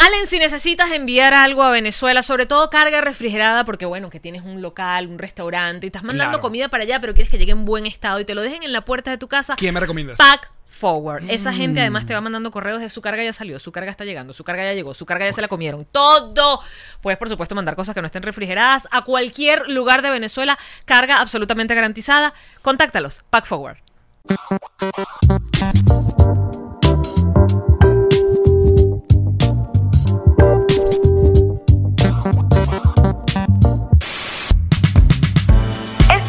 Allen, 0.00 0.26
si 0.26 0.38
necesitas 0.38 0.90
enviar 0.92 1.34
algo 1.34 1.62
a 1.62 1.70
Venezuela, 1.70 2.22
sobre 2.22 2.46
todo 2.46 2.70
carga 2.70 3.00
refrigerada, 3.02 3.64
porque 3.64 3.84
bueno, 3.84 4.08
que 4.08 4.18
tienes 4.18 4.42
un 4.42 4.62
local, 4.62 5.06
un 5.08 5.18
restaurante, 5.18 5.86
y 5.86 5.88
estás 5.88 6.02
mandando 6.02 6.30
Claro. 6.32 6.40
comida 6.40 6.68
para 6.68 6.84
allá, 6.84 7.00
pero 7.00 7.12
quieres 7.12 7.30
que 7.30 7.36
llegue 7.38 7.52
en 7.52 7.64
buen 7.66 7.84
estado 7.84 8.18
y 8.18 8.24
te 8.24 8.34
lo 8.34 8.40
dejen 8.40 8.62
en 8.62 8.72
la 8.72 8.80
puerta 8.84 9.10
de 9.10 9.18
tu 9.18 9.28
casa. 9.28 9.56
¿Quién 9.56 9.74
me 9.74 9.80
recomiendas? 9.80 10.16
Pack 10.16 10.50
Forward. 10.66 11.28
Esa 11.28 11.52
gente 11.52 11.80
Mm. 11.80 11.82
además 11.82 12.06
te 12.06 12.14
va 12.14 12.22
mandando 12.22 12.50
correos 12.50 12.80
de 12.80 12.88
su 12.88 13.02
carga 13.02 13.22
ya 13.22 13.34
salió, 13.34 13.58
su 13.58 13.72
carga 13.72 13.90
está 13.90 14.06
llegando, 14.06 14.32
su 14.32 14.42
carga 14.42 14.64
ya 14.64 14.72
llegó, 14.72 14.94
su 14.94 15.04
carga 15.04 15.26
ya 15.26 15.34
se 15.34 15.42
la 15.42 15.48
comieron. 15.48 15.84
Todo. 15.92 16.60
Puedes, 17.02 17.18
por 17.18 17.28
supuesto, 17.28 17.54
mandar 17.54 17.76
cosas 17.76 17.94
que 17.94 18.00
no 18.00 18.06
estén 18.06 18.22
refrigeradas 18.22 18.88
a 18.90 19.02
cualquier 19.04 19.68
lugar 19.68 20.00
de 20.00 20.08
Venezuela. 20.08 20.58
Carga 20.86 21.20
absolutamente 21.20 21.74
garantizada. 21.74 22.32
Contáctalos. 22.62 23.22
Pack 23.28 23.44
Forward. 23.44 23.76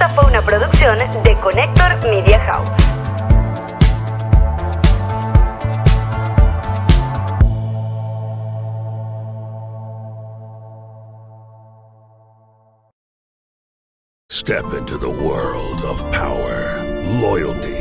Esta 0.02 0.16
fue 0.16 0.26
una 0.26 0.44
producción 0.44 0.98
de 0.98 1.40
Connector 1.42 2.10
Media 2.10 2.40
House. 2.40 2.72
Step 14.32 14.66
into 14.74 14.98
the 14.98 15.08
world 15.08 15.86
of 15.86 16.04
power, 16.12 16.84
loyalty, 17.22 17.81